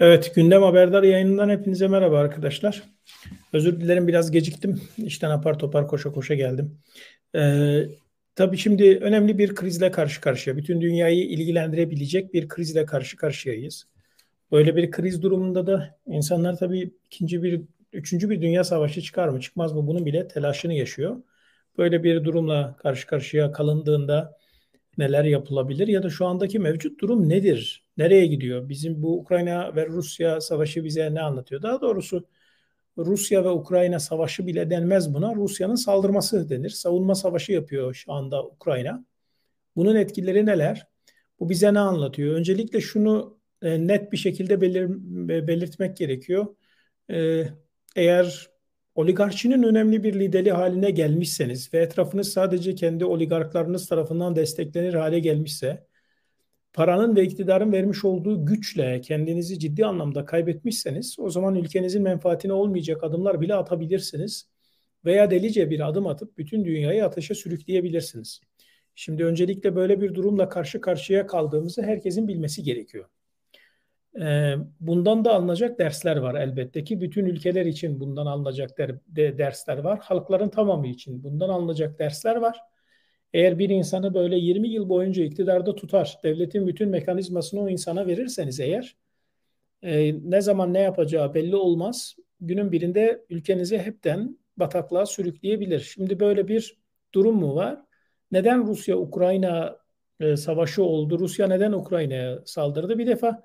Evet, 0.00 0.32
Gündem 0.34 0.62
Haberdar 0.62 1.02
yayınından 1.02 1.48
hepinize 1.48 1.88
merhaba 1.88 2.18
arkadaşlar. 2.18 2.82
Özür 3.52 3.80
dilerim 3.80 4.08
biraz 4.08 4.30
geciktim. 4.30 4.80
İşten 4.96 5.30
apar 5.30 5.58
topar 5.58 5.88
koşa 5.88 6.12
koşa 6.12 6.34
geldim. 6.34 6.78
Ee, 7.36 7.82
tabii 8.34 8.56
şimdi 8.56 8.98
önemli 9.02 9.38
bir 9.38 9.54
krizle 9.54 9.90
karşı 9.90 10.20
karşıya. 10.20 10.56
Bütün 10.56 10.80
dünyayı 10.80 11.24
ilgilendirebilecek 11.24 12.34
bir 12.34 12.48
krizle 12.48 12.84
karşı 12.86 13.16
karşıyayız. 13.16 13.88
Böyle 14.52 14.76
bir 14.76 14.90
kriz 14.90 15.22
durumunda 15.22 15.66
da 15.66 15.98
insanlar 16.06 16.56
tabii 16.56 16.94
ikinci 17.06 17.42
bir, 17.42 17.62
üçüncü 17.92 18.30
bir 18.30 18.42
dünya 18.42 18.64
savaşı 18.64 19.02
çıkar 19.02 19.28
mı 19.28 19.40
çıkmaz 19.40 19.72
mı 19.72 19.86
bunun 19.86 20.06
bile 20.06 20.28
telaşını 20.28 20.74
yaşıyor. 20.74 21.16
Böyle 21.78 22.04
bir 22.04 22.24
durumla 22.24 22.76
karşı 22.76 23.06
karşıya 23.06 23.52
kalındığında 23.52 24.38
neler 24.98 25.24
yapılabilir 25.24 25.88
ya 25.88 26.02
da 26.02 26.10
şu 26.10 26.26
andaki 26.26 26.58
mevcut 26.58 27.00
durum 27.00 27.28
nedir? 27.28 27.86
Nereye 27.96 28.26
gidiyor? 28.26 28.68
Bizim 28.68 29.02
bu 29.02 29.18
Ukrayna 29.20 29.76
ve 29.76 29.86
Rusya 29.86 30.40
savaşı 30.40 30.84
bize 30.84 31.14
ne 31.14 31.20
anlatıyor? 31.22 31.62
Daha 31.62 31.80
doğrusu 31.80 32.24
Rusya 32.98 33.44
ve 33.44 33.48
Ukrayna 33.48 34.00
savaşı 34.00 34.46
bile 34.46 34.70
denmez 34.70 35.14
buna. 35.14 35.34
Rusya'nın 35.34 35.74
saldırması 35.74 36.50
denir. 36.50 36.70
Savunma 36.70 37.14
savaşı 37.14 37.52
yapıyor 37.52 37.94
şu 37.94 38.12
anda 38.12 38.44
Ukrayna. 38.46 39.04
Bunun 39.76 39.96
etkileri 39.96 40.46
neler? 40.46 40.86
Bu 41.40 41.48
bize 41.48 41.74
ne 41.74 41.80
anlatıyor? 41.80 42.34
Öncelikle 42.34 42.80
şunu 42.80 43.38
e, 43.62 43.86
net 43.86 44.12
bir 44.12 44.16
şekilde 44.16 44.60
belir, 44.60 44.88
belirtmek 45.46 45.96
gerekiyor. 45.96 46.46
E, 47.10 47.44
eğer 47.96 48.50
oligarşinin 48.98 49.62
önemli 49.62 50.02
bir 50.02 50.20
lideri 50.20 50.52
haline 50.52 50.90
gelmişseniz 50.90 51.74
ve 51.74 51.78
etrafınız 51.78 52.32
sadece 52.32 52.74
kendi 52.74 53.04
oligarklarınız 53.04 53.88
tarafından 53.88 54.36
desteklenir 54.36 54.94
hale 54.94 55.18
gelmişse, 55.18 55.86
paranın 56.72 57.16
ve 57.16 57.22
iktidarın 57.22 57.72
vermiş 57.72 58.04
olduğu 58.04 58.46
güçle 58.46 59.00
kendinizi 59.00 59.58
ciddi 59.58 59.86
anlamda 59.86 60.24
kaybetmişseniz, 60.24 61.16
o 61.18 61.30
zaman 61.30 61.54
ülkenizin 61.54 62.02
menfaatine 62.02 62.52
olmayacak 62.52 63.04
adımlar 63.04 63.40
bile 63.40 63.54
atabilirsiniz 63.54 64.48
veya 65.04 65.30
delice 65.30 65.70
bir 65.70 65.88
adım 65.88 66.06
atıp 66.06 66.38
bütün 66.38 66.64
dünyayı 66.64 67.04
ateşe 67.04 67.34
sürükleyebilirsiniz. 67.34 68.40
Şimdi 68.94 69.24
öncelikle 69.24 69.76
böyle 69.76 70.00
bir 70.00 70.14
durumla 70.14 70.48
karşı 70.48 70.80
karşıya 70.80 71.26
kaldığımızı 71.26 71.82
herkesin 71.82 72.28
bilmesi 72.28 72.62
gerekiyor. 72.62 73.08
Ee, 74.20 74.54
bundan 74.80 75.24
da 75.24 75.34
alınacak 75.34 75.78
dersler 75.78 76.16
var 76.16 76.34
elbette 76.34 76.84
ki. 76.84 77.00
Bütün 77.00 77.24
ülkeler 77.24 77.66
için 77.66 78.00
bundan 78.00 78.26
alınacak 78.26 78.78
der, 78.78 78.94
de, 79.06 79.38
dersler 79.38 79.78
var. 79.78 79.98
Halkların 80.02 80.48
tamamı 80.48 80.86
için 80.86 81.24
bundan 81.24 81.48
alınacak 81.48 81.98
dersler 81.98 82.36
var. 82.36 82.58
Eğer 83.32 83.58
bir 83.58 83.70
insanı 83.70 84.14
böyle 84.14 84.36
20 84.36 84.68
yıl 84.68 84.88
boyunca 84.88 85.24
iktidarda 85.24 85.74
tutar, 85.74 86.18
devletin 86.24 86.66
bütün 86.66 86.88
mekanizmasını 86.88 87.60
o 87.60 87.68
insana 87.68 88.06
verirseniz 88.06 88.60
eğer, 88.60 88.96
e, 89.82 90.14
ne 90.30 90.40
zaman 90.40 90.74
ne 90.74 90.80
yapacağı 90.80 91.34
belli 91.34 91.56
olmaz. 91.56 92.16
Günün 92.40 92.72
birinde 92.72 93.24
ülkenizi 93.30 93.78
hepten 93.78 94.38
bataklığa 94.56 95.06
sürükleyebilir. 95.06 95.80
Şimdi 95.80 96.20
böyle 96.20 96.48
bir 96.48 96.78
durum 97.14 97.36
mu 97.36 97.54
var? 97.54 97.82
Neden 98.32 98.66
Rusya-Ukrayna 98.66 99.78
e, 100.20 100.36
savaşı 100.36 100.82
oldu? 100.82 101.18
Rusya 101.18 101.46
neden 101.46 101.72
Ukrayna'ya 101.72 102.38
saldırdı? 102.46 102.98
Bir 102.98 103.06
defa 103.06 103.42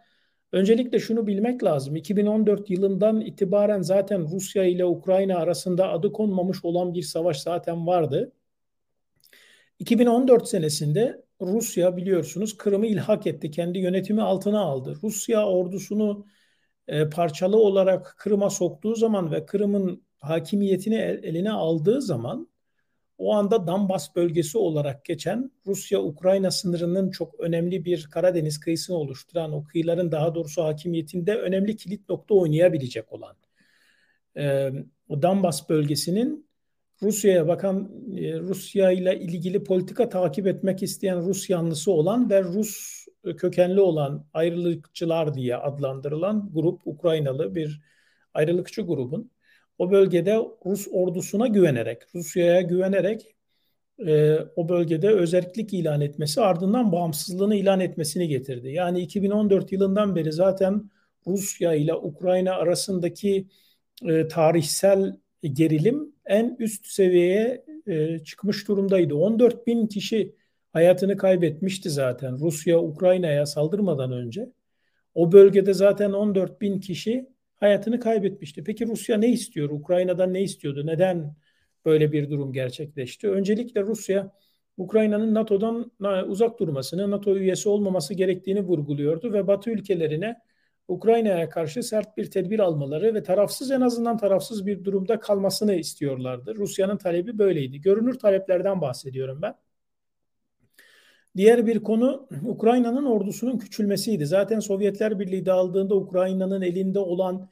Öncelikle 0.54 1.00
şunu 1.00 1.28
bilmek 1.28 1.64
lazım. 1.64 1.96
2014 1.96 2.70
yılından 2.70 3.22
itibaren 3.22 3.82
zaten 3.82 4.32
Rusya 4.32 4.64
ile 4.64 4.86
Ukrayna 4.86 5.38
arasında 5.38 5.90
adı 5.90 6.12
konmamış 6.12 6.66
olan 6.66 6.94
bir 6.94 7.02
savaş 7.02 7.42
zaten 7.42 7.88
vardı. 7.88 8.32
2014 9.80 10.48
senesinde 10.48 11.24
Rusya 11.42 11.98
biliyorsunuz 11.98 12.58
Kırım'ı 12.58 12.88
ilhak 12.88 13.28
etti. 13.28 13.52
Kendi 13.52 13.80
yönetimi 13.80 14.22
altına 14.22 14.60
aldı. 14.62 15.00
Rusya 15.04 15.48
ordusunu 15.48 16.26
e, 16.88 17.10
parçalı 17.10 17.58
olarak 17.58 18.16
Kırım'a 18.18 18.50
soktuğu 18.50 18.96
zaman 18.96 19.32
ve 19.32 19.46
Kırım'ın 19.46 20.04
hakimiyetini 20.20 20.96
eline 20.96 21.52
aldığı 21.52 22.02
zaman 22.02 22.48
o 23.18 23.34
anda 23.34 23.68
Donbas 23.68 24.16
bölgesi 24.16 24.58
olarak 24.58 25.06
geçen 25.06 25.52
Rusya-Ukrayna 25.68 26.52
sınırının 26.52 27.12
çok 27.12 27.40
önemli 27.40 27.86
bir 27.86 28.08
Karadeniz 28.12 28.60
kıyısını 28.60 28.96
oluşturan 28.96 29.54
o 29.54 29.64
kıyıların 29.64 30.12
daha 30.12 30.36
doğrusu 30.36 30.64
hakimiyetinde 30.64 31.36
önemli 31.36 31.76
kilit 31.76 32.10
nokta 32.10 32.36
oynayabilecek 32.36 33.14
olan 33.14 33.36
e, 34.38 34.72
o 35.10 35.22
Donbas 35.22 35.70
bölgesinin 35.70 36.48
Rusya'ya 37.02 37.48
bakan 37.48 37.92
e, 38.18 38.40
Rusya 38.40 38.92
ile 38.92 39.20
ilgili 39.20 39.64
politika 39.64 40.10
takip 40.10 40.48
etmek 40.48 40.84
isteyen 40.84 41.26
Rus 41.26 41.50
yanlısı 41.50 41.92
olan 41.92 42.30
ve 42.30 42.44
Rus 42.44 43.06
kökenli 43.38 43.82
olan 43.82 44.26
ayrılıkçılar 44.34 45.34
diye 45.34 45.56
adlandırılan 45.56 46.50
grup 46.54 46.82
Ukraynalı 46.86 47.56
bir 47.56 47.82
ayrılıkçı 48.34 48.82
grubun 48.82 49.32
o 49.78 49.92
bölgede 49.92 50.38
Rus 50.66 50.88
ordusuna 50.92 51.48
güvenerek, 51.48 52.02
Rusya'ya 52.16 52.62
güvenerek 52.62 53.36
e, 54.08 54.38
o 54.56 54.70
bölgede 54.70 55.10
özellik 55.10 55.74
ilan 55.74 56.02
etmesi 56.02 56.42
ardından 56.42 56.92
bağımsızlığını 56.92 57.56
ilan 57.56 57.80
etmesini 57.80 58.28
getirdi. 58.28 58.70
Yani 58.70 59.02
2014 59.02 59.72
yılından 59.72 60.16
beri 60.16 60.32
zaten 60.32 60.90
Rusya 61.28 61.74
ile 61.74 61.94
Ukrayna 61.94 62.54
arasındaki 62.54 63.48
e, 64.10 64.28
tarihsel 64.28 65.18
gerilim 65.44 66.14
en 66.26 66.56
üst 66.60 66.86
seviyeye 66.86 67.66
e, 67.88 68.20
çıkmış 68.20 68.68
durumdaydı. 68.68 69.16
14 69.16 69.68
bin 69.68 69.88
kişi 69.88 70.36
hayatını 70.74 71.18
kaybetmişti 71.18 71.90
zaten 71.90 72.40
Rusya 72.40 72.80
Ukrayna'ya 72.80 73.46
saldırmadan 73.46 74.12
önce. 74.12 74.50
O 75.16 75.32
bölgede 75.32 75.74
zaten 75.74 76.12
14 76.12 76.62
bin 76.62 76.80
kişi 76.80 77.33
hayatını 77.64 78.00
kaybetmişti. 78.00 78.64
Peki 78.64 78.88
Rusya 78.88 79.18
ne 79.18 79.30
istiyor? 79.30 79.70
Ukrayna'dan 79.70 80.34
ne 80.34 80.42
istiyordu? 80.42 80.86
Neden 80.86 81.36
böyle 81.86 82.12
bir 82.12 82.30
durum 82.30 82.54
gerçekleşti? 82.54 83.30
Öncelikle 83.30 83.82
Rusya 83.82 84.32
Ukrayna'nın 84.78 85.34
NATO'dan 85.34 85.92
uzak 86.28 86.60
durmasını, 86.60 87.12
NATO 87.12 87.36
üyesi 87.36 87.70
olmaması 87.70 88.14
gerektiğini 88.14 88.62
vurguluyordu 88.62 89.34
ve 89.34 89.48
Batı 89.48 89.70
ülkelerine 89.72 90.42
Ukrayna'ya 90.88 91.50
karşı 91.50 91.84
sert 91.84 92.18
bir 92.18 92.32
tedbir 92.32 92.60
almaları 92.60 93.14
ve 93.14 93.24
tarafsız 93.24 93.72
en 93.72 93.82
azından 93.82 94.18
tarafsız 94.18 94.66
bir 94.66 94.84
durumda 94.84 95.20
kalmasını 95.20 95.76
istiyorlardı. 95.76 96.56
Rusya'nın 96.56 96.98
talebi 96.98 97.38
böyleydi. 97.38 97.82
Görünür 97.82 98.20
taleplerden 98.20 98.82
bahsediyorum 98.82 99.42
ben. 99.42 99.56
Diğer 101.36 101.68
bir 101.68 101.80
konu 101.84 102.28
Ukrayna'nın 102.46 103.06
ordusunun 103.06 103.58
küçülmesiydi. 103.58 104.26
Zaten 104.26 104.60
Sovyetler 104.60 105.20
Birliği 105.20 105.46
dağıldığında 105.46 105.96
Ukrayna'nın 105.96 106.62
elinde 106.62 107.00
olan 107.00 107.50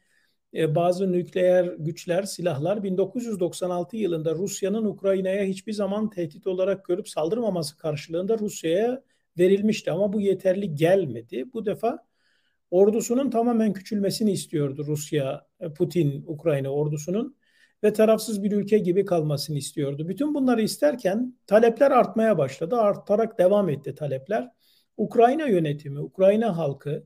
e, 0.54 0.76
bazı 0.76 1.12
nükleer 1.12 1.66
güçler, 1.66 2.24
silahlar 2.24 2.84
1996 2.84 3.98
yılında 3.98 4.36
Rusya'nın 4.36 4.86
Ukrayna'ya 4.86 5.44
hiçbir 5.44 5.74
zaman 5.74 6.10
tehdit 6.10 6.48
olarak 6.48 6.86
görüp 6.86 7.10
saldırmaması 7.10 7.78
karşılığında 7.78 8.40
Rusya'ya 8.40 9.04
verilmişti. 9.38 9.92
Ama 9.92 10.14
bu 10.14 10.22
yeterli 10.22 10.76
gelmedi. 10.76 11.46
Bu 11.54 11.66
defa 11.66 12.06
ordusunun 12.72 13.30
tamamen 13.30 13.74
küçülmesini 13.74 14.32
istiyordu 14.32 14.84
Rusya, 14.88 15.48
e, 15.60 15.74
Putin, 15.74 16.24
Ukrayna 16.28 16.70
ordusunun 16.70 17.36
ve 17.84 17.94
tarafsız 17.94 18.44
bir 18.44 18.52
ülke 18.52 18.78
gibi 18.78 19.06
kalmasını 19.06 19.58
istiyordu. 19.58 20.10
Bütün 20.10 20.34
bunları 20.34 20.62
isterken 20.62 21.36
talepler 21.48 21.92
artmaya 21.92 22.38
başladı. 22.38 22.76
Artarak 22.76 23.40
devam 23.40 23.70
etti 23.70 23.96
talepler. 23.96 24.50
Ukrayna 24.98 25.48
yönetimi, 25.48 26.00
Ukrayna 26.00 26.58
halkı, 26.58 27.04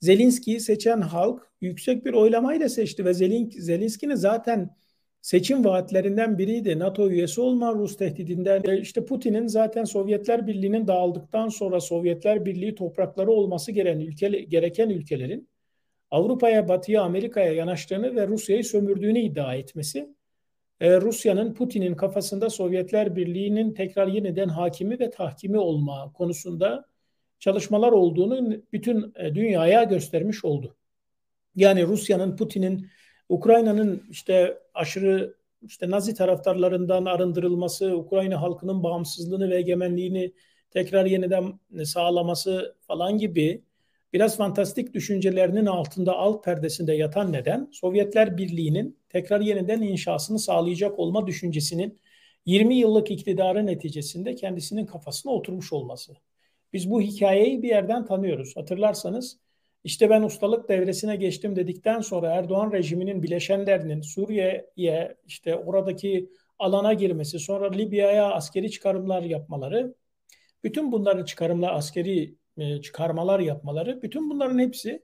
Zelinski'yi 0.00 0.60
seçen 0.60 1.00
halk 1.00 1.52
yüksek 1.60 2.04
bir 2.04 2.12
oylamayla 2.12 2.68
seçti 2.68 3.04
ve 3.04 3.14
Zelinski'nin 3.14 4.14
zaten 4.14 4.76
seçim 5.20 5.64
vaatlerinden 5.64 6.38
biriydi. 6.38 6.78
NATO 6.78 7.10
üyesi 7.10 7.40
olma 7.40 7.74
Rus 7.74 7.96
tehdidinden. 7.96 8.62
İşte 8.80 9.04
Putin'in 9.04 9.46
zaten 9.46 9.84
Sovyetler 9.84 10.46
Birliği'nin 10.46 10.86
dağıldıktan 10.86 11.48
sonra 11.48 11.80
Sovyetler 11.80 12.44
Birliği 12.44 12.74
toprakları 12.74 13.30
olması 13.30 13.72
gereken, 13.72 14.00
ülke, 14.00 14.28
gereken 14.28 14.90
ülkelerin 14.90 15.48
Avrupa'ya, 16.10 16.68
Batı'ya, 16.68 17.02
Amerika'ya 17.02 17.52
yanaştığını 17.52 18.16
ve 18.16 18.26
Rusya'yı 18.26 18.64
sömürdüğünü 18.64 19.20
iddia 19.20 19.54
etmesi 19.54 20.14
e, 20.80 21.00
Rusya'nın 21.00 21.54
Putin'in 21.54 21.94
kafasında 21.94 22.50
Sovyetler 22.50 23.16
Birliği'nin 23.16 23.74
tekrar 23.74 24.06
yeniden 24.06 24.48
hakimi 24.48 25.00
ve 25.00 25.10
tahkimi 25.10 25.58
olma 25.58 26.12
konusunda 26.12 26.84
çalışmalar 27.38 27.92
olduğunu 27.92 28.62
bütün 28.72 29.12
e, 29.16 29.34
dünyaya 29.34 29.84
göstermiş 29.84 30.44
oldu. 30.44 30.76
Yani 31.56 31.86
Rusya'nın, 31.86 32.36
Putin'in, 32.36 32.86
Ukrayna'nın 33.28 34.02
işte 34.10 34.58
aşırı 34.74 35.34
işte 35.62 35.90
Nazi 35.90 36.14
taraftarlarından 36.14 37.04
arındırılması, 37.04 37.96
Ukrayna 37.96 38.42
halkının 38.42 38.82
bağımsızlığını 38.82 39.50
ve 39.50 39.56
egemenliğini 39.56 40.32
tekrar 40.70 41.06
yeniden 41.06 41.60
sağlaması 41.84 42.76
falan 42.80 43.18
gibi 43.18 43.64
biraz 44.12 44.36
fantastik 44.36 44.94
düşüncelerinin 44.94 45.66
altında 45.66 46.16
alt 46.16 46.44
perdesinde 46.44 46.92
yatan 46.92 47.32
neden 47.32 47.68
Sovyetler 47.72 48.36
Birliği'nin 48.36 48.98
tekrar 49.14 49.40
yeniden 49.40 49.82
inşasını 49.82 50.38
sağlayacak 50.38 50.98
olma 50.98 51.26
düşüncesinin 51.26 52.00
20 52.46 52.76
yıllık 52.76 53.10
iktidarı 53.10 53.66
neticesinde 53.66 54.34
kendisinin 54.34 54.86
kafasına 54.86 55.32
oturmuş 55.32 55.72
olması. 55.72 56.12
Biz 56.72 56.90
bu 56.90 57.00
hikayeyi 57.00 57.62
bir 57.62 57.68
yerden 57.68 58.06
tanıyoruz. 58.06 58.56
Hatırlarsanız 58.56 59.38
İşte 59.84 60.10
ben 60.10 60.22
ustalık 60.22 60.68
devresine 60.68 61.16
geçtim 61.16 61.56
dedikten 61.56 62.00
sonra 62.00 62.30
Erdoğan 62.30 62.72
rejiminin 62.72 63.22
bileşenlerinin 63.22 64.00
Suriye'ye 64.00 65.16
işte 65.26 65.56
oradaki 65.56 66.30
alana 66.58 66.92
girmesi, 66.92 67.38
sonra 67.38 67.70
Libya'ya 67.70 68.32
askeri 68.32 68.70
çıkarımlar 68.70 69.22
yapmaları, 69.22 69.94
bütün 70.64 70.92
bunların 70.92 71.24
çıkarımlar, 71.24 71.74
askeri 71.74 72.34
e, 72.58 72.80
çıkarmalar 72.80 73.40
yapmaları, 73.40 74.02
bütün 74.02 74.30
bunların 74.30 74.58
hepsi 74.58 75.02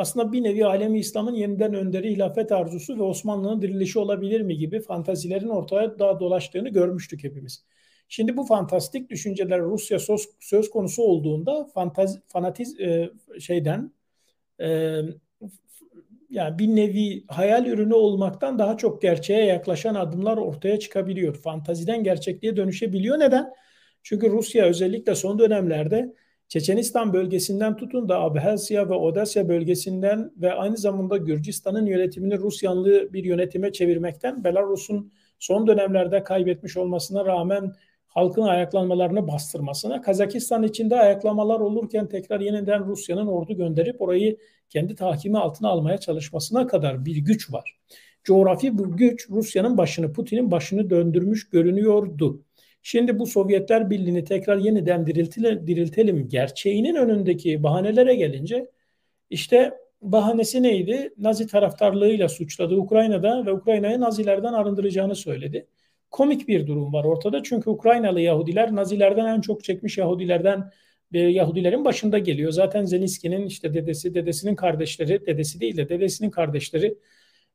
aslında 0.00 0.32
bir 0.32 0.42
nevi 0.42 0.66
alemi 0.66 0.98
İslam'ın 0.98 1.34
yeniden 1.34 1.74
önderi 1.74 2.10
hilafet 2.10 2.52
arzusu 2.52 2.98
ve 2.98 3.02
Osmanlı'nın 3.02 3.62
dirilişi 3.62 3.98
olabilir 3.98 4.40
mi 4.40 4.56
gibi 4.56 4.80
fantazilerin 4.80 5.48
ortaya 5.48 5.98
daha 5.98 6.20
dolaştığını 6.20 6.68
görmüştük 6.68 7.24
hepimiz. 7.24 7.64
Şimdi 8.08 8.36
bu 8.36 8.44
fantastik 8.44 9.10
düşünceler 9.10 9.60
Rusya 9.60 9.98
söz, 9.98 10.28
söz 10.40 10.70
konusu 10.70 11.02
olduğunda 11.02 11.64
fantazi, 11.74 12.20
fanatiz 12.28 12.80
e, 12.80 13.10
şeyden 13.40 13.92
e, 14.60 14.98
yani 16.30 16.58
bir 16.58 16.68
nevi 16.68 17.24
hayal 17.28 17.66
ürünü 17.66 17.94
olmaktan 17.94 18.58
daha 18.58 18.76
çok 18.76 19.02
gerçeğe 19.02 19.44
yaklaşan 19.44 19.94
adımlar 19.94 20.36
ortaya 20.36 20.78
çıkabiliyor. 20.78 21.34
Fantaziden 21.34 22.04
gerçekliğe 22.04 22.56
dönüşebiliyor. 22.56 23.18
Neden? 23.18 23.52
Çünkü 24.02 24.30
Rusya 24.30 24.64
özellikle 24.64 25.14
son 25.14 25.38
dönemlerde 25.38 26.14
Çeçenistan 26.50 27.12
bölgesinden 27.12 27.76
tutun 27.76 28.08
da 28.08 28.20
Abhazya 28.20 28.88
ve 28.88 28.94
Odasya 28.94 29.48
bölgesinden 29.48 30.32
ve 30.36 30.52
aynı 30.52 30.76
zamanda 30.76 31.16
Gürcistan'ın 31.16 31.86
yönetimini 31.86 32.38
Rus 32.38 32.62
yanlı 32.62 33.12
bir 33.12 33.24
yönetime 33.24 33.72
çevirmekten 33.72 34.44
Belarus'un 34.44 35.12
son 35.38 35.66
dönemlerde 35.66 36.22
kaybetmiş 36.22 36.76
olmasına 36.76 37.24
rağmen 37.24 37.72
halkın 38.06 38.42
ayaklanmalarını 38.42 39.28
bastırmasına, 39.28 40.02
Kazakistan 40.02 40.62
içinde 40.62 41.00
ayaklamalar 41.00 41.60
olurken 41.60 42.08
tekrar 42.08 42.40
yeniden 42.40 42.86
Rusya'nın 42.86 43.26
ordu 43.26 43.56
gönderip 43.56 44.02
orayı 44.02 44.36
kendi 44.68 44.94
tahkimi 44.94 45.38
altına 45.38 45.68
almaya 45.68 45.98
çalışmasına 45.98 46.66
kadar 46.66 47.04
bir 47.04 47.16
güç 47.16 47.52
var. 47.52 47.80
Coğrafi 48.24 48.78
bu 48.78 48.96
güç 48.96 49.30
Rusya'nın 49.30 49.78
başını, 49.78 50.12
Putin'in 50.12 50.50
başını 50.50 50.90
döndürmüş 50.90 51.50
görünüyordu. 51.50 52.44
Şimdi 52.82 53.18
bu 53.18 53.26
Sovyetler 53.26 53.90
Birliği'ni 53.90 54.24
tekrar 54.24 54.56
yeniden 54.56 55.06
diriltelim, 55.06 55.66
diriltelim 55.66 56.28
gerçeğinin 56.28 56.94
önündeki 56.94 57.62
bahanelere 57.62 58.14
gelince 58.14 58.70
işte 59.30 59.72
bahanesi 60.02 60.62
neydi? 60.62 61.14
Nazi 61.18 61.46
taraftarlığıyla 61.46 62.28
suçladı 62.28 62.76
Ukrayna'da 62.76 63.46
ve 63.46 63.52
Ukrayna'yı 63.52 64.00
Nazilerden 64.00 64.52
arındıracağını 64.52 65.14
söyledi. 65.16 65.66
Komik 66.10 66.48
bir 66.48 66.66
durum 66.66 66.92
var 66.92 67.04
ortada 67.04 67.42
çünkü 67.42 67.70
Ukraynalı 67.70 68.20
Yahudiler 68.20 68.74
Nazilerden 68.74 69.26
en 69.26 69.40
çok 69.40 69.64
çekmiş 69.64 69.98
Yahudilerden 69.98 70.70
Yahudilerin 71.12 71.84
başında 71.84 72.18
geliyor. 72.18 72.52
Zaten 72.52 72.84
Zelenski'nin 72.84 73.46
işte 73.46 73.74
dedesi, 73.74 74.14
dedesinin 74.14 74.54
kardeşleri, 74.54 75.26
dedesi 75.26 75.60
değil 75.60 75.76
de 75.76 75.88
dedesinin 75.88 76.30
kardeşleri 76.30 76.94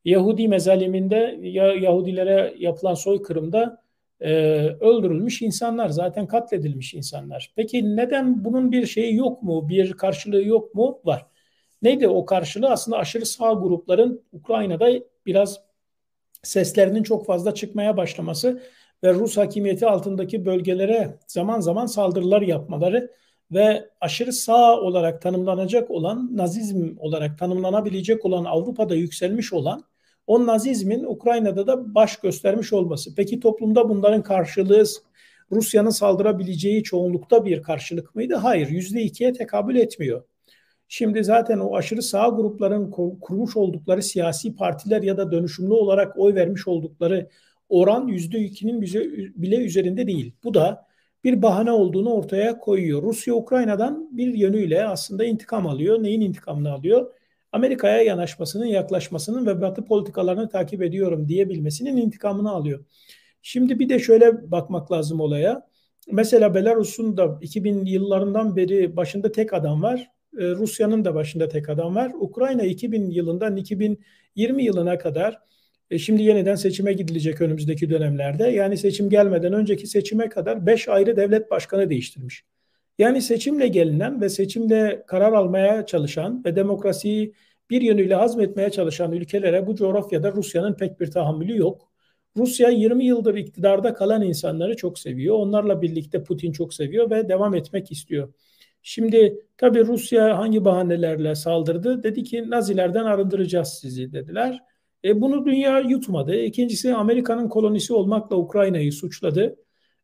Yahudi 0.05 0.47
mezaliminde 0.47 1.39
Yahudilere 1.81 2.53
yapılan 2.57 2.93
soykırımda 2.93 3.84
e, 4.19 4.33
öldürülmüş 4.79 5.41
insanlar, 5.41 5.89
zaten 5.89 6.27
katledilmiş 6.27 6.93
insanlar. 6.93 7.53
Peki 7.55 7.95
neden 7.95 8.45
bunun 8.45 8.71
bir 8.71 8.85
şeyi 8.85 9.15
yok 9.15 9.43
mu, 9.43 9.69
bir 9.69 9.93
karşılığı 9.93 10.43
yok 10.43 10.75
mu? 10.75 10.99
Var. 11.05 11.25
Neydi 11.81 12.07
o 12.07 12.25
karşılığı? 12.25 12.69
Aslında 12.69 12.97
aşırı 12.97 13.25
sağ 13.25 13.53
grupların 13.53 14.23
Ukrayna'da 14.31 14.89
biraz 15.25 15.59
seslerinin 16.43 17.03
çok 17.03 17.25
fazla 17.25 17.53
çıkmaya 17.53 17.97
başlaması 17.97 18.61
ve 19.03 19.13
Rus 19.13 19.37
hakimiyeti 19.37 19.85
altındaki 19.87 20.45
bölgelere 20.45 21.19
zaman 21.27 21.59
zaman 21.59 21.85
saldırılar 21.85 22.41
yapmaları 22.41 23.11
ve 23.51 23.89
aşırı 24.01 24.33
sağ 24.33 24.79
olarak 24.79 25.21
tanımlanacak 25.21 25.91
olan, 25.91 26.29
nazizm 26.37 26.93
olarak 26.97 27.37
tanımlanabilecek 27.39 28.25
olan 28.25 28.45
Avrupa'da 28.45 28.95
yükselmiş 28.95 29.53
olan 29.53 29.83
o 30.27 30.45
nazizmin 30.45 31.03
Ukrayna'da 31.03 31.67
da 31.67 31.95
baş 31.95 32.17
göstermiş 32.17 32.73
olması. 32.73 33.15
Peki 33.15 33.39
toplumda 33.39 33.89
bunların 33.89 34.23
karşılığı 34.23 34.83
Rusya'nın 35.51 35.89
saldırabileceği 35.89 36.83
çoğunlukta 36.83 37.45
bir 37.45 37.61
karşılık 37.61 38.15
mıydı? 38.15 38.35
Hayır, 38.35 38.69
yüzde 38.69 39.01
ikiye 39.01 39.33
tekabül 39.33 39.75
etmiyor. 39.75 40.23
Şimdi 40.87 41.23
zaten 41.23 41.59
o 41.59 41.75
aşırı 41.75 42.01
sağ 42.01 42.27
grupların 42.27 42.91
kurmuş 43.21 43.57
oldukları 43.57 44.03
siyasi 44.03 44.55
partiler 44.55 45.01
ya 45.01 45.17
da 45.17 45.31
dönüşümlü 45.31 45.73
olarak 45.73 46.19
oy 46.19 46.35
vermiş 46.35 46.67
oldukları 46.67 47.29
oran 47.69 48.07
yüzde 48.07 48.39
ikinin 48.39 48.81
bile 49.35 49.57
üzerinde 49.57 50.07
değil. 50.07 50.33
Bu 50.43 50.53
da 50.53 50.85
bir 51.23 51.41
bahane 51.41 51.71
olduğunu 51.71 52.13
ortaya 52.13 52.57
koyuyor. 52.57 53.03
Rusya 53.03 53.33
Ukrayna'dan 53.33 54.17
bir 54.17 54.33
yönüyle 54.33 54.85
aslında 54.85 55.25
intikam 55.25 55.67
alıyor. 55.67 56.03
Neyin 56.03 56.21
intikamını 56.21 56.71
alıyor? 56.71 57.14
Amerika'ya 57.55 58.01
yanaşmasının, 58.01 58.65
yaklaşmasının 58.65 59.45
ve 59.45 59.61
Batı 59.61 59.85
politikalarını 59.85 60.49
takip 60.49 60.83
ediyorum 60.83 61.27
diyebilmesinin 61.27 61.97
intikamını 61.97 62.51
alıyor. 62.51 62.85
Şimdi 63.41 63.79
bir 63.79 63.89
de 63.89 63.99
şöyle 63.99 64.51
bakmak 64.51 64.91
lazım 64.91 65.19
olaya. 65.19 65.67
Mesela 66.11 66.53
Belarus'un 66.53 67.17
da 67.17 67.39
2000 67.41 67.85
yıllarından 67.85 68.55
beri 68.55 68.95
başında 68.95 69.31
tek 69.31 69.53
adam 69.53 69.83
var. 69.83 70.11
Ee, 70.39 70.51
Rusya'nın 70.51 71.05
da 71.05 71.15
başında 71.15 71.47
tek 71.47 71.69
adam 71.69 71.95
var. 71.95 72.11
Ukrayna 72.19 72.63
2000 72.63 73.09
yılından 73.09 73.55
2020 73.55 74.63
yılına 74.63 74.97
kadar 74.97 75.39
e, 75.91 75.99
şimdi 75.99 76.23
yeniden 76.23 76.55
seçime 76.55 76.93
gidilecek 76.93 77.41
önümüzdeki 77.41 77.89
dönemlerde. 77.89 78.43
Yani 78.47 78.77
seçim 78.77 79.09
gelmeden 79.09 79.53
önceki 79.53 79.87
seçime 79.87 80.29
kadar 80.29 80.65
5 80.65 80.87
ayrı 80.87 81.17
devlet 81.17 81.51
başkanı 81.51 81.89
değiştirmiş. 81.89 82.43
Yani 82.99 83.21
seçimle 83.21 83.67
gelinen 83.67 84.21
ve 84.21 84.29
seçimle 84.29 85.03
karar 85.07 85.33
almaya 85.33 85.85
çalışan 85.85 86.45
ve 86.45 86.55
demokrasiyi 86.55 87.33
bir 87.69 87.81
yönüyle 87.81 88.15
hazmetmeye 88.15 88.71
çalışan 88.71 89.11
ülkelere 89.11 89.67
bu 89.67 89.75
coğrafyada 89.75 90.31
Rusya'nın 90.31 90.73
pek 90.73 90.99
bir 90.99 91.11
tahammülü 91.11 91.57
yok. 91.57 91.91
Rusya 92.37 92.69
20 92.69 93.05
yıldır 93.05 93.35
iktidarda 93.35 93.93
kalan 93.93 94.21
insanları 94.21 94.75
çok 94.75 94.99
seviyor. 94.99 95.35
Onlarla 95.35 95.81
birlikte 95.81 96.23
Putin 96.23 96.51
çok 96.51 96.73
seviyor 96.73 97.09
ve 97.09 97.29
devam 97.29 97.55
etmek 97.55 97.91
istiyor. 97.91 98.33
Şimdi 98.81 99.39
tabii 99.57 99.85
Rusya 99.87 100.37
hangi 100.37 100.65
bahanelerle 100.65 101.35
saldırdı? 101.35 102.03
Dedi 102.03 102.23
ki 102.23 102.49
Nazilerden 102.49 103.05
arındıracağız 103.05 103.67
sizi 103.81 104.13
dediler. 104.13 104.63
E, 105.05 105.21
bunu 105.21 105.45
dünya 105.45 105.79
yutmadı. 105.79 106.35
İkincisi 106.35 106.95
Amerika'nın 106.95 107.49
kolonisi 107.49 107.93
olmakla 107.93 108.35
Ukrayna'yı 108.35 108.93
suçladı. 108.93 109.55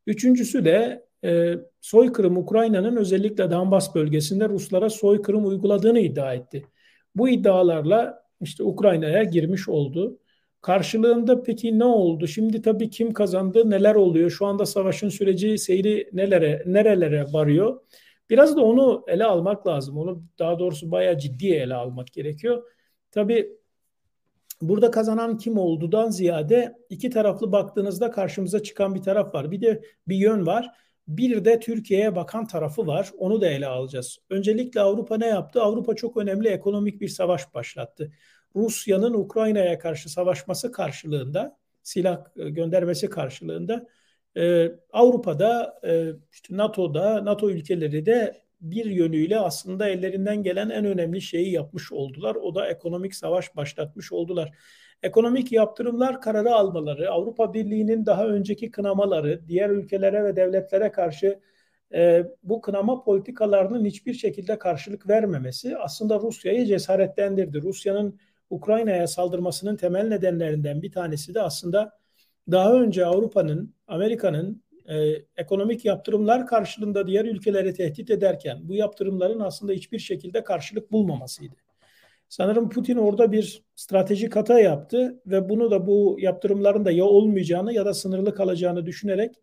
Üçüncüsü 0.08 0.66
de 0.66 1.06
e, 1.24 1.56
soykırım 1.82 2.38
Ukrayna'nın 2.38 2.96
özellikle 2.96 3.52
Donbas 3.52 3.96
bölgesinde 3.96 4.50
Ruslara 4.50 4.90
soykırım 4.90 5.46
uyguladığını 5.48 6.00
iddia 6.00 6.34
etti. 6.34 6.66
Bu 7.16 7.30
iddialarla 7.30 8.24
işte 8.42 8.64
Ukrayna'ya 8.64 9.24
girmiş 9.24 9.70
oldu. 9.70 10.20
Karşılığında 10.62 11.44
peki 11.44 11.80
ne 11.80 11.84
oldu? 11.84 12.28
Şimdi 12.28 12.62
tabii 12.62 12.90
kim 12.90 13.14
kazandı, 13.14 13.70
neler 13.70 13.96
oluyor? 13.96 14.30
Şu 14.30 14.46
anda 14.46 14.66
savaşın 14.66 15.10
süreci 15.10 15.58
seyri 15.58 16.10
nelere, 16.14 16.64
nerelere 16.66 17.26
varıyor? 17.34 17.82
Biraz 18.30 18.56
da 18.58 18.62
onu 18.62 19.04
ele 19.08 19.26
almak 19.26 19.68
lazım. 19.68 19.98
Onu 19.98 20.24
daha 20.40 20.60
doğrusu 20.60 20.92
bayağı 20.92 21.18
ciddi 21.18 21.48
ele 21.48 21.76
almak 21.76 22.08
gerekiyor. 22.08 22.64
Tabii 23.12 23.58
burada 24.62 24.92
kazanan 24.92 25.38
kim 25.38 25.58
olduğundan 25.58 26.10
ziyade 26.10 26.78
iki 26.90 27.10
taraflı 27.10 27.52
baktığınızda 27.52 28.12
karşımıza 28.12 28.64
çıkan 28.64 28.96
bir 28.96 29.02
taraf 29.02 29.36
var. 29.36 29.52
Bir 29.52 29.62
de 29.62 29.82
bir 30.08 30.16
yön 30.16 30.46
var. 30.46 30.72
Bir 31.18 31.46
de 31.46 31.60
Türkiye'ye 31.60 32.16
bakan 32.16 32.48
tarafı 32.48 32.88
var. 32.88 33.12
Onu 33.18 33.42
da 33.42 33.48
ele 33.48 33.68
alacağız. 33.68 34.18
Öncelikle 34.30 34.82
Avrupa 34.82 35.18
ne 35.18 35.28
yaptı? 35.28 35.62
Avrupa 35.62 35.96
çok 35.96 36.18
önemli 36.18 36.48
ekonomik 36.48 37.02
bir 37.02 37.08
savaş 37.08 37.54
başlattı. 37.54 38.12
Rusya'nın 38.56 39.14
Ukrayna'ya 39.14 39.80
karşı 39.80 40.10
savaşması 40.10 40.72
karşılığında, 40.72 41.58
silah 41.84 42.26
e, 42.38 42.50
göndermesi 42.50 43.10
karşılığında 43.10 43.88
e, 44.38 44.72
Avrupa'da, 44.94 45.80
e, 45.84 46.12
işte 46.32 46.58
NATO'da, 46.58 47.26
NATO 47.26 47.50
ülkeleri 47.50 48.06
de 48.06 48.42
bir 48.62 48.86
yönüyle 48.86 49.40
aslında 49.40 49.90
ellerinden 49.90 50.44
gelen 50.44 50.70
en 50.70 50.86
önemli 50.86 51.22
şeyi 51.22 51.52
yapmış 51.52 51.92
oldular. 51.92 52.36
O 52.36 52.56
da 52.56 52.68
ekonomik 52.68 53.16
savaş 53.16 53.56
başlatmış 53.56 54.12
oldular. 54.12 54.52
Ekonomik 55.04 55.52
yaptırımlar 55.52 56.22
kararı 56.22 56.56
almaları, 56.56 57.12
Avrupa 57.12 57.54
Birliği'nin 57.54 58.06
daha 58.06 58.28
önceki 58.28 58.72
kınamaları, 58.72 59.42
diğer 59.48 59.70
ülkelere 59.70 60.24
ve 60.24 60.36
devletlere 60.36 60.92
karşı 60.92 61.40
e, 61.94 62.26
bu 62.44 62.62
kınama 62.62 63.04
politikalarının 63.04 63.86
hiçbir 63.86 64.14
şekilde 64.14 64.58
karşılık 64.60 65.10
vermemesi 65.10 65.78
aslında 65.78 66.20
Rusya'yı 66.20 66.66
cesaretlendirdi. 66.66 67.62
Rusya'nın 67.62 68.20
Ukrayna'ya 68.50 69.08
saldırmasının 69.08 69.76
temel 69.76 70.08
nedenlerinden 70.08 70.82
bir 70.82 70.92
tanesi 70.92 71.34
de 71.34 71.42
aslında 71.42 71.92
daha 72.52 72.74
önce 72.74 73.06
Avrupa'nın, 73.06 73.74
Amerika'nın 73.88 74.64
e, 74.86 74.96
ekonomik 75.38 75.86
yaptırımlar 75.86 76.48
karşılığında 76.48 77.08
diğer 77.08 77.26
ülkeleri 77.26 77.74
tehdit 77.74 78.10
ederken 78.10 78.60
bu 78.64 78.74
yaptırımların 78.74 79.40
aslında 79.40 79.72
hiçbir 79.72 80.00
şekilde 80.00 80.44
karşılık 80.44 80.92
bulmamasıydı. 80.92 81.56
Sanırım 82.32 82.70
Putin 82.70 82.98
orada 82.98 83.32
bir 83.32 83.64
stratejik 83.76 84.36
hata 84.36 84.60
yaptı 84.60 85.22
ve 85.26 85.50
bunu 85.50 85.72
da 85.72 85.88
bu 85.88 86.18
yaptırımların 86.20 86.86
da 86.86 86.92
ya 86.92 87.06
olmayacağını 87.06 87.74
ya 87.74 87.86
da 87.86 87.94
sınırlı 87.94 88.36
kalacağını 88.36 88.86
düşünerek 88.86 89.36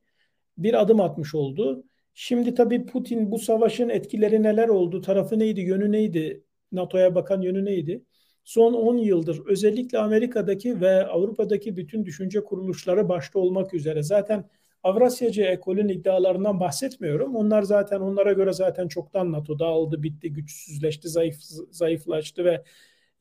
bir 0.59 0.81
adım 0.83 1.01
atmış 1.01 1.35
oldu. 1.35 1.85
Şimdi 2.15 2.55
tabii 2.55 2.87
Putin 2.87 3.33
bu 3.33 3.39
savaşın 3.39 3.89
etkileri 3.89 4.43
neler 4.43 4.69
oldu, 4.69 5.01
tarafı 5.01 5.39
neydi, 5.39 5.61
yönü 5.61 5.93
neydi 5.93 6.45
NATO'ya 6.73 7.15
bakan 7.15 7.41
yönü 7.43 7.65
neydi? 7.65 8.05
Son 8.45 8.75
10 8.75 8.97
yıldır 8.97 9.47
özellikle 9.47 9.99
Amerika'daki 9.99 10.81
ve 10.81 11.07
Avrupa'daki 11.07 11.77
bütün 11.77 12.05
düşünce 12.05 12.45
kuruluşları 12.45 13.09
başta 13.09 13.39
olmak 13.39 13.75
üzere 13.75 14.03
zaten 14.03 14.45
Avrasyacı 14.83 15.43
ekolün 15.43 15.89
iddialarından 15.89 16.61
bahsetmiyorum. 16.61 17.37
Onlar 17.37 17.63
zaten 17.63 18.01
onlara 18.01 18.33
göre 18.33 18.53
zaten 18.53 18.89
çoktan 18.89 19.33
NATO 19.33 19.59
dağıldı, 19.59 20.03
bitti, 20.03 20.33
güçsüzleşti, 20.33 21.09
zayıf, 21.09 21.37
zayıflaştı 21.71 22.45
ve 22.45 22.63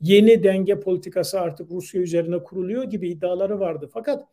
yeni 0.02 0.44
denge 0.44 0.80
politikası 0.80 1.40
artık 1.40 1.72
Rusya 1.72 2.02
üzerine 2.02 2.44
kuruluyor 2.44 2.84
gibi 2.84 3.10
iddiaları 3.10 3.60
vardı. 3.60 3.90
Fakat 3.94 4.26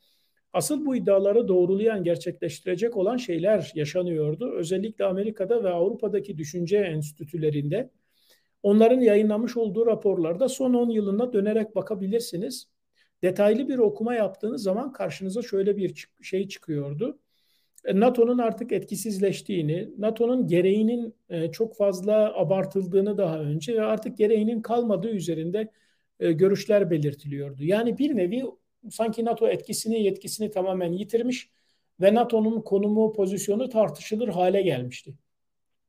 asıl 0.52 0.86
bu 0.86 0.96
iddiaları 0.96 1.48
doğrulayan, 1.48 2.04
gerçekleştirecek 2.04 2.96
olan 2.96 3.16
şeyler 3.16 3.72
yaşanıyordu. 3.74 4.52
Özellikle 4.52 5.04
Amerika'da 5.04 5.64
ve 5.64 5.68
Avrupa'daki 5.68 6.38
düşünce 6.38 6.78
enstitülerinde 6.78 7.90
onların 8.62 9.00
yayınlamış 9.00 9.56
olduğu 9.56 9.86
raporlarda 9.86 10.48
son 10.48 10.74
10 10.74 10.90
yılına 10.90 11.32
dönerek 11.32 11.76
bakabilirsiniz. 11.76 12.73
Detaylı 13.24 13.68
bir 13.68 13.78
okuma 13.78 14.14
yaptığınız 14.14 14.62
zaman 14.62 14.92
karşınıza 14.92 15.42
şöyle 15.42 15.76
bir 15.76 16.08
şey 16.22 16.48
çıkıyordu. 16.48 17.18
E, 17.84 18.00
NATO'nun 18.00 18.38
artık 18.38 18.72
etkisizleştiğini, 18.72 19.88
NATO'nun 19.98 20.46
gereğinin 20.46 21.14
e, 21.28 21.50
çok 21.50 21.76
fazla 21.76 22.34
abartıldığını 22.34 23.18
daha 23.18 23.38
önce 23.40 23.74
ve 23.74 23.82
artık 23.82 24.18
gereğinin 24.18 24.62
kalmadığı 24.62 25.08
üzerinde 25.08 25.70
e, 26.20 26.32
görüşler 26.32 26.90
belirtiliyordu. 26.90 27.64
Yani 27.64 27.98
bir 27.98 28.16
nevi 28.16 28.44
sanki 28.90 29.24
NATO 29.24 29.48
etkisini, 29.48 30.02
yetkisini 30.02 30.50
tamamen 30.50 30.92
yitirmiş 30.92 31.50
ve 32.00 32.14
NATO'nun 32.14 32.60
konumu, 32.60 33.12
pozisyonu 33.12 33.68
tartışılır 33.68 34.28
hale 34.28 34.62
gelmişti. 34.62 35.14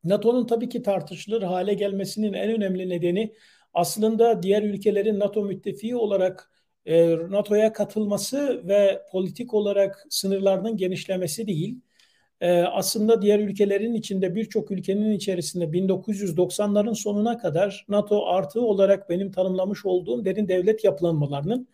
NATO'nun 0.04 0.48
tabii 0.48 0.70
ki 0.70 0.82
tartışılır 0.82 1.42
hale 1.42 1.74
gelmesinin 1.74 2.34
en 2.34 2.52
önemli 2.52 2.90
nedeni 2.90 3.34
aslında 3.74 4.44
diğer 4.44 4.64
ülkelerin 4.64 5.20
NATO 5.20 5.44
müttefiği 5.44 5.96
olarak 5.96 6.55
NATO'ya 7.32 7.74
katılması 7.74 8.68
ve 8.68 9.02
politik 9.12 9.54
olarak 9.54 10.06
sınırlarının 10.10 10.78
genişlemesi 10.78 11.48
değil 11.48 11.80
e, 12.42 12.62
aslında 12.62 13.22
diğer 13.22 13.40
ülkelerin 13.40 13.94
içinde 13.94 14.36
birçok 14.36 14.72
ülkenin 14.72 15.12
içerisinde 15.12 15.66
1990'ların 15.66 16.96
sonuna 16.96 17.38
kadar 17.38 17.86
NATO 17.90 18.26
artı 18.26 18.62
olarak 18.62 19.10
benim 19.10 19.32
tanımlamış 19.32 19.86
olduğum 19.86 20.26
derin 20.26 20.48
devlet 20.48 20.84
yapılanmalarının 20.84 21.68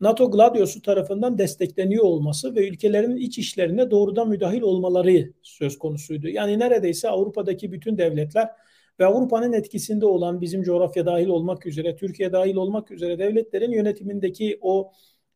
NATO 0.00 0.30
Gladios'u 0.30 0.82
tarafından 0.82 1.38
destekleniyor 1.38 2.04
olması 2.04 2.54
ve 2.54 2.68
ülkelerin 2.68 3.16
iç 3.16 3.38
işlerine 3.38 3.90
doğrudan 3.90 4.28
müdahil 4.28 4.60
olmaları 4.60 5.32
söz 5.42 5.78
konusuydu. 5.78 6.28
Yani 6.28 6.58
neredeyse 6.58 7.08
Avrupa'daki 7.08 7.72
bütün 7.72 7.98
devletler 7.98 8.48
ve 9.00 9.06
Avrupa'nın 9.06 9.52
etkisinde 9.52 10.06
olan 10.06 10.40
bizim 10.40 10.62
coğrafya 10.62 11.06
dahil 11.06 11.26
olmak 11.26 11.66
üzere, 11.66 11.96
Türkiye 11.96 12.32
dahil 12.32 12.56
olmak 12.56 12.90
üzere 12.90 13.18
devletlerin 13.18 13.72
yönetimindeki 13.72 14.58
o 14.60 14.92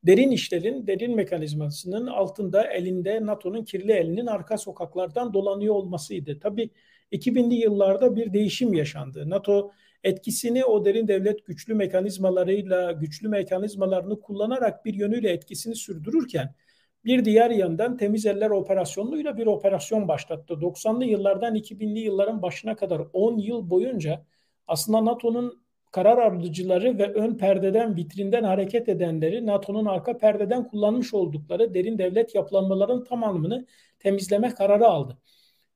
derin 0.07 0.31
işlerin, 0.31 0.87
derin 0.87 1.17
mekanizmasının 1.17 2.07
altında 2.07 2.67
elinde 2.67 3.27
NATO'nun 3.27 3.65
kirli 3.65 3.93
elinin 3.93 4.27
arka 4.27 4.59
sokaklardan 4.59 5.35
dolanıyor 5.35 5.75
olmasıydı. 5.75 6.41
Tabii 6.41 6.71
2000'li 7.13 7.55
yıllarda 7.55 8.17
bir 8.17 8.33
değişim 8.33 8.75
yaşandı. 8.75 9.31
NATO 9.31 9.73
etkisini 10.05 10.65
o 10.65 10.85
derin 10.85 11.09
devlet 11.09 11.47
güçlü 11.47 11.75
mekanizmalarıyla, 11.75 12.93
güçlü 12.93 13.29
mekanizmalarını 13.29 14.21
kullanarak 14.21 14.85
bir 14.85 14.95
yönüyle 14.95 15.31
etkisini 15.31 15.75
sürdürürken 15.75 16.55
bir 17.05 17.25
diğer 17.25 17.51
yandan 17.51 17.97
temiz 17.97 18.27
eller 18.27 18.51
operasyonuyla 18.51 19.37
bir 19.37 19.47
operasyon 19.47 20.09
başlattı. 20.09 20.55
90'lı 20.61 21.05
yıllardan 21.05 21.55
2000'li 21.55 22.01
yılların 22.01 22.43
başına 22.43 22.77
kadar 22.77 23.03
10 23.13 23.39
yıl 23.39 23.71
boyunca 23.71 24.25
aslında 24.67 25.05
NATO'nun 25.05 25.63
karar 25.93 26.19
alıcıları 26.19 26.99
ve 26.99 27.13
ön 27.13 27.37
perdeden, 27.37 27.97
vitrinden 27.97 28.45
hareket 28.45 28.89
edenleri 28.89 29.47
NATO'nun 29.47 29.87
arka 29.87 30.19
perdeden 30.19 30.69
kullanmış 30.69 31.15
oldukları 31.15 31.75
derin 31.75 31.99
devlet 31.99 32.35
yapılanmaların 32.35 33.05
tamamını 33.05 33.67
temizleme 33.99 34.55
kararı 34.55 34.87
aldı. 34.87 35.19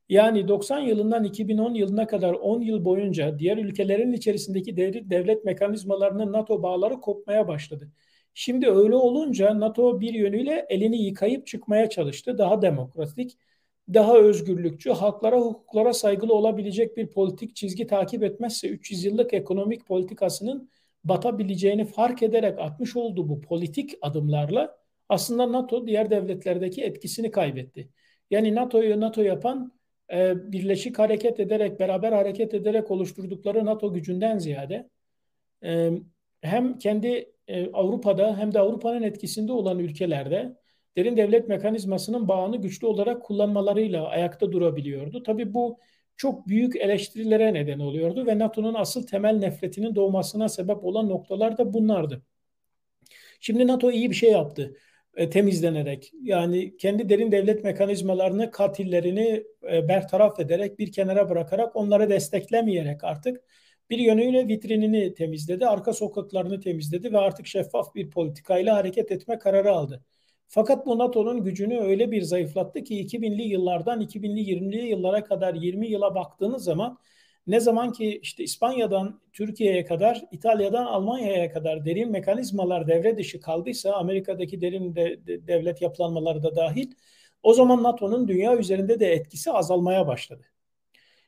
Yani 0.08 0.48
90 0.48 0.80
yılından 0.80 1.24
2010 1.24 1.74
yılına 1.74 2.06
kadar 2.06 2.32
10 2.32 2.60
yıl 2.60 2.84
boyunca 2.84 3.38
diğer 3.38 3.58
ülkelerin 3.58 4.12
içerisindeki 4.12 4.76
devlet 5.10 5.44
mekanizmalarının 5.44 6.32
NATO 6.32 6.62
bağları 6.62 7.00
kopmaya 7.00 7.48
başladı. 7.48 7.90
Şimdi 8.34 8.70
öyle 8.70 8.94
olunca 8.94 9.60
NATO 9.60 10.00
bir 10.00 10.14
yönüyle 10.14 10.66
elini 10.68 11.02
yıkayıp 11.02 11.46
çıkmaya 11.46 11.90
çalıştı. 11.90 12.38
Daha 12.38 12.62
demokratik, 12.62 13.38
daha 13.94 14.18
özgürlükçü, 14.18 14.90
halklara, 14.90 15.40
hukuklara 15.40 15.92
saygılı 15.92 16.34
olabilecek 16.34 16.96
bir 16.96 17.06
politik 17.06 17.56
çizgi 17.56 17.86
takip 17.86 18.22
etmezse 18.22 18.68
300 18.68 19.04
yıllık 19.04 19.34
ekonomik 19.34 19.86
politikasının 19.86 20.70
batabileceğini 21.04 21.84
fark 21.84 22.22
ederek 22.22 22.58
atmış 22.58 22.96
olduğu 22.96 23.28
bu 23.28 23.40
politik 23.40 23.94
adımlarla 24.02 24.78
aslında 25.08 25.52
NATO 25.52 25.86
diğer 25.86 26.10
devletlerdeki 26.10 26.82
etkisini 26.82 27.30
kaybetti. 27.30 27.88
Yani 28.30 28.54
NATO'yu 28.54 29.00
NATO 29.00 29.22
yapan 29.22 29.72
e, 30.12 30.52
birleşik 30.52 30.98
hareket 30.98 31.40
ederek, 31.40 31.80
beraber 31.80 32.12
hareket 32.12 32.54
ederek 32.54 32.90
oluşturdukları 32.90 33.64
NATO 33.64 33.92
gücünden 33.92 34.38
ziyade 34.38 34.88
e, 35.64 35.90
hem 36.40 36.78
kendi 36.78 37.33
e, 37.48 37.72
Avrupa'da 37.72 38.38
hem 38.38 38.54
de 38.54 38.58
Avrupa'nın 38.58 39.02
etkisinde 39.02 39.52
olan 39.52 39.78
ülkelerde 39.78 40.56
derin 40.96 41.16
devlet 41.16 41.48
mekanizmasının 41.48 42.28
bağını 42.28 42.56
güçlü 42.56 42.86
olarak 42.86 43.22
kullanmalarıyla 43.22 44.08
ayakta 44.08 44.52
durabiliyordu. 44.52 45.22
Tabii 45.22 45.54
bu 45.54 45.78
çok 46.16 46.48
büyük 46.48 46.76
eleştirilere 46.76 47.54
neden 47.54 47.78
oluyordu 47.78 48.26
ve 48.26 48.38
NATO'nun 48.38 48.74
asıl 48.74 49.06
temel 49.06 49.34
nefretinin 49.36 49.94
doğmasına 49.94 50.48
sebep 50.48 50.84
olan 50.84 51.08
noktalar 51.08 51.58
da 51.58 51.72
bunlardı. 51.72 52.22
Şimdi 53.40 53.66
NATO 53.66 53.90
iyi 53.90 54.10
bir 54.10 54.14
şey 54.14 54.30
yaptı 54.30 54.76
e, 55.16 55.30
temizlenerek. 55.30 56.12
Yani 56.22 56.76
kendi 56.76 57.08
derin 57.08 57.32
devlet 57.32 57.64
mekanizmalarını, 57.64 58.50
katillerini 58.50 59.44
e, 59.72 59.88
bertaraf 59.88 60.40
ederek, 60.40 60.78
bir 60.78 60.92
kenara 60.92 61.30
bırakarak, 61.30 61.76
onları 61.76 62.10
desteklemeyerek 62.10 63.04
artık 63.04 63.40
bir 63.90 63.98
yönüyle 63.98 64.48
vitrinini 64.48 65.14
temizledi, 65.14 65.66
arka 65.66 65.92
sokaklarını 65.92 66.60
temizledi 66.60 67.12
ve 67.12 67.18
artık 67.18 67.46
şeffaf 67.46 67.94
bir 67.94 68.10
politikayla 68.10 68.76
hareket 68.76 69.12
etme 69.12 69.38
kararı 69.38 69.72
aldı. 69.72 70.04
Fakat 70.48 70.86
bu 70.86 70.98
NATO'nun 70.98 71.44
gücünü 71.44 71.80
öyle 71.80 72.10
bir 72.10 72.22
zayıflattı 72.22 72.84
ki 72.84 72.94
2000'li 73.06 73.42
yıllardan 73.42 74.00
2000'li 74.00 74.40
20'li 74.40 74.86
yıllara 74.86 75.24
kadar 75.24 75.54
20 75.54 75.86
yıla 75.88 76.14
baktığınız 76.14 76.64
zaman 76.64 76.98
ne 77.46 77.60
zaman 77.60 77.92
ki 77.92 78.18
işte 78.22 78.44
İspanya'dan 78.44 79.20
Türkiye'ye 79.32 79.84
kadar, 79.84 80.24
İtalya'dan 80.32 80.86
Almanya'ya 80.86 81.52
kadar 81.52 81.84
derin 81.84 82.10
mekanizmalar 82.10 82.86
devre 82.88 83.18
dışı 83.18 83.40
kaldıysa, 83.40 83.92
Amerika'daki 83.92 84.60
derin 84.60 84.94
de, 84.96 85.26
de, 85.26 85.46
devlet 85.46 85.82
yapılanmaları 85.82 86.42
da 86.42 86.56
dahil, 86.56 86.92
o 87.42 87.54
zaman 87.54 87.82
NATO'nun 87.82 88.28
dünya 88.28 88.56
üzerinde 88.56 89.00
de 89.00 89.12
etkisi 89.12 89.52
azalmaya 89.52 90.06
başladı. 90.06 90.44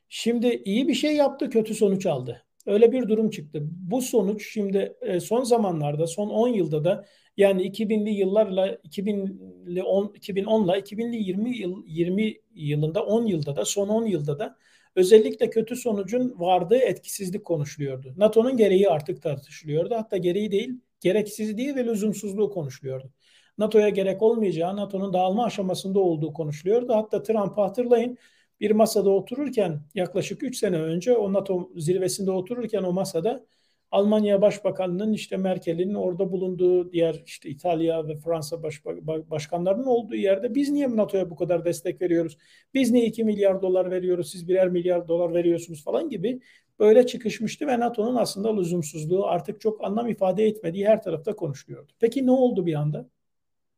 Şimdi 0.08 0.62
iyi 0.64 0.88
bir 0.88 0.94
şey 0.94 1.16
yaptı, 1.16 1.50
kötü 1.50 1.74
sonuç 1.74 2.06
aldı. 2.06 2.45
Öyle 2.66 2.92
bir 2.92 3.08
durum 3.08 3.30
çıktı. 3.30 3.62
Bu 3.62 4.02
sonuç 4.02 4.52
şimdi 4.52 4.96
e, 5.00 5.20
son 5.20 5.42
zamanlarda, 5.42 6.06
son 6.06 6.28
10 6.28 6.48
yılda 6.48 6.84
da 6.84 7.04
yani 7.36 7.62
2000'li 7.62 8.10
yıllarla 8.10 8.68
2000'li 8.68 9.82
10 9.82 10.06
2010'la 10.06 10.78
2000'li 10.78 11.16
20 11.16 11.58
yıl 11.58 11.82
20 11.86 12.34
yılında 12.54 13.04
10 13.04 13.26
yılda 13.26 13.56
da 13.56 13.64
son 13.64 13.88
10 13.88 14.06
yılda 14.06 14.38
da 14.38 14.56
özellikle 14.96 15.50
kötü 15.50 15.76
sonucun 15.76 16.34
vardığı 16.40 16.78
etkisizlik 16.78 17.44
konuşuluyordu. 17.44 18.14
NATO'nun 18.16 18.56
gereği 18.56 18.90
artık 18.90 19.22
tartışılıyordu. 19.22 19.94
Hatta 19.94 20.16
gereği 20.16 20.50
değil, 20.50 20.80
gereksizliği 21.00 21.76
ve 21.76 21.84
lüzumsuzluğu 21.84 22.50
konuşuluyordu. 22.50 23.12
NATO'ya 23.58 23.88
gerek 23.88 24.22
olmayacağı, 24.22 24.76
NATO'nun 24.76 25.12
dağılma 25.12 25.44
aşamasında 25.44 26.00
olduğu 26.00 26.32
konuşuluyordu. 26.32 26.94
Hatta 26.94 27.22
Trump'ı 27.22 27.60
hatırlayın 27.60 28.18
bir 28.60 28.70
masada 28.70 29.10
otururken 29.10 29.80
yaklaşık 29.94 30.42
3 30.42 30.58
sene 30.58 30.76
önce 30.76 31.16
o 31.16 31.32
NATO 31.32 31.70
zirvesinde 31.76 32.30
otururken 32.30 32.82
o 32.82 32.92
masada 32.92 33.46
Almanya 33.90 34.42
Başbakanı'nın 34.42 35.12
işte 35.12 35.36
Merkel'in 35.36 35.94
orada 35.94 36.32
bulunduğu 36.32 36.92
diğer 36.92 37.22
işte 37.26 37.48
İtalya 37.48 38.08
ve 38.08 38.18
Fransa 38.18 38.62
baş, 38.62 38.84
başkanlarının 39.30 39.86
olduğu 39.86 40.14
yerde 40.14 40.54
biz 40.54 40.70
niye 40.70 40.96
NATO'ya 40.96 41.30
bu 41.30 41.36
kadar 41.36 41.64
destek 41.64 42.02
veriyoruz? 42.02 42.38
Biz 42.74 42.90
niye 42.90 43.06
2 43.06 43.24
milyar 43.24 43.62
dolar 43.62 43.90
veriyoruz? 43.90 44.30
Siz 44.30 44.48
birer 44.48 44.68
milyar 44.68 45.08
dolar 45.08 45.34
veriyorsunuz 45.34 45.84
falan 45.84 46.08
gibi 46.08 46.40
böyle 46.78 47.06
çıkışmıştı 47.06 47.66
ve 47.66 47.80
NATO'nun 47.80 48.16
aslında 48.16 48.56
lüzumsuzluğu 48.56 49.26
artık 49.26 49.60
çok 49.60 49.84
anlam 49.84 50.08
ifade 50.08 50.46
etmediği 50.46 50.86
her 50.86 51.02
tarafta 51.02 51.36
konuşuluyordu. 51.36 51.92
Peki 52.00 52.26
ne 52.26 52.30
oldu 52.30 52.66
bir 52.66 52.74
anda? 52.74 53.08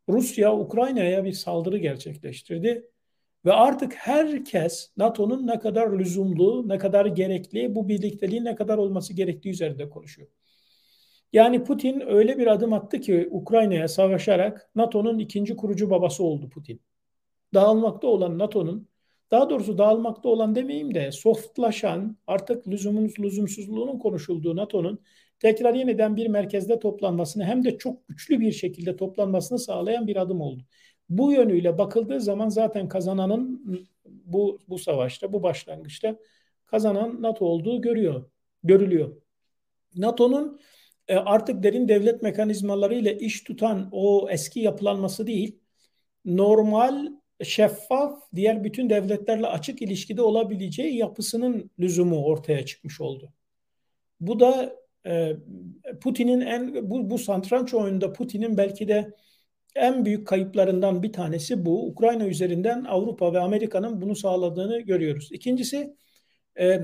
Rusya 0.09 0.57
Ukrayna'ya 0.57 1.25
bir 1.25 1.33
saldırı 1.33 1.79
gerçekleştirdi 1.79 2.89
ve 3.45 3.53
artık 3.53 3.95
herkes 3.95 4.91
NATO'nun 4.97 5.47
ne 5.47 5.59
kadar 5.59 5.99
lüzumlu, 5.99 6.69
ne 6.69 6.79
kadar 6.79 7.07
gerekli, 7.07 7.75
bu 7.75 7.89
birlikteliğin 7.89 8.45
ne 8.45 8.55
kadar 8.55 8.79
olması 8.79 9.15
gerektiği 9.15 9.51
üzerinde 9.51 9.89
konuşuyor. 9.89 10.29
Yani 11.33 11.65
Putin 11.65 12.03
öyle 12.07 12.39
bir 12.39 12.47
adım 12.47 12.73
attı 12.73 13.01
ki 13.01 13.29
Ukrayna'ya 13.31 13.89
savaşarak 13.89 14.71
NATO'nun 14.75 15.19
ikinci 15.19 15.57
kurucu 15.57 15.91
babası 15.91 16.25
oldu 16.25 16.51
Putin. 16.51 16.81
Dağılmakta 17.55 18.07
olan 18.07 18.39
NATO'nun 18.39 18.89
daha 19.31 19.51
doğrusu 19.51 19.79
dağılmakta 19.79 20.29
olan 20.29 20.55
demeyeyim 20.55 20.95
de 20.95 21.13
softlaşan 21.13 22.17
artık 22.27 22.69
lüzumun 22.69 23.13
lüzumsuzluğunun 23.19 23.99
konuşulduğu 23.99 24.57
NATO'nun 24.57 25.01
tekrar 25.41 25.75
yeniden 25.75 26.17
bir 26.17 26.27
merkezde 26.27 26.79
toplanmasını 26.79 27.45
hem 27.45 27.65
de 27.65 27.79
çok 27.79 28.09
güçlü 28.09 28.41
bir 28.41 28.53
şekilde 28.53 28.97
toplanmasını 28.97 29.59
sağlayan 29.59 30.07
bir 30.07 30.17
adım 30.17 30.41
oldu. 30.41 30.63
Bu 31.09 31.33
yönüyle 31.33 31.79
bakıldığı 31.79 32.21
zaman 32.21 32.49
zaten 32.49 32.89
kazananın 32.89 33.63
bu 34.05 34.59
bu 34.69 34.79
savaşta, 34.79 35.33
bu 35.33 35.43
başlangıçta 35.43 36.17
kazanan 36.67 37.23
NATO 37.23 37.45
olduğu 37.45 37.81
görüyor, 37.81 38.31
görülüyor. 38.63 39.23
NATO'nun 39.97 40.61
e, 41.09 41.17
artık 41.17 41.63
derin 41.63 41.89
devlet 41.89 42.23
mekanizmaları 42.23 42.95
ile 42.95 43.19
iş 43.19 43.45
tutan 43.45 43.89
o 43.93 44.29
eski 44.31 44.61
yapılanması 44.61 45.27
değil, 45.27 45.59
normal, 46.25 47.07
şeffaf, 47.43 48.23
diğer 48.35 48.65
bütün 48.65 48.91
devletlerle 48.91 49.47
açık 49.47 49.83
ilişkide 49.83 50.23
olabileceği 50.23 50.97
yapısının 50.97 51.71
lüzumu 51.79 52.25
ortaya 52.25 52.67
çıkmış 52.67 53.01
oldu. 53.01 53.33
Bu 54.21 54.41
da 54.41 54.77
e, 55.07 55.37
Putin'in 56.01 56.41
en 56.41 56.91
bu, 56.91 57.11
bu 57.11 57.19
santranç 57.19 57.75
oyununda 57.75 58.13
Putin'in 58.13 58.57
belki 58.57 58.89
de 58.89 59.15
en 59.79 60.05
büyük 60.05 60.27
kayıplarından 60.27 61.03
bir 61.03 61.13
tanesi 61.13 61.67
bu. 61.67 61.87
Ukrayna 61.87 62.27
üzerinden 62.27 62.85
Avrupa 62.85 63.33
ve 63.33 63.41
Amerika'nın 63.41 64.01
bunu 64.01 64.17
sağladığını 64.17 64.81
görüyoruz. 64.81 65.29
İkincisi 65.33 65.97
e, 66.61 66.81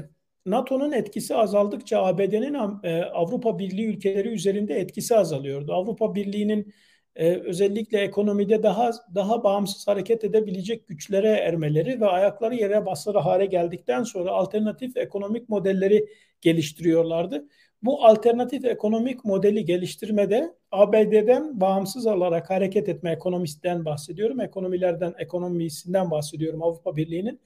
NATO'nun 0.46 0.92
etkisi 0.92 1.34
azaldıkça 1.34 2.02
ABD'nin 2.04 2.54
e, 2.82 3.04
Avrupa 3.04 3.58
Birliği 3.58 3.86
ülkeleri 3.86 4.28
üzerinde 4.28 4.74
etkisi 4.74 5.16
azalıyordu. 5.16 5.72
Avrupa 5.72 6.14
Birliği'nin 6.14 6.74
e, 7.16 7.34
özellikle 7.34 7.98
ekonomide 7.98 8.62
daha 8.62 8.90
daha 9.14 9.44
bağımsız 9.44 9.88
hareket 9.88 10.24
edebilecek 10.24 10.88
güçlere 10.88 11.28
ermeleri 11.28 12.00
ve 12.00 12.06
ayakları 12.06 12.54
yere 12.54 12.86
basar 12.86 13.16
hale 13.16 13.46
geldikten 13.46 14.02
sonra 14.02 14.30
alternatif 14.30 14.96
ekonomik 14.96 15.48
modelleri 15.48 16.06
geliştiriyorlardı. 16.40 17.48
Bu 17.84 18.04
alternatif 18.04 18.64
ekonomik 18.64 19.24
modeli 19.24 19.64
geliştirmede 19.64 20.54
ABD'den 20.70 21.60
bağımsız 21.60 22.06
olarak 22.06 22.50
hareket 22.50 22.88
etme 22.88 23.12
ekonomistten 23.12 23.84
bahsediyorum. 23.84 24.40
Ekonomilerden, 24.40 25.14
ekonomisinden 25.18 26.10
bahsediyorum 26.10 26.62
Avrupa 26.62 26.96
Birliği'nin. 26.96 27.40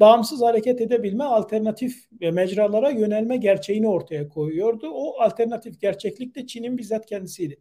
Bağımsız 0.00 0.42
hareket 0.42 0.80
edebilme, 0.80 1.24
alternatif 1.24 1.94
mecralara 2.20 2.90
yönelme 2.90 3.36
gerçeğini 3.36 3.88
ortaya 3.88 4.28
koyuyordu. 4.28 4.90
O 4.90 5.20
alternatif 5.20 5.80
gerçeklik 5.80 6.34
de 6.34 6.46
Çin'in 6.46 6.78
bizzat 6.78 7.06
kendisiydi. 7.06 7.60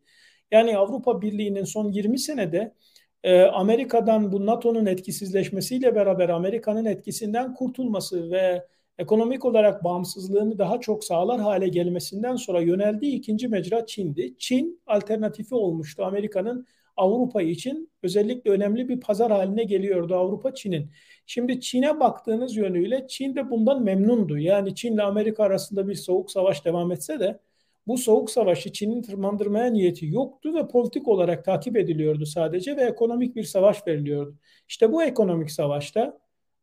Yani 0.51 0.77
Avrupa 0.77 1.21
Birliği'nin 1.21 1.63
son 1.63 1.91
20 1.91 2.19
senede 2.19 2.73
e, 3.23 3.41
Amerika'dan 3.41 4.31
bu 4.31 4.45
NATO'nun 4.45 4.85
etkisizleşmesiyle 4.85 5.95
beraber 5.95 6.29
Amerika'nın 6.29 6.85
etkisinden 6.85 7.53
kurtulması 7.53 8.31
ve 8.31 8.67
ekonomik 8.97 9.45
olarak 9.45 9.83
bağımsızlığını 9.83 10.57
daha 10.57 10.79
çok 10.79 11.03
sağlar 11.03 11.41
hale 11.41 11.67
gelmesinden 11.67 12.35
sonra 12.35 12.61
yöneldiği 12.61 13.15
ikinci 13.15 13.47
mecra 13.47 13.85
Çin'di. 13.85 14.33
Çin 14.37 14.81
alternatifi 14.87 15.55
olmuştu 15.55 16.05
Amerika'nın 16.05 16.67
Avrupa 16.97 17.41
için 17.41 17.91
özellikle 18.03 18.51
önemli 18.51 18.89
bir 18.89 18.99
pazar 18.99 19.31
haline 19.31 19.63
geliyordu 19.63 20.15
Avrupa 20.15 20.53
Çin'in. 20.53 20.91
Şimdi 21.25 21.59
Çin'e 21.61 21.99
baktığınız 21.99 22.55
yönüyle 22.55 23.05
Çin 23.07 23.35
de 23.35 23.49
bundan 23.49 23.83
memnundu. 23.83 24.37
Yani 24.37 24.75
Çin 24.75 24.93
ile 24.93 25.03
Amerika 25.03 25.43
arasında 25.43 25.87
bir 25.87 25.95
soğuk 25.95 26.31
savaş 26.31 26.65
devam 26.65 26.91
etse 26.91 27.19
de 27.19 27.39
bu 27.87 27.97
soğuk 27.97 28.31
savaşı 28.31 28.73
Çin'in 28.73 29.01
tırmandırmaya 29.01 29.71
niyeti 29.71 30.05
yoktu 30.05 30.55
ve 30.55 30.67
politik 30.67 31.07
olarak 31.07 31.45
takip 31.45 31.77
ediliyordu 31.77 32.25
sadece 32.25 32.77
ve 32.77 32.81
ekonomik 32.81 33.35
bir 33.35 33.43
savaş 33.43 33.87
veriliyordu. 33.87 34.35
İşte 34.67 34.91
bu 34.91 35.03
ekonomik 35.03 35.51
savaşta 35.51 36.19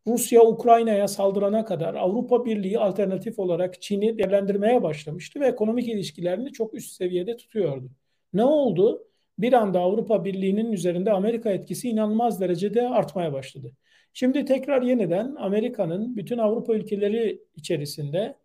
Rusya 0.06 0.42
Ukrayna'ya 0.42 1.08
saldırana 1.08 1.64
kadar 1.64 1.94
Avrupa 1.94 2.44
Birliği 2.44 2.78
alternatif 2.78 3.38
olarak 3.38 3.82
Çin'i 3.82 4.18
değerlendirmeye 4.18 4.82
başlamıştı 4.82 5.40
ve 5.40 5.46
ekonomik 5.46 5.88
ilişkilerini 5.88 6.52
çok 6.52 6.74
üst 6.74 6.92
seviyede 6.92 7.36
tutuyordu. 7.36 7.90
Ne 8.32 8.44
oldu? 8.44 9.04
Bir 9.38 9.52
anda 9.52 9.80
Avrupa 9.80 10.24
Birliği'nin 10.24 10.72
üzerinde 10.72 11.12
Amerika 11.12 11.50
etkisi 11.50 11.88
inanılmaz 11.88 12.40
derecede 12.40 12.88
artmaya 12.88 13.32
başladı. 13.32 13.72
Şimdi 14.12 14.44
tekrar 14.44 14.82
yeniden 14.82 15.34
Amerika'nın 15.34 16.16
bütün 16.16 16.38
Avrupa 16.38 16.74
ülkeleri 16.74 17.40
içerisinde 17.56 18.36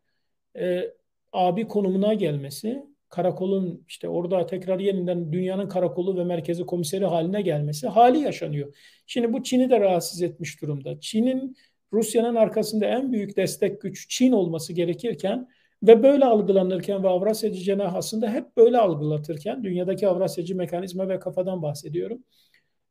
e, 0.58 0.94
abi 1.32 1.68
konumuna 1.68 2.14
gelmesi 2.14 2.84
karakolun 3.14 3.84
işte 3.88 4.10
orada 4.10 4.46
tekrar 4.46 4.80
yeniden 4.80 5.34
dünyanın 5.34 5.68
karakolu 5.68 6.18
ve 6.18 6.24
merkezi 6.24 6.66
komiseri 6.66 7.06
haline 7.06 7.42
gelmesi 7.42 7.88
hali 7.88 8.20
yaşanıyor. 8.20 8.76
Şimdi 9.08 9.34
bu 9.34 9.44
Çin'i 9.44 9.70
de 9.70 9.80
rahatsız 9.80 10.22
etmiş 10.22 10.62
durumda. 10.62 11.00
Çin'in 11.00 11.56
Rusya'nın 11.94 12.36
arkasında 12.36 12.86
en 12.86 13.12
büyük 13.12 13.38
destek 13.38 13.82
güç 13.82 14.10
Çin 14.10 14.32
olması 14.32 14.74
gerekirken 14.74 15.48
ve 15.84 16.04
böyle 16.04 16.26
algılanırken 16.26 17.04
ve 17.04 17.08
Avrasyacı 17.08 17.60
cenah 17.60 17.96
aslında 17.96 18.34
hep 18.34 18.58
böyle 18.58 18.78
algılatırken 18.78 19.64
dünyadaki 19.64 20.08
Avrasyacı 20.08 20.56
mekanizma 20.56 21.10
ve 21.10 21.20
kafadan 21.20 21.62
bahsediyorum. 21.62 22.24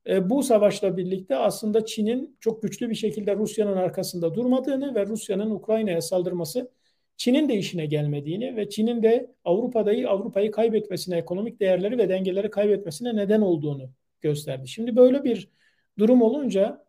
E, 0.07 0.31
bu 0.31 0.43
savaşla 0.43 0.97
birlikte 0.97 1.37
aslında 1.37 1.85
Çin'in 1.85 2.37
çok 2.41 2.63
güçlü 2.63 2.91
bir 2.91 2.95
şekilde 2.95 3.37
Rusya'nın 3.37 3.77
arkasında 3.77 4.35
durmadığını 4.35 4.95
ve 4.95 5.07
Rusya'nın 5.07 5.51
Ukrayna'ya 5.51 6.01
saldırması 6.01 6.71
Çin'in 7.23 7.49
de 7.49 7.55
işine 7.55 7.87
gelmediğini 7.87 8.57
ve 8.57 8.69
Çin'in 8.69 9.03
de 9.03 9.35
Avrupa'dayı 9.45 10.09
Avrupa'yı 10.09 10.51
kaybetmesine, 10.51 11.17
ekonomik 11.17 11.61
değerleri 11.61 11.99
ve 11.99 12.09
dengeleri 12.09 12.51
kaybetmesine 12.51 13.17
neden 13.17 13.41
olduğunu 13.41 13.91
gösterdi. 14.21 14.69
Şimdi 14.69 14.97
böyle 14.97 15.25
bir 15.25 15.49
durum 15.99 16.23
olunca 16.23 16.85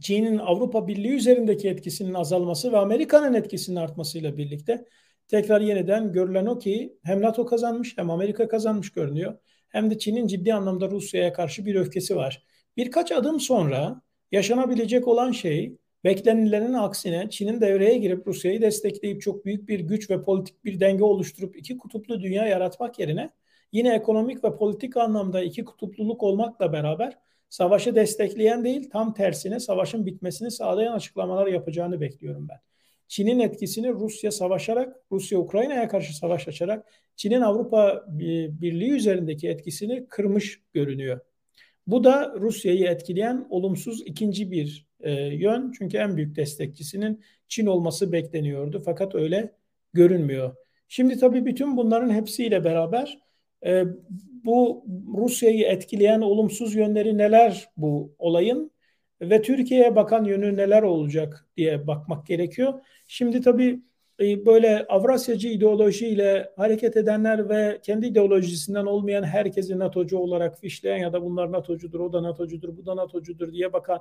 Çin'in 0.00 0.38
Avrupa 0.38 0.88
Birliği 0.88 1.12
üzerindeki 1.12 1.68
etkisinin 1.68 2.14
azalması 2.14 2.72
ve 2.72 2.76
Amerika'nın 2.76 3.34
etkisinin 3.34 3.76
artmasıyla 3.76 4.36
birlikte 4.36 4.84
tekrar 5.28 5.60
yeniden 5.60 6.12
görülen 6.12 6.46
o 6.46 6.58
ki 6.58 6.98
hem 7.02 7.22
NATO 7.22 7.46
kazanmış 7.46 7.98
hem 7.98 8.10
Amerika 8.10 8.48
kazanmış 8.48 8.92
görünüyor. 8.92 9.38
Hem 9.68 9.90
de 9.90 9.98
Çin'in 9.98 10.26
ciddi 10.26 10.54
anlamda 10.54 10.90
Rusya'ya 10.90 11.32
karşı 11.32 11.66
bir 11.66 11.74
öfkesi 11.74 12.16
var. 12.16 12.46
Birkaç 12.76 13.12
adım 13.12 13.40
sonra 13.40 14.02
yaşanabilecek 14.32 15.08
olan 15.08 15.32
şey 15.32 15.76
Beklenilenin 16.06 16.72
aksine 16.72 17.30
Çin'in 17.30 17.60
devreye 17.60 17.98
girip 17.98 18.26
Rusya'yı 18.26 18.62
destekleyip 18.62 19.22
çok 19.22 19.44
büyük 19.44 19.68
bir 19.68 19.80
güç 19.80 20.10
ve 20.10 20.22
politik 20.22 20.64
bir 20.64 20.80
denge 20.80 21.04
oluşturup 21.04 21.56
iki 21.56 21.78
kutuplu 21.78 22.22
dünya 22.22 22.46
yaratmak 22.46 22.98
yerine 22.98 23.30
yine 23.72 23.94
ekonomik 23.94 24.44
ve 24.44 24.56
politik 24.56 24.96
anlamda 24.96 25.42
iki 25.42 25.64
kutupluluk 25.64 26.22
olmakla 26.22 26.72
beraber 26.72 27.18
savaşı 27.48 27.94
destekleyen 27.94 28.64
değil 28.64 28.90
tam 28.90 29.14
tersine 29.14 29.60
savaşın 29.60 30.06
bitmesini 30.06 30.50
sağlayan 30.50 30.92
açıklamalar 30.92 31.46
yapacağını 31.46 32.00
bekliyorum 32.00 32.48
ben. 32.48 32.58
Çin'in 33.08 33.38
etkisini 33.38 33.92
Rusya 33.92 34.30
savaşarak, 34.30 34.96
Rusya 35.12 35.38
Ukrayna'ya 35.38 35.88
karşı 35.88 36.16
savaş 36.16 36.48
açarak 36.48 36.86
Çin'in 37.16 37.40
Avrupa 37.40 38.04
Birliği 38.60 38.90
üzerindeki 38.90 39.48
etkisini 39.48 40.06
kırmış 40.08 40.60
görünüyor. 40.72 41.20
Bu 41.86 42.04
da 42.04 42.34
Rusya'yı 42.40 42.84
etkileyen 42.84 43.46
olumsuz 43.50 44.02
ikinci 44.06 44.50
bir 44.50 44.86
e, 45.00 45.12
yön. 45.12 45.72
Çünkü 45.78 45.96
en 45.96 46.16
büyük 46.16 46.36
destekçisinin 46.36 47.24
Çin 47.48 47.66
olması 47.66 48.12
bekleniyordu. 48.12 48.82
Fakat 48.84 49.14
öyle 49.14 49.52
görünmüyor. 49.92 50.56
Şimdi 50.88 51.18
tabii 51.18 51.46
bütün 51.46 51.76
bunların 51.76 52.10
hepsiyle 52.10 52.64
beraber 52.64 53.18
e, 53.66 53.84
bu 54.44 54.84
Rusya'yı 55.16 55.64
etkileyen 55.64 56.20
olumsuz 56.20 56.74
yönleri 56.74 57.18
neler 57.18 57.68
bu 57.76 58.14
olayın 58.18 58.70
ve 59.20 59.42
Türkiye'ye 59.42 59.96
bakan 59.96 60.24
yönü 60.24 60.56
neler 60.56 60.82
olacak 60.82 61.46
diye 61.56 61.86
bakmak 61.86 62.26
gerekiyor. 62.26 62.80
Şimdi 63.06 63.40
tabii 63.40 63.80
böyle 64.20 64.86
Avrasyacı 64.88 65.48
ideolojiyle 65.48 66.52
hareket 66.56 66.96
edenler 66.96 67.48
ve 67.48 67.80
kendi 67.82 68.06
ideolojisinden 68.06 68.86
olmayan 68.86 69.22
herkesi 69.22 69.78
NATO'cu 69.78 70.18
olarak 70.18 70.60
fişleyen 70.60 70.96
ya 70.96 71.12
da 71.12 71.22
bunlar 71.22 71.52
NATO'cudur, 71.52 72.00
o 72.00 72.12
da 72.12 72.22
NATO'cudur, 72.22 72.76
bu 72.76 72.86
da 72.86 72.96
NATO'cudur 72.96 73.52
diye 73.52 73.72
bakan 73.72 74.00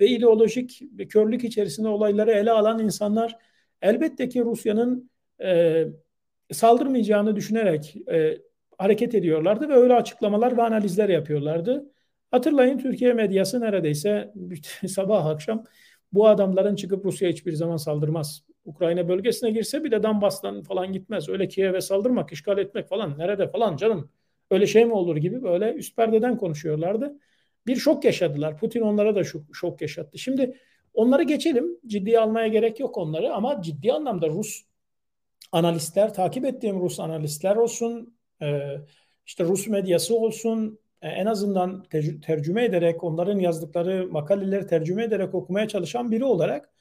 ve 0.00 0.08
ideolojik 0.08 0.82
bir 0.82 1.08
körlük 1.08 1.44
içerisinde 1.44 1.88
olayları 1.88 2.32
ele 2.32 2.50
alan 2.50 2.78
insanlar 2.78 3.38
elbette 3.82 4.28
ki 4.28 4.40
Rusya'nın 4.44 5.10
e, 5.42 5.84
saldırmayacağını 6.52 7.36
düşünerek 7.36 7.96
e, 8.12 8.38
hareket 8.78 9.14
ediyorlardı 9.14 9.68
ve 9.68 9.74
öyle 9.74 9.94
açıklamalar 9.94 10.56
ve 10.56 10.62
analizler 10.62 11.08
yapıyorlardı. 11.08 11.92
Hatırlayın 12.30 12.78
Türkiye 12.78 13.12
medyası 13.12 13.60
neredeyse 13.60 14.32
sabah 14.88 15.26
akşam 15.26 15.64
bu 16.12 16.28
adamların 16.28 16.76
çıkıp 16.76 17.04
Rusya 17.04 17.28
hiçbir 17.28 17.52
zaman 17.52 17.76
saldırmaz. 17.76 18.51
Ukrayna 18.64 19.08
bölgesine 19.08 19.50
girse 19.50 19.84
bir 19.84 19.90
de 19.90 20.02
Donbass'tan 20.02 20.62
falan 20.62 20.92
gitmez. 20.92 21.28
Öyle 21.28 21.48
Kiev'e 21.48 21.80
saldırmak, 21.80 22.32
işgal 22.32 22.58
etmek 22.58 22.88
falan 22.88 23.18
nerede 23.18 23.48
falan 23.48 23.76
canım. 23.76 24.10
Öyle 24.50 24.66
şey 24.66 24.84
mi 24.84 24.92
olur 24.92 25.16
gibi 25.16 25.42
böyle 25.42 25.72
üst 25.72 25.96
perdeden 25.96 26.36
konuşuyorlardı. 26.36 27.18
Bir 27.66 27.76
şok 27.76 28.04
yaşadılar. 28.04 28.58
Putin 28.58 28.80
onlara 28.80 29.14
da 29.14 29.24
şok, 29.24 29.42
şok 29.52 29.80
yaşattı. 29.80 30.18
Şimdi 30.18 30.56
onları 30.94 31.22
geçelim. 31.22 31.78
Ciddiye 31.86 32.20
almaya 32.20 32.48
gerek 32.48 32.80
yok 32.80 32.98
onları 32.98 33.34
ama 33.34 33.62
ciddi 33.62 33.92
anlamda 33.92 34.28
Rus 34.28 34.62
analistler, 35.52 36.14
takip 36.14 36.44
ettiğim 36.44 36.80
Rus 36.80 37.00
analistler 37.00 37.56
olsun, 37.56 38.16
e, 38.42 38.76
işte 39.26 39.44
Rus 39.44 39.68
medyası 39.68 40.16
olsun, 40.16 40.78
e, 41.02 41.08
en 41.08 41.26
azından 41.26 41.84
tercüme 42.22 42.64
ederek, 42.64 43.04
onların 43.04 43.38
yazdıkları 43.38 44.08
makaleleri 44.10 44.66
tercüme 44.66 45.04
ederek 45.04 45.34
okumaya 45.34 45.68
çalışan 45.68 46.10
biri 46.10 46.24
olarak 46.24 46.71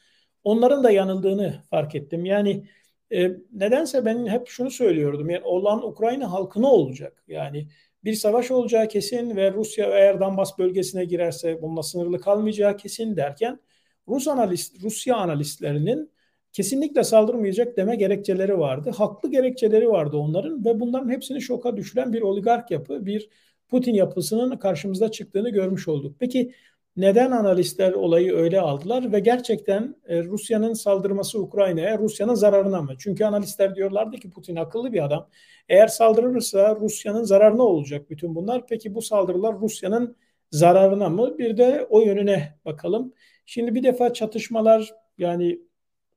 onların 0.43 0.83
da 0.83 0.91
yanıldığını 0.91 1.63
fark 1.69 1.95
ettim. 1.95 2.25
Yani 2.25 2.65
e, 3.13 3.31
nedense 3.53 4.05
ben 4.05 4.27
hep 4.27 4.47
şunu 4.47 4.71
söylüyordum. 4.71 5.29
Yani 5.29 5.43
olan 5.45 5.87
Ukrayna 5.87 6.31
halkı 6.31 6.61
ne 6.61 6.67
olacak? 6.67 7.23
Yani 7.27 7.67
bir 8.03 8.13
savaş 8.13 8.51
olacağı 8.51 8.87
kesin 8.87 9.35
ve 9.35 9.53
Rusya 9.53 9.85
eğer 9.85 10.19
Donbas 10.19 10.59
bölgesine 10.59 11.05
girerse 11.05 11.61
bununla 11.61 11.83
sınırlı 11.83 12.21
kalmayacağı 12.21 12.77
kesin 12.77 13.15
derken 13.15 13.59
Rus 14.07 14.27
analist, 14.27 14.83
Rusya 14.83 15.15
analistlerinin 15.15 16.11
kesinlikle 16.51 17.03
saldırmayacak 17.03 17.77
deme 17.77 17.95
gerekçeleri 17.95 18.59
vardı. 18.59 18.91
Haklı 18.97 19.31
gerekçeleri 19.31 19.89
vardı 19.89 20.17
onların 20.17 20.65
ve 20.65 20.79
bunların 20.79 21.09
hepsini 21.09 21.41
şoka 21.41 21.77
düşüren 21.77 22.13
bir 22.13 22.21
oligark 22.21 22.71
yapı, 22.71 23.05
bir 23.05 23.29
Putin 23.69 23.93
yapısının 23.93 24.57
karşımıza 24.57 25.11
çıktığını 25.11 25.49
görmüş 25.49 25.87
olduk. 25.87 26.15
Peki 26.19 26.53
neden 26.97 27.31
analistler 27.31 27.91
olayı 27.91 28.33
öyle 28.33 28.61
aldılar 28.61 29.11
ve 29.11 29.19
gerçekten 29.19 29.95
e, 30.07 30.23
Rusya'nın 30.23 30.73
saldırması 30.73 31.39
Ukrayna'ya 31.39 31.97
Rusya'nın 31.97 32.33
zararına 32.33 32.81
mı? 32.81 32.93
Çünkü 32.99 33.25
analistler 33.25 33.75
diyorlardı 33.75 34.17
ki 34.17 34.29
Putin 34.29 34.55
akıllı 34.55 34.93
bir 34.93 35.05
adam. 35.05 35.29
Eğer 35.69 35.87
saldırırsa 35.87 36.75
Rusya'nın 36.75 37.23
zararına 37.23 37.63
olacak 37.63 38.09
bütün 38.09 38.35
bunlar. 38.35 38.67
Peki 38.67 38.95
bu 38.95 39.01
saldırılar 39.01 39.59
Rusya'nın 39.59 40.15
zararına 40.51 41.09
mı? 41.09 41.37
Bir 41.37 41.57
de 41.57 41.87
o 41.89 42.01
yönüne 42.01 42.59
bakalım. 42.65 43.13
Şimdi 43.45 43.75
bir 43.75 43.83
defa 43.83 44.13
çatışmalar 44.13 44.93
yani 45.17 45.61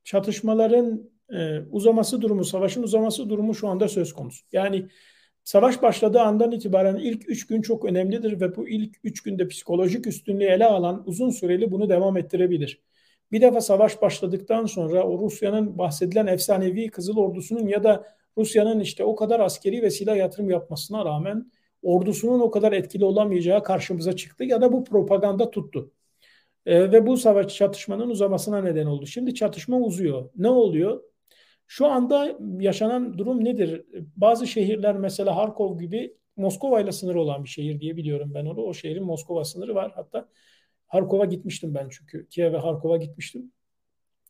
çatışmaların 0.03 1.09
e, 1.29 1.59
uzaması 1.71 2.21
durumu, 2.21 2.45
savaşın 2.45 2.83
uzaması 2.83 3.29
durumu 3.29 3.55
şu 3.55 3.67
anda 3.67 3.87
söz 3.87 4.13
konusu. 4.13 4.45
Yani 4.51 4.87
Savaş 5.45 5.81
başladığı 5.81 6.21
andan 6.21 6.51
itibaren 6.51 6.95
ilk 6.95 7.29
üç 7.29 7.47
gün 7.47 7.61
çok 7.61 7.85
önemlidir 7.85 8.41
ve 8.41 8.55
bu 8.55 8.69
ilk 8.69 8.95
üç 9.03 9.23
günde 9.23 9.47
psikolojik 9.47 10.07
üstünlüğü 10.07 10.43
ele 10.43 10.65
alan 10.65 11.03
uzun 11.05 11.29
süreli 11.29 11.71
bunu 11.71 11.89
devam 11.89 12.17
ettirebilir. 12.17 12.81
Bir 13.31 13.41
defa 13.41 13.61
savaş 13.61 14.01
başladıktan 14.01 14.65
sonra 14.65 15.03
o 15.03 15.19
Rusya'nın 15.19 15.77
bahsedilen 15.77 16.27
efsanevi 16.27 16.87
Kızıl 16.87 17.17
Ordusu'nun 17.17 17.67
ya 17.67 17.83
da 17.83 18.07
Rusya'nın 18.37 18.79
işte 18.79 19.03
o 19.03 19.15
kadar 19.15 19.39
askeri 19.39 19.81
ve 19.81 19.89
silah 19.89 20.17
yatırım 20.17 20.49
yapmasına 20.49 21.05
rağmen 21.05 21.51
ordusunun 21.83 22.39
o 22.39 22.51
kadar 22.51 22.71
etkili 22.71 23.05
olamayacağı 23.05 23.63
karşımıza 23.63 24.15
çıktı 24.15 24.43
ya 24.43 24.61
da 24.61 24.71
bu 24.71 24.83
propaganda 24.83 25.51
tuttu. 25.51 25.91
E, 26.65 26.91
ve 26.91 27.07
bu 27.07 27.17
savaş 27.17 27.55
çatışmanın 27.55 28.09
uzamasına 28.09 28.61
neden 28.61 28.85
oldu. 28.85 29.05
Şimdi 29.07 29.35
çatışma 29.35 29.77
uzuyor. 29.77 30.29
Ne 30.37 30.49
oluyor? 30.49 31.01
Şu 31.67 31.87
anda 31.87 32.37
yaşanan 32.59 33.17
durum 33.17 33.45
nedir? 33.45 33.85
Bazı 34.15 34.47
şehirler 34.47 34.95
mesela 34.95 35.35
Harkov 35.35 35.79
gibi 35.79 36.17
Moskova 36.37 36.81
ile 36.81 36.91
sınırı 36.91 37.21
olan 37.21 37.43
bir 37.43 37.49
şehir 37.49 37.79
diye 37.79 37.97
biliyorum 37.97 38.31
ben 38.33 38.45
onu. 38.45 38.61
O 38.61 38.73
şehrin 38.73 39.03
Moskova 39.03 39.43
sınırı 39.43 39.75
var. 39.75 39.91
Hatta 39.95 40.29
Harkov'a 40.87 41.25
gitmiştim 41.25 41.75
ben 41.75 41.89
çünkü. 41.89 42.29
Kiev 42.29 42.53
ve 42.53 42.57
Harkov'a 42.57 42.97
gitmiştim. 42.97 43.51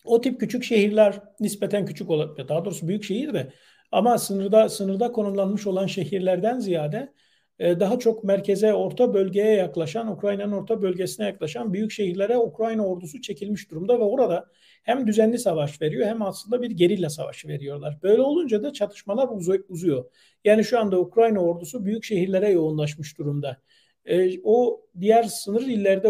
O 0.06 0.22
tip 0.22 0.40
küçük 0.40 0.64
şehirler 0.64 1.22
nispeten 1.40 1.86
küçük 1.86 2.10
olan, 2.10 2.38
daha 2.48 2.66
doğrusu 2.66 2.88
büyük 2.88 3.04
şehir 3.04 3.34
de 3.34 3.54
ama 3.92 4.18
sınırda 4.18 4.70
sınırda 4.70 5.12
konumlanmış 5.12 5.68
olan 5.68 5.88
şehirlerden 5.88 6.60
ziyade 6.60 7.14
e, 7.60 7.80
daha 7.80 8.00
çok 8.00 8.24
merkeze, 8.24 8.74
orta 8.74 9.14
bölgeye 9.14 9.56
yaklaşan, 9.56 10.12
Ukrayna'nın 10.12 10.52
orta 10.52 10.82
bölgesine 10.82 11.26
yaklaşan 11.26 11.74
büyük 11.74 11.92
şehirlere 11.92 12.38
Ukrayna 12.38 12.88
ordusu 12.88 13.22
çekilmiş 13.22 13.72
durumda 13.72 14.00
ve 14.00 14.04
orada 14.04 14.46
hem 14.86 15.08
düzenli 15.08 15.40
savaş 15.40 15.82
veriyor 15.82 16.08
hem 16.08 16.22
aslında 16.22 16.62
bir 16.62 16.72
gerilla 16.72 17.10
savaşı 17.10 17.48
veriyorlar. 17.48 17.98
Böyle 18.04 18.22
olunca 18.22 18.64
da 18.64 18.74
çatışmalar 18.74 19.30
uzuyor. 19.70 20.06
Yani 20.44 20.64
şu 20.64 20.80
anda 20.80 21.00
Ukrayna 21.00 21.40
ordusu 21.40 21.86
büyük 21.86 22.04
şehirlere 22.04 22.50
yoğunlaşmış 22.50 23.18
durumda. 23.18 23.58
E, 24.06 24.40
o 24.44 24.82
diğer 25.00 25.24
sınır 25.24 25.62
illerde 25.62 26.10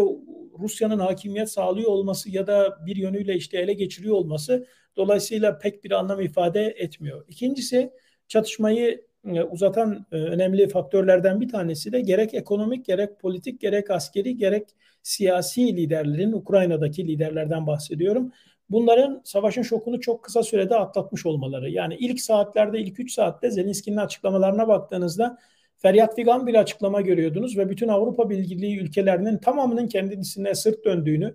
Rusya'nın 0.58 0.98
hakimiyet 0.98 1.50
sağlıyor 1.50 1.90
olması 1.90 2.30
ya 2.30 2.46
da 2.46 2.86
bir 2.86 2.96
yönüyle 2.96 3.34
işte 3.34 3.58
ele 3.58 3.72
geçiriyor 3.72 4.14
olması 4.14 4.66
dolayısıyla 4.96 5.58
pek 5.58 5.84
bir 5.84 5.90
anlam 5.90 6.20
ifade 6.20 6.66
etmiyor. 6.66 7.24
İkincisi 7.28 7.92
çatışmayı 8.28 9.04
e, 9.24 9.42
uzatan 9.42 10.06
e, 10.12 10.16
önemli 10.16 10.68
faktörlerden 10.68 11.40
bir 11.40 11.48
tanesi 11.48 11.92
de 11.92 12.00
gerek 12.00 12.34
ekonomik 12.34 12.86
gerek 12.86 13.20
politik 13.20 13.60
gerek 13.60 13.90
askeri 13.90 14.36
gerek 14.36 14.68
siyasi 15.02 15.76
liderlerin 15.76 16.32
Ukrayna'daki 16.32 17.08
liderlerden 17.08 17.66
bahsediyorum. 17.66 18.32
Bunların 18.70 19.20
savaşın 19.24 19.62
şokunu 19.62 20.00
çok 20.00 20.24
kısa 20.24 20.42
sürede 20.42 20.76
atlatmış 20.76 21.26
olmaları. 21.26 21.70
Yani 21.70 21.94
ilk 21.94 22.20
saatlerde 22.20 22.80
ilk 22.80 23.00
3 23.00 23.12
saatte 23.12 23.50
Zelenski'nin 23.50 23.96
açıklamalarına 23.96 24.68
baktığınızda 24.68 25.38
feryat 25.76 26.16
figan 26.16 26.46
bir 26.46 26.54
açıklama 26.54 27.00
görüyordunuz 27.00 27.58
ve 27.58 27.68
bütün 27.68 27.88
Avrupa 27.88 28.30
Birliği 28.30 28.78
ülkelerinin 28.78 29.38
tamamının 29.38 29.88
kendisine 29.88 30.54
sırt 30.54 30.84
döndüğünü 30.84 31.34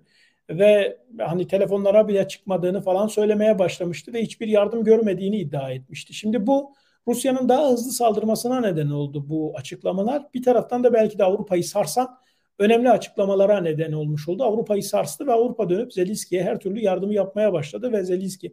ve 0.50 0.98
hani 1.18 1.46
telefonlara 1.48 2.08
bile 2.08 2.28
çıkmadığını 2.28 2.80
falan 2.80 3.06
söylemeye 3.06 3.58
başlamıştı 3.58 4.12
ve 4.12 4.22
hiçbir 4.22 4.48
yardım 4.48 4.84
görmediğini 4.84 5.38
iddia 5.38 5.70
etmişti. 5.70 6.14
Şimdi 6.14 6.46
bu 6.46 6.74
Rusya'nın 7.08 7.48
daha 7.48 7.70
hızlı 7.70 7.92
saldırmasına 7.92 8.60
neden 8.60 8.90
oldu 8.90 9.28
bu 9.28 9.52
açıklamalar. 9.56 10.26
Bir 10.34 10.42
taraftan 10.42 10.84
da 10.84 10.92
belki 10.92 11.18
de 11.18 11.24
Avrupa'yı 11.24 11.64
sarsan 11.64 12.18
önemli 12.58 12.90
açıklamalara 12.90 13.60
neden 13.60 13.92
olmuş 13.92 14.28
oldu. 14.28 14.44
Avrupa'yı 14.44 14.82
sarstı 14.82 15.26
ve 15.26 15.32
Avrupa 15.32 15.70
dönüp 15.70 15.92
Zelenski'ye 15.92 16.42
her 16.42 16.58
türlü 16.58 16.80
yardımı 16.80 17.14
yapmaya 17.14 17.52
başladı 17.52 17.92
ve 17.92 18.04
Zelenski 18.04 18.52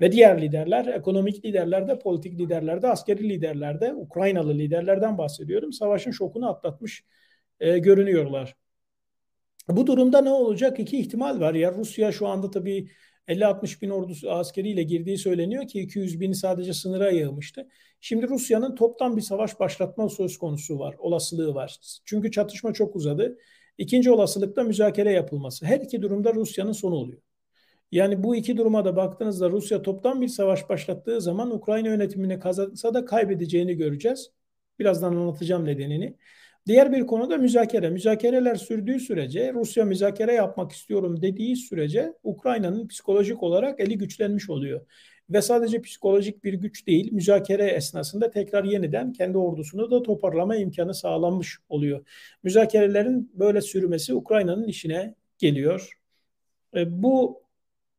ve 0.00 0.12
diğer 0.12 0.42
liderler, 0.42 0.86
ekonomik 0.86 1.44
liderler 1.44 1.88
de, 1.88 1.98
politik 1.98 2.38
liderler 2.40 2.82
de, 2.82 2.88
askeri 2.88 3.28
liderler 3.28 3.80
de, 3.80 3.94
Ukraynalı 3.94 4.54
liderlerden 4.54 5.18
bahsediyorum. 5.18 5.72
Savaşın 5.72 6.10
şokunu 6.10 6.50
atlatmış 6.50 7.04
e, 7.60 7.78
görünüyorlar. 7.78 8.56
Bu 9.68 9.86
durumda 9.86 10.20
ne 10.20 10.30
olacak? 10.30 10.80
İki 10.80 10.98
ihtimal 10.98 11.40
var. 11.40 11.54
Ya 11.54 11.72
Rusya 11.72 12.12
şu 12.12 12.26
anda 12.26 12.50
tabii 12.50 12.88
50-60 13.28 13.82
bin 13.82 13.90
ordusu 13.90 14.30
askeriyle 14.30 14.82
girdiği 14.82 15.18
söyleniyor 15.18 15.68
ki 15.68 15.80
200 15.80 16.20
bini 16.20 16.34
sadece 16.34 16.72
sınıra 16.72 17.10
yığmıştı. 17.10 17.68
Şimdi 18.06 18.28
Rusya'nın 18.28 18.74
toptan 18.74 19.16
bir 19.16 19.22
savaş 19.22 19.60
başlatma 19.60 20.08
söz 20.08 20.38
konusu 20.38 20.78
var, 20.78 20.96
olasılığı 20.98 21.54
var. 21.54 21.78
Çünkü 22.04 22.30
çatışma 22.30 22.72
çok 22.72 22.96
uzadı. 22.96 23.38
İkinci 23.78 24.10
olasılıkta 24.10 24.62
müzakere 24.62 25.12
yapılması. 25.12 25.66
Her 25.66 25.80
iki 25.80 26.02
durumda 26.02 26.34
Rusya'nın 26.34 26.72
sonu 26.72 26.94
oluyor. 26.94 27.22
Yani 27.92 28.22
bu 28.22 28.36
iki 28.36 28.56
duruma 28.56 28.84
da 28.84 28.96
baktığınızda 28.96 29.50
Rusya 29.50 29.82
toptan 29.82 30.20
bir 30.20 30.28
savaş 30.28 30.68
başlattığı 30.68 31.20
zaman 31.20 31.54
Ukrayna 31.54 31.88
yönetimini 31.88 32.38
kazansa 32.38 32.94
da 32.94 33.04
kaybedeceğini 33.04 33.74
göreceğiz. 33.74 34.30
Birazdan 34.78 35.16
anlatacağım 35.16 35.64
nedenini. 35.64 36.16
Diğer 36.66 36.92
bir 36.92 37.06
konuda 37.06 37.36
müzakere. 37.36 37.90
Müzakereler 37.90 38.54
sürdüğü 38.54 39.00
sürece 39.00 39.52
Rusya 39.54 39.84
müzakere 39.84 40.32
yapmak 40.32 40.72
istiyorum 40.72 41.22
dediği 41.22 41.56
sürece 41.56 42.12
Ukrayna'nın 42.22 42.88
psikolojik 42.88 43.42
olarak 43.42 43.80
eli 43.80 43.98
güçlenmiş 43.98 44.50
oluyor. 44.50 44.80
Ve 45.30 45.42
sadece 45.42 45.82
psikolojik 45.82 46.44
bir 46.44 46.54
güç 46.54 46.86
değil, 46.86 47.12
müzakere 47.12 47.66
esnasında 47.66 48.30
tekrar 48.30 48.64
yeniden 48.64 49.12
kendi 49.12 49.38
ordusunu 49.38 49.90
da 49.90 50.02
toparlama 50.02 50.56
imkanı 50.56 50.94
sağlanmış 50.94 51.58
oluyor. 51.68 52.06
Müzakerelerin 52.42 53.32
böyle 53.34 53.60
sürmesi 53.60 54.14
Ukrayna'nın 54.14 54.68
işine 54.68 55.14
geliyor. 55.38 55.98
E, 56.76 57.02
bu 57.02 57.42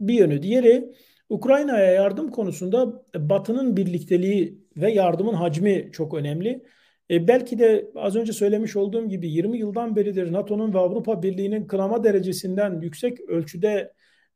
bir 0.02 0.14
yönü. 0.14 0.42
Diğeri 0.42 0.94
Ukrayna'ya 1.30 1.92
yardım 1.92 2.32
konusunda 2.32 3.04
Batı'nın 3.16 3.78
birlikteliği 3.78 4.60
ve 4.78 4.92
yardımın 4.92 5.34
hacmi 5.34 5.90
çok 5.94 6.14
önemli. 6.14 6.64
E, 7.12 7.28
belki 7.28 7.60
de 7.60 7.92
az 7.96 8.16
önce 8.16 8.34
söylemiş 8.34 8.76
olduğum 8.76 9.10
gibi 9.10 9.30
20 9.30 9.58
yıldan 9.58 9.96
beridir 9.96 10.34
NATO'nun 10.34 10.74
ve 10.74 10.80
Avrupa 10.80 11.24
Birliği'nin 11.24 11.68
kınama 11.68 12.04
derecesinden 12.04 12.82
yüksek 12.82 13.22
ölçüde 13.22 13.94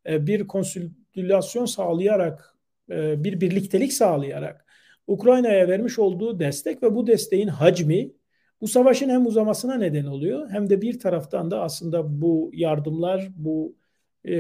e, 0.09 0.27
bir 0.27 0.47
konsültasyon 0.47 1.65
sağlayarak, 1.65 2.55
e, 2.91 3.23
bir 3.23 3.41
birliktelik 3.41 3.93
sağlayarak 3.93 4.65
Ukrayna'ya 5.07 5.67
vermiş 5.67 5.99
olduğu 5.99 6.39
destek 6.39 6.83
ve 6.83 6.95
bu 6.95 7.07
desteğin 7.07 7.47
hacmi 7.47 8.11
bu 8.61 8.67
savaşın 8.67 9.09
hem 9.09 9.25
uzamasına 9.25 9.75
neden 9.75 10.05
oluyor 10.05 10.49
hem 10.49 10.69
de 10.69 10.81
bir 10.81 10.99
taraftan 10.99 11.51
da 11.51 11.61
aslında 11.61 12.21
bu 12.21 12.51
yardımlar, 12.53 13.29
bu 13.35 13.75
e, 14.25 14.33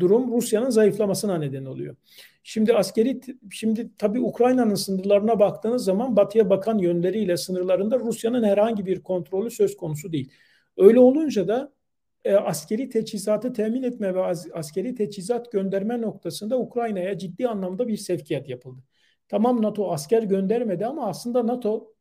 durum 0.00 0.32
Rusya'nın 0.32 0.70
zayıflamasına 0.70 1.38
neden 1.38 1.64
oluyor. 1.64 1.96
Şimdi 2.42 2.74
askeri 2.74 3.20
şimdi 3.50 3.90
tabii 3.98 4.20
Ukrayna'nın 4.20 4.74
sınırlarına 4.74 5.38
baktığınız 5.40 5.84
zaman 5.84 6.16
batıya 6.16 6.50
bakan 6.50 6.78
yönleriyle 6.78 7.36
sınırlarında 7.36 7.98
Rusya'nın 7.98 8.44
herhangi 8.44 8.86
bir 8.86 9.02
kontrolü 9.02 9.50
söz 9.50 9.76
konusu 9.76 10.12
değil. 10.12 10.32
Öyle 10.76 10.98
olunca 10.98 11.48
da 11.48 11.72
e, 12.24 12.34
askeri 12.34 12.88
teçhizatı 12.88 13.52
temin 13.52 13.82
etme 13.82 14.14
ve 14.14 14.24
as, 14.24 14.46
askeri 14.54 14.94
teçhizat 14.94 15.52
gönderme 15.52 16.00
noktasında 16.00 16.58
Ukrayna'ya 16.58 17.18
ciddi 17.18 17.48
anlamda 17.48 17.88
bir 17.88 17.96
sevkiyat 17.96 18.48
yapıldı. 18.48 18.82
Tamam 19.28 19.62
NATO 19.62 19.92
asker 19.92 20.22
göndermedi 20.22 20.86
ama 20.86 21.08
aslında 21.08 21.46
NATO 21.46 21.92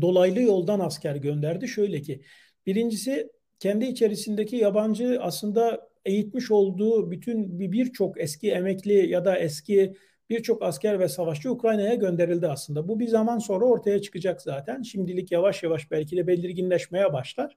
dolaylı 0.00 0.40
yoldan 0.42 0.80
asker 0.80 1.16
gönderdi. 1.16 1.68
Şöyle 1.68 2.02
ki 2.02 2.22
birincisi 2.66 3.30
kendi 3.58 3.84
içerisindeki 3.84 4.56
yabancı 4.56 5.18
aslında 5.20 5.88
eğitmiş 6.04 6.50
olduğu 6.50 7.10
bütün 7.10 7.60
birçok 7.60 8.20
eski 8.20 8.50
emekli 8.50 9.10
ya 9.10 9.24
da 9.24 9.38
eski 9.38 9.94
birçok 10.30 10.62
asker 10.62 10.98
ve 11.00 11.08
savaşçı 11.08 11.50
Ukrayna'ya 11.50 11.94
gönderildi 11.94 12.48
aslında. 12.48 12.88
Bu 12.88 13.00
bir 13.00 13.08
zaman 13.08 13.38
sonra 13.38 13.64
ortaya 13.64 14.02
çıkacak 14.02 14.42
zaten. 14.42 14.82
Şimdilik 14.82 15.32
yavaş 15.32 15.62
yavaş 15.62 15.90
belki 15.90 16.16
de 16.16 16.26
belirginleşmeye 16.26 17.12
başlar. 17.12 17.56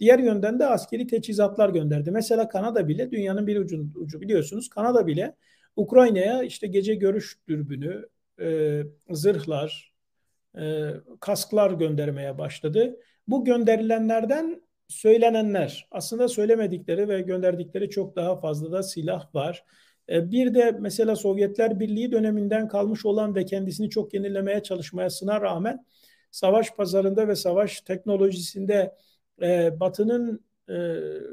Diğer 0.00 0.18
yönden 0.18 0.58
de 0.58 0.66
askeri 0.66 1.06
teçhizatlar 1.06 1.68
gönderdi. 1.68 2.10
Mesela 2.10 2.48
Kanada 2.48 2.88
bile 2.88 3.10
dünyanın 3.10 3.46
bir 3.46 3.56
ucu, 3.56 3.86
ucu 3.94 4.20
biliyorsunuz. 4.20 4.68
Kanada 4.68 5.06
bile 5.06 5.34
Ukrayna'ya 5.76 6.42
işte 6.42 6.66
gece 6.66 6.94
görüş 6.94 7.38
dürbünü, 7.48 8.08
e, 8.40 8.82
zırhlar, 9.10 9.92
e, 10.58 10.90
kasklar 11.20 11.70
göndermeye 11.70 12.38
başladı. 12.38 12.96
Bu 13.28 13.44
gönderilenlerden 13.44 14.62
söylenenler 14.88 15.88
aslında 15.90 16.28
söylemedikleri 16.28 17.08
ve 17.08 17.20
gönderdikleri 17.20 17.90
çok 17.90 18.16
daha 18.16 18.40
fazla 18.40 18.72
da 18.72 18.82
silah 18.82 19.34
var. 19.34 19.64
E, 20.08 20.30
bir 20.30 20.54
de 20.54 20.76
mesela 20.80 21.16
Sovyetler 21.16 21.80
Birliği 21.80 22.12
döneminden 22.12 22.68
kalmış 22.68 23.06
olan 23.06 23.34
ve 23.34 23.44
kendisini 23.44 23.90
çok 23.90 24.14
yenilemeye 24.14 24.62
çalışmayasına 24.62 25.40
rağmen 25.40 25.86
savaş 26.30 26.70
pazarında 26.70 27.28
ve 27.28 27.36
savaş 27.36 27.80
teknolojisinde 27.80 28.94
e, 29.42 29.80
Batı'nın 29.80 30.44
e, 30.70 30.74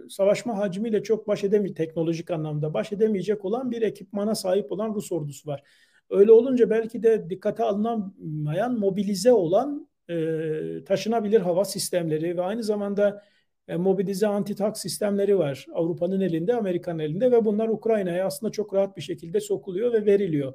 savaşma 0.09 0.57
hacmiyle 0.57 1.03
çok 1.03 1.27
baş 1.27 1.43
edemeyecek 1.43 1.77
teknolojik 1.77 2.31
anlamda 2.31 2.73
baş 2.73 2.91
edemeyecek 2.91 3.45
olan 3.45 3.71
bir 3.71 3.81
ekipmana 3.81 4.35
sahip 4.35 4.71
olan 4.71 4.93
Rus 4.95 5.11
ordusu 5.11 5.49
var. 5.49 5.63
Öyle 6.09 6.31
olunca 6.31 6.69
belki 6.69 7.03
de 7.03 7.29
dikkate 7.29 7.63
alınamayan 7.63 8.79
mobilize 8.79 9.33
olan 9.33 9.87
e, 10.09 10.83
taşınabilir 10.85 11.41
hava 11.41 11.65
sistemleri 11.65 12.37
ve 12.37 12.41
aynı 12.41 12.63
zamanda 12.63 13.23
e, 13.67 13.75
mobilize 13.75 14.27
anti-tank 14.27 14.77
sistemleri 14.77 15.37
var 15.37 15.65
Avrupa'nın 15.73 16.21
elinde, 16.21 16.55
Amerika'nın 16.55 16.99
elinde 16.99 17.31
ve 17.31 17.45
bunlar 17.45 17.67
Ukrayna'ya 17.67 18.25
aslında 18.25 18.51
çok 18.51 18.73
rahat 18.73 18.97
bir 18.97 19.01
şekilde 19.01 19.39
sokuluyor 19.39 19.93
ve 19.93 20.05
veriliyor. 20.05 20.53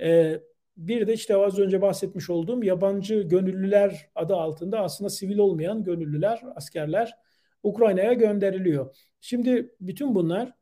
E, 0.00 0.40
bir 0.80 1.06
de 1.06 1.12
işte 1.12 1.36
az 1.36 1.58
önce 1.58 1.82
bahsetmiş 1.82 2.30
olduğum 2.30 2.64
yabancı 2.64 3.22
gönüllüler 3.22 4.10
adı 4.14 4.34
altında 4.34 4.80
aslında 4.80 5.10
sivil 5.10 5.38
olmayan 5.38 5.84
gönüllüler, 5.84 6.42
askerler 6.56 7.14
Ukrayna'ya 7.62 8.12
gönderiliyor. 8.12 8.96
Şimdi 9.20 9.74
bütün 9.80 10.14
bunlar 10.14 10.52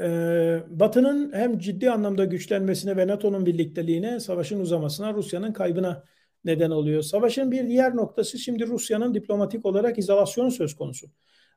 e, 0.00 0.08
Batı'nın 0.68 1.32
hem 1.32 1.58
ciddi 1.58 1.90
anlamda 1.90 2.24
güçlenmesine 2.24 2.96
ve 2.96 3.06
NATO'nun 3.06 3.46
birlikteliğine, 3.46 4.20
savaşın 4.20 4.60
uzamasına, 4.60 5.14
Rusya'nın 5.14 5.52
kaybına 5.52 6.04
neden 6.44 6.70
oluyor. 6.70 7.02
Savaşın 7.02 7.50
bir 7.50 7.68
diğer 7.68 7.96
noktası 7.96 8.38
şimdi 8.38 8.66
Rusya'nın 8.66 9.14
diplomatik 9.14 9.66
olarak 9.66 9.98
izolasyonu 9.98 10.50
söz 10.50 10.76
konusu. 10.76 11.06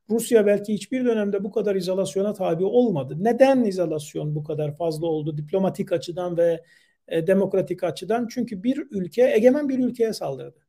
Rusya 0.09 0.45
belki 0.45 0.73
hiçbir 0.73 1.05
dönemde 1.05 1.43
bu 1.43 1.51
kadar 1.51 1.75
izolasyona 1.75 2.33
tabi 2.33 2.65
olmadı. 2.65 3.15
Neden 3.19 3.63
izolasyon 3.63 4.35
bu 4.35 4.43
kadar 4.43 4.75
fazla 4.75 5.07
oldu 5.07 5.37
diplomatik 5.37 5.91
açıdan 5.91 6.37
ve 6.37 6.63
e, 7.07 7.27
demokratik 7.27 7.83
açıdan? 7.83 8.27
Çünkü 8.27 8.63
bir 8.63 8.87
ülke 8.91 9.31
egemen 9.35 9.69
bir 9.69 9.79
ülkeye 9.79 10.13
saldırdı. 10.13 10.59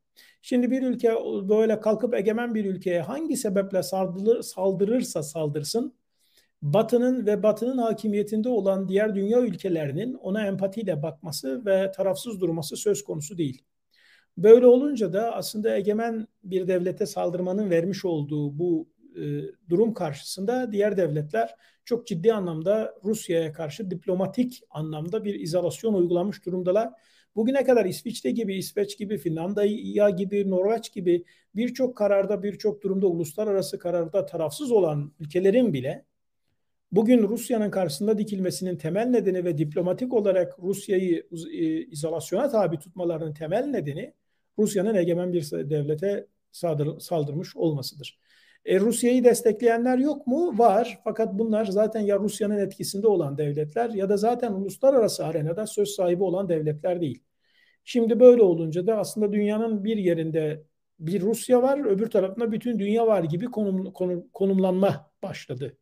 Şimdi 0.43 0.71
bir 0.71 0.83
ülke 0.83 1.15
böyle 1.49 1.81
kalkıp 1.81 2.15
egemen 2.15 2.55
bir 2.55 2.65
ülkeye 2.65 3.01
hangi 3.01 3.37
sebeple 3.37 3.83
saldırır, 3.83 4.43
saldırırsa 4.43 5.23
saldırsın 5.23 5.95
Batı'nın 6.63 7.27
ve 7.27 7.43
Batı'nın 7.43 7.79
hakimiyetinde 7.79 8.49
olan 8.49 8.89
diğer 8.89 9.15
dünya 9.15 9.41
ülkelerinin 9.41 10.15
ona 10.15 10.47
empatiyle 10.47 11.03
bakması 11.03 11.67
ve 11.67 11.91
tarafsız 11.91 12.41
durması 12.41 12.77
söz 12.77 13.05
konusu 13.05 13.39
değil. 13.39 13.63
Böyle 14.39 14.67
olunca 14.67 15.13
da 15.13 15.35
aslında 15.35 15.77
egemen 15.77 16.27
bir 16.45 16.69
devlete 16.69 17.07
saldırmanın 17.07 17.71
vermiş 17.71 18.05
olduğu 18.05 18.59
bu 18.59 18.89
durum 19.69 19.95
karşısında 19.95 20.73
diğer 20.73 20.97
devletler 20.97 21.55
çok 21.85 22.07
ciddi 22.07 22.33
anlamda 22.33 22.95
Rusya'ya 23.05 23.53
karşı 23.53 23.91
diplomatik 23.91 24.63
anlamda 24.71 25.25
bir 25.25 25.41
izolasyon 25.41 25.95
uygulamış 25.95 26.47
durumdalar. 26.47 26.91
Bugüne 27.37 27.65
kadar 27.65 27.85
İsviçre 27.85 28.31
gibi, 28.31 28.57
İsveç 28.57 28.99
gibi, 28.99 29.19
Finlandiya 29.19 30.11
gibi, 30.11 30.51
Norveç 30.51 30.93
gibi 30.93 31.25
birçok 31.55 31.97
kararda, 31.97 32.43
birçok 32.43 32.83
durumda 32.83 33.07
uluslararası 33.07 33.79
kararda 33.79 34.27
tarafsız 34.27 34.71
olan 34.73 35.13
ülkelerin 35.21 35.73
bile 35.73 36.05
bugün 36.93 37.29
Rusya'nın 37.29 37.71
karşısında 37.71 38.19
dikilmesinin 38.19 38.77
temel 38.77 39.07
nedeni 39.07 39.45
ve 39.45 39.59
diplomatik 39.59 40.13
olarak 40.13 40.59
Rusya'yı 40.63 41.27
e, 41.53 41.87
izolasyona 41.87 42.51
tabi 42.51 42.79
tutmalarının 42.79 43.35
temel 43.35 43.65
nedeni 43.65 44.13
Rusya'nın 44.59 44.95
egemen 44.95 45.33
bir 45.33 45.51
devlete 45.51 46.27
saldır, 46.53 47.01
saldırmış 47.01 47.57
olmasıdır. 47.57 48.19
E, 48.67 48.81
Rusya'yı 48.81 49.25
destekleyenler 49.25 49.99
yok 49.99 50.27
mu? 50.27 50.59
Var. 50.59 50.99
Fakat 51.05 51.39
bunlar 51.39 51.65
zaten 51.65 52.01
ya 52.01 52.19
Rusya'nın 52.19 52.59
etkisinde 52.59 53.09
olan 53.09 53.39
devletler 53.39 53.91
ya 53.91 54.09
da 54.09 54.17
zaten 54.17 54.53
uluslararası 54.53 55.27
arenada 55.27 55.67
söz 55.67 55.89
sahibi 55.89 56.23
olan 56.23 56.49
devletler 56.49 57.01
değil. 57.01 57.23
Şimdi 57.85 58.21
böyle 58.21 58.43
olunca 58.43 58.87
da 58.87 58.99
aslında 58.99 59.33
dünyanın 59.33 59.85
bir 59.85 59.97
yerinde 59.97 60.65
bir 60.99 61.21
Rusya 61.21 61.63
var, 61.63 61.79
öbür 61.87 62.11
tarafında 62.11 62.53
bütün 62.53 62.79
dünya 62.79 63.07
var 63.07 63.23
gibi 63.25 63.47
konum, 63.47 63.93
konum, 63.93 64.29
konumlanma 64.33 65.11
başladı. 65.23 65.77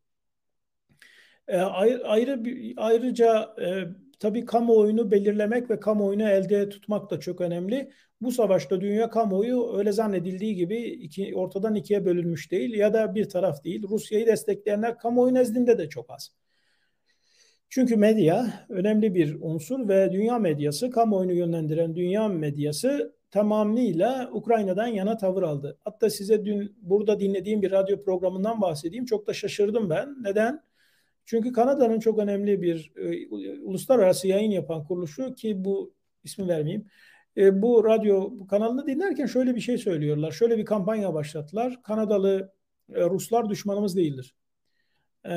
E, 1.49 1.57
ayrı, 1.57 2.09
ayrı 2.09 2.43
ayrıca 2.77 3.55
e, 3.61 3.85
tabii 4.21 4.45
kamuoyunu 4.45 5.11
belirlemek 5.11 5.71
ve 5.71 5.81
kamuoyunu 5.81 6.29
elde 6.29 6.69
tutmak 6.69 7.11
da 7.11 7.21
çok 7.21 7.41
önemli. 7.41 7.91
Bu 8.21 8.33
savaşta 8.33 8.81
dünya 8.81 9.11
kamuoyu 9.11 9.77
öyle 9.77 9.93
zannedildiği 9.93 10.55
gibi 10.55 10.79
iki, 10.79 11.35
ortadan 11.35 11.75
ikiye 11.75 12.05
bölünmüş 12.05 12.51
değil 12.51 12.75
ya 12.75 12.95
da 12.95 13.15
bir 13.15 13.29
taraf 13.29 13.65
değil. 13.65 13.83
Rusya'yı 13.89 14.27
destekleyenler 14.27 14.99
kamuoyu 14.99 15.35
nezdinde 15.35 15.79
de 15.79 15.89
çok 15.89 16.11
az. 16.11 16.31
Çünkü 17.69 17.97
medya 17.97 18.67
önemli 18.69 19.15
bir 19.15 19.37
unsur 19.41 19.89
ve 19.89 20.13
dünya 20.13 20.39
medyası, 20.39 20.91
kamuoyunu 20.91 21.33
yönlendiren 21.33 21.97
dünya 21.97 22.29
medyası 22.29 23.15
tamamıyla 23.31 24.31
Ukrayna'dan 24.33 24.87
yana 24.87 25.17
tavır 25.17 25.43
aldı. 25.43 25.79
Hatta 25.85 26.11
size 26.11 26.45
dün 26.45 26.77
burada 26.83 27.21
dinlediğim 27.21 27.63
bir 27.63 27.71
radyo 27.71 28.05
programından 28.05 28.61
bahsedeyim. 28.61 29.05
Çok 29.05 29.27
da 29.27 29.33
şaşırdım 29.33 29.91
ben. 29.91 30.17
Neden? 30.23 30.63
Çünkü 31.25 31.53
Kanada'nın 31.53 32.01
çok 32.01 32.19
önemli 32.19 32.63
bir 32.63 32.93
e, 32.97 33.29
uluslararası 33.63 34.29
yayın 34.29 34.51
yapan 34.51 34.85
kuruluşu 34.85 35.35
ki 35.35 35.65
bu 35.65 35.95
ismi 36.25 36.49
vermeyeyim. 36.49 36.87
E, 37.37 37.63
bu 37.63 37.85
radyo 37.85 38.31
bu 38.33 38.47
kanalını 38.47 38.87
dinlerken 38.87 39.27
şöyle 39.27 39.55
bir 39.55 39.61
şey 39.61 39.79
söylüyorlar. 39.79 40.33
Şöyle 40.33 40.59
bir 40.59 40.65
kampanya 40.65 41.15
başlattılar. 41.15 41.83
Kanadalı 41.83 42.53
e, 42.95 43.05
Ruslar 43.05 43.49
düşmanımız 43.49 43.97
değildir. 43.97 44.35
E, 45.29 45.35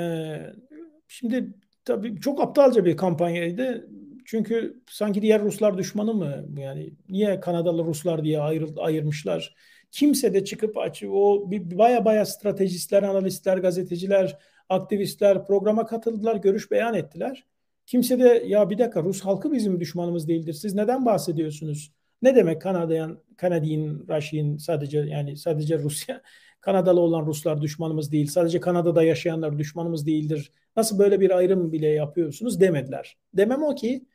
şimdi 1.08 1.54
tabii 1.86 2.20
çok 2.22 2.42
aptalca 2.42 2.86
bir 2.86 2.98
kampanyaydı. 2.98 3.90
Çünkü 4.26 4.82
sanki 4.90 5.22
diğer 5.22 5.42
Ruslar 5.42 5.78
düşmanı 5.78 6.14
mı? 6.14 6.46
Yani 6.58 6.94
niye 7.10 7.40
Kanadalı 7.40 7.86
Ruslar 7.86 8.24
diye 8.24 8.40
ayrı, 8.40 8.68
ayırmışlar? 8.78 9.56
Kimse 9.92 10.34
de 10.34 10.46
çıkıp 10.46 10.78
açı 10.78 11.12
o 11.12 11.52
baya 11.52 12.06
baya 12.06 12.26
stratejistler, 12.26 13.04
analistler, 13.04 13.58
gazeteciler 13.58 14.38
aktivistler 14.70 15.46
programa 15.46 15.86
katıldılar, 15.86 16.36
görüş 16.36 16.72
beyan 16.72 16.94
ettiler. 16.94 17.46
Kimse 17.86 18.20
de 18.20 18.44
ya 18.48 18.70
bir 18.70 18.78
dakika 18.78 19.04
Rus 19.04 19.22
halkı 19.22 19.52
bizim 19.52 19.80
düşmanımız 19.80 20.28
değildir. 20.28 20.54
Siz 20.54 20.76
neden 20.76 21.06
bahsediyorsunuz? 21.06 21.92
Ne 22.22 22.36
demek 22.36 22.62
Kanadayan, 22.62 23.20
Kanadin, 23.38 24.06
Russian 24.10 24.58
sadece 24.58 25.00
yani 25.00 25.38
sadece 25.38 25.80
Rusya, 25.80 26.22
Kanadalı 26.62 27.00
olan 27.00 27.26
Ruslar 27.26 27.62
düşmanımız 27.62 28.12
değil. 28.12 28.28
Sadece 28.28 28.60
Kanada'da 28.60 29.04
yaşayanlar 29.04 29.60
düşmanımız 29.60 30.06
değildir. 30.06 30.52
Nasıl 30.76 31.00
böyle 31.00 31.20
bir 31.20 31.38
ayrım 31.38 31.72
bile 31.72 31.88
yapıyorsunuz 31.88 32.60
demediler. 32.62 33.18
Demem 33.34 33.64
o 33.64 33.76
ki 33.76 34.06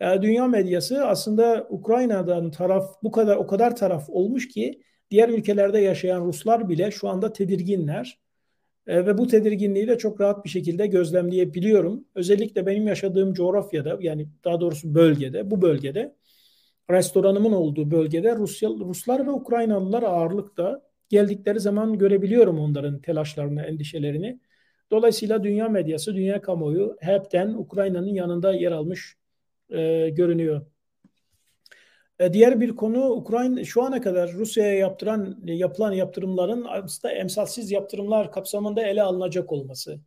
e, 0.00 0.22
dünya 0.22 0.46
medyası 0.46 1.06
aslında 1.06 1.66
Ukrayna'dan 1.70 2.50
taraf 2.50 3.02
bu 3.02 3.10
kadar 3.10 3.36
o 3.36 3.46
kadar 3.46 3.76
taraf 3.76 4.10
olmuş 4.10 4.48
ki 4.48 4.82
diğer 5.10 5.28
ülkelerde 5.28 5.78
yaşayan 5.78 6.24
Ruslar 6.24 6.68
bile 6.68 6.90
şu 6.90 7.08
anda 7.08 7.32
tedirginler. 7.32 8.18
E, 8.86 9.06
ve 9.06 9.18
bu 9.18 9.26
tedirginliği 9.26 9.88
de 9.88 9.98
çok 9.98 10.20
rahat 10.20 10.44
bir 10.44 10.50
şekilde 10.50 10.86
gözlemleyebiliyorum. 10.86 12.04
Özellikle 12.14 12.66
benim 12.66 12.86
yaşadığım 12.86 13.34
coğrafyada 13.34 13.98
yani 14.00 14.28
daha 14.44 14.60
doğrusu 14.60 14.94
bölgede, 14.94 15.50
bu 15.50 15.62
bölgede 15.62 16.14
restoranımın 16.90 17.52
olduğu 17.52 17.90
bölgede 17.90 18.36
Rusya, 18.36 18.68
Ruslar 18.68 19.26
ve 19.26 19.30
Ukraynalılar 19.30 20.02
ağırlıkta 20.02 20.82
geldikleri 21.08 21.60
zaman 21.60 21.98
görebiliyorum 21.98 22.58
onların 22.58 23.00
telaşlarını, 23.00 23.62
endişelerini. 23.62 24.40
Dolayısıyla 24.90 25.44
dünya 25.44 25.68
medyası, 25.68 26.14
dünya 26.14 26.40
kamuoyu 26.40 26.96
hepten 27.00 27.48
Ukrayna'nın 27.48 28.14
yanında 28.14 28.54
yer 28.54 28.72
almış 28.72 29.16
e, 29.70 30.10
görünüyor. 30.10 30.66
E, 32.20 32.32
diğer 32.32 32.60
bir 32.60 32.76
konu 32.76 33.10
Ukrayna 33.10 33.64
şu 33.64 33.82
ana 33.82 34.00
kadar 34.00 34.32
Rusya'ya 34.32 34.74
yaptıran 34.74 35.38
yapılan 35.44 35.92
yaptırımların 35.92 36.66
aslında 36.68 37.14
emsalsiz 37.14 37.70
yaptırımlar 37.70 38.32
kapsamında 38.32 38.82
ele 38.82 39.02
alınacak 39.02 39.52
olması. 39.52 40.00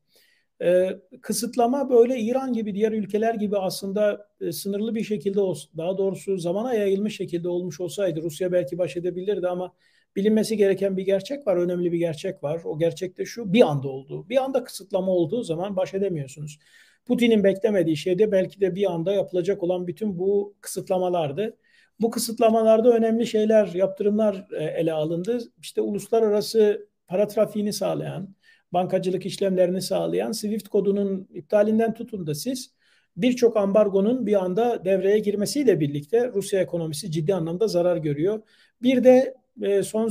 Ee, 0.62 0.90
kısıtlama 1.22 1.90
böyle 1.90 2.20
İran 2.20 2.54
gibi 2.54 2.76
diğer 2.76 2.92
ülkeler 2.92 3.34
gibi 3.34 3.58
aslında 3.58 4.28
e, 4.42 4.52
sınırlı 4.52 4.96
bir 4.96 5.04
şekilde 5.04 5.42
olsun, 5.42 5.72
daha 5.78 5.98
doğrusu 5.98 6.38
zamana 6.38 6.74
yayılmış 6.74 7.16
şekilde 7.16 7.50
olmuş 7.50 7.80
olsaydı 7.82 8.22
Rusya 8.22 8.52
belki 8.52 8.78
baş 8.78 8.98
edebilirdi 8.98 9.48
ama 9.48 9.74
bilinmesi 10.16 10.58
gereken 10.58 10.98
bir 10.98 11.04
gerçek 11.06 11.48
var, 11.48 11.58
önemli 11.58 11.92
bir 11.92 11.98
gerçek 11.98 12.44
var. 12.44 12.62
O 12.66 12.80
gerçek 12.80 13.18
de 13.18 13.26
şu 13.26 13.54
bir 13.54 13.62
anda 13.62 13.88
oldu. 13.88 14.30
Bir 14.30 14.44
anda 14.44 14.64
kısıtlama 14.64 15.12
olduğu 15.12 15.44
zaman 15.44 15.76
baş 15.76 15.94
edemiyorsunuz. 15.94 16.60
Putin'in 17.06 17.44
beklemediği 17.44 17.98
şey 17.98 18.20
de 18.20 18.32
belki 18.32 18.62
de 18.62 18.76
bir 18.76 18.92
anda 18.92 19.14
yapılacak 19.14 19.64
olan 19.64 19.88
bütün 19.88 20.20
bu 20.20 20.56
kısıtlamalardı. 20.62 21.58
Bu 22.02 22.12
kısıtlamalarda 22.12 22.90
önemli 22.90 23.28
şeyler, 23.28 23.68
yaptırımlar 23.68 24.48
e, 24.52 24.64
ele 24.64 24.94
alındı. 24.94 25.40
İşte 25.62 25.82
uluslararası 25.82 26.88
para 27.08 27.28
trafiğini 27.28 27.74
sağlayan, 27.74 28.36
bankacılık 28.74 29.26
işlemlerini 29.26 29.82
sağlayan 29.82 30.32
SWIFT 30.32 30.68
kodunun 30.68 31.28
iptalinden 31.34 31.94
tutun 31.94 32.28
da 32.28 32.36
siz 32.36 32.74
birçok 33.18 33.58
ambargonun 33.58 34.26
bir 34.26 34.44
anda 34.44 34.86
devreye 34.86 35.20
girmesiyle 35.20 35.80
birlikte 35.80 36.32
Rusya 36.34 36.62
ekonomisi 36.62 37.12
ciddi 37.12 37.36
anlamda 37.36 37.68
zarar 37.68 37.98
görüyor. 37.98 38.42
Bir 38.82 39.04
de 39.04 39.36
e, 39.62 39.84
son 39.84 40.10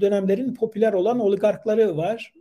dönemlerin 0.00 0.54
popüler 0.54 0.92
olan 0.92 1.20
oligarkları 1.20 1.96
var. 1.96 2.32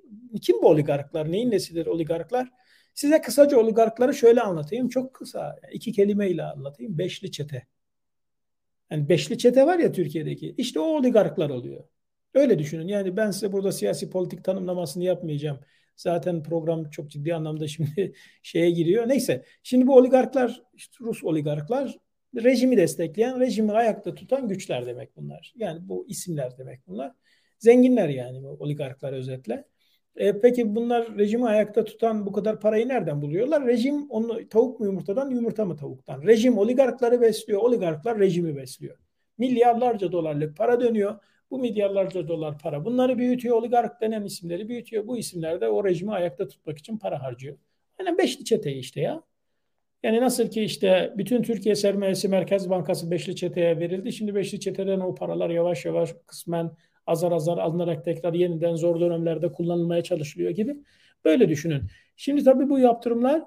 Kim 0.41 0.61
bu 0.61 0.67
oligarklar? 0.67 1.31
Neyin 1.31 1.51
nesidir 1.51 1.85
oligarklar? 1.85 2.49
Size 2.93 3.21
kısaca 3.21 3.57
oligarkları 3.57 4.13
şöyle 4.13 4.41
anlatayım. 4.41 4.89
Çok 4.89 5.13
kısa. 5.13 5.55
iki 5.71 5.91
kelimeyle 5.91 6.43
anlatayım. 6.43 6.97
Beşli 6.97 7.31
çete. 7.31 7.63
Yani 8.91 9.09
beşli 9.09 9.37
çete 9.37 9.65
var 9.65 9.79
ya 9.79 9.91
Türkiye'deki. 9.91 10.55
İşte 10.57 10.79
o 10.79 10.83
oligarklar 10.83 11.49
oluyor. 11.49 11.83
Öyle 12.33 12.59
düşünün. 12.59 12.87
Yani 12.87 13.17
ben 13.17 13.31
size 13.31 13.51
burada 13.51 13.71
siyasi 13.71 14.09
politik 14.09 14.43
tanımlamasını 14.43 15.03
yapmayacağım. 15.03 15.59
Zaten 15.95 16.43
program 16.43 16.89
çok 16.89 17.09
ciddi 17.09 17.35
anlamda 17.35 17.67
şimdi 17.67 18.13
şeye 18.43 18.71
giriyor. 18.71 19.09
Neyse. 19.09 19.45
Şimdi 19.63 19.87
bu 19.87 19.95
oligarklar, 19.95 20.63
işte 20.73 20.95
Rus 21.01 21.23
oligarklar 21.23 21.97
rejimi 22.35 22.77
destekleyen, 22.77 23.39
rejimi 23.39 23.71
ayakta 23.71 24.15
tutan 24.15 24.47
güçler 24.47 24.85
demek 24.85 25.15
bunlar. 25.15 25.53
Yani 25.55 25.89
bu 25.89 26.05
isimler 26.07 26.57
demek 26.57 26.87
bunlar. 26.87 27.11
Zenginler 27.59 28.09
yani 28.09 28.43
bu 28.43 28.47
oligarklar 28.47 29.13
özetle. 29.13 29.65
E, 30.15 30.39
peki 30.39 30.75
bunlar 30.75 31.17
rejimi 31.17 31.47
ayakta 31.47 31.83
tutan 31.83 32.25
bu 32.25 32.31
kadar 32.31 32.59
parayı 32.59 32.87
nereden 32.87 33.21
buluyorlar? 33.21 33.67
Rejim 33.67 34.09
onu 34.09 34.49
tavuk 34.49 34.79
mu 34.79 34.85
yumurtadan, 34.85 35.29
yumurta 35.29 35.65
mı 35.65 35.77
tavuktan? 35.77 36.21
Rejim 36.21 36.57
oligarkları 36.57 37.21
besliyor, 37.21 37.61
oligarklar 37.61 38.19
rejimi 38.19 38.55
besliyor. 38.55 38.97
Milyarlarca 39.37 40.11
dolarlık 40.11 40.57
para 40.57 40.81
dönüyor. 40.81 41.19
Bu 41.51 41.59
milyarlarca 41.59 42.27
dolar 42.27 42.57
para. 42.57 42.85
Bunları 42.85 43.17
büyütüyor, 43.17 43.55
oligark 43.55 44.01
denen 44.01 44.23
isimleri 44.23 44.69
büyütüyor. 44.69 45.07
Bu 45.07 45.17
isimler 45.17 45.61
de 45.61 45.69
o 45.69 45.83
rejimi 45.83 46.13
ayakta 46.13 46.47
tutmak 46.47 46.77
için 46.77 46.97
para 46.97 47.23
harcıyor. 47.23 47.57
Yani 47.99 48.17
beşli 48.17 48.45
çete 48.45 48.73
işte 48.73 49.01
ya. 49.01 49.23
Yani 50.03 50.21
nasıl 50.21 50.49
ki 50.49 50.63
işte 50.63 51.13
bütün 51.17 51.43
Türkiye 51.43 51.75
sermayesi 51.75 52.27
Merkez 52.27 52.69
Bankası 52.69 53.11
beşli 53.11 53.35
çeteye 53.35 53.79
verildi. 53.79 54.13
Şimdi 54.13 54.35
beşli 54.35 54.59
çeteden 54.59 54.99
o 54.99 55.15
paralar 55.15 55.49
yavaş 55.49 55.85
yavaş 55.85 56.15
kısmen 56.27 56.71
azar 57.11 57.31
azar 57.31 57.57
alınarak 57.57 58.05
tekrar 58.05 58.33
yeniden 58.33 58.75
zor 58.75 58.99
dönemlerde 58.99 59.51
kullanılmaya 59.51 60.03
çalışılıyor 60.03 60.51
gibi. 60.51 60.75
Böyle 61.25 61.49
düşünün. 61.49 61.83
Şimdi 62.15 62.43
tabii 62.43 62.69
bu 62.69 62.79
yaptırımlar 62.79 63.43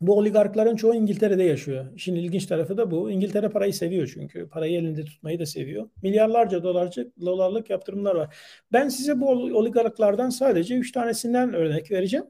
bu 0.00 0.18
oligarkların 0.18 0.76
çoğu 0.76 0.94
İngiltere'de 0.94 1.42
yaşıyor. 1.42 1.86
İşin 1.94 2.14
ilginç 2.14 2.46
tarafı 2.46 2.76
da 2.76 2.90
bu. 2.90 3.10
İngiltere 3.10 3.48
parayı 3.48 3.74
seviyor 3.74 4.10
çünkü. 4.14 4.48
Parayı 4.48 4.78
elinde 4.78 5.04
tutmayı 5.04 5.38
da 5.38 5.46
seviyor. 5.46 5.88
Milyarlarca 6.02 6.62
dolarcı, 6.62 7.12
dolarlık 7.20 7.70
yaptırımlar 7.70 8.14
var. 8.14 8.36
Ben 8.72 8.88
size 8.88 9.20
bu 9.20 9.28
oligarklardan 9.30 10.30
sadece 10.30 10.74
3 10.76 10.92
tanesinden 10.92 11.54
örnek 11.54 11.90
vereceğim. 11.90 12.26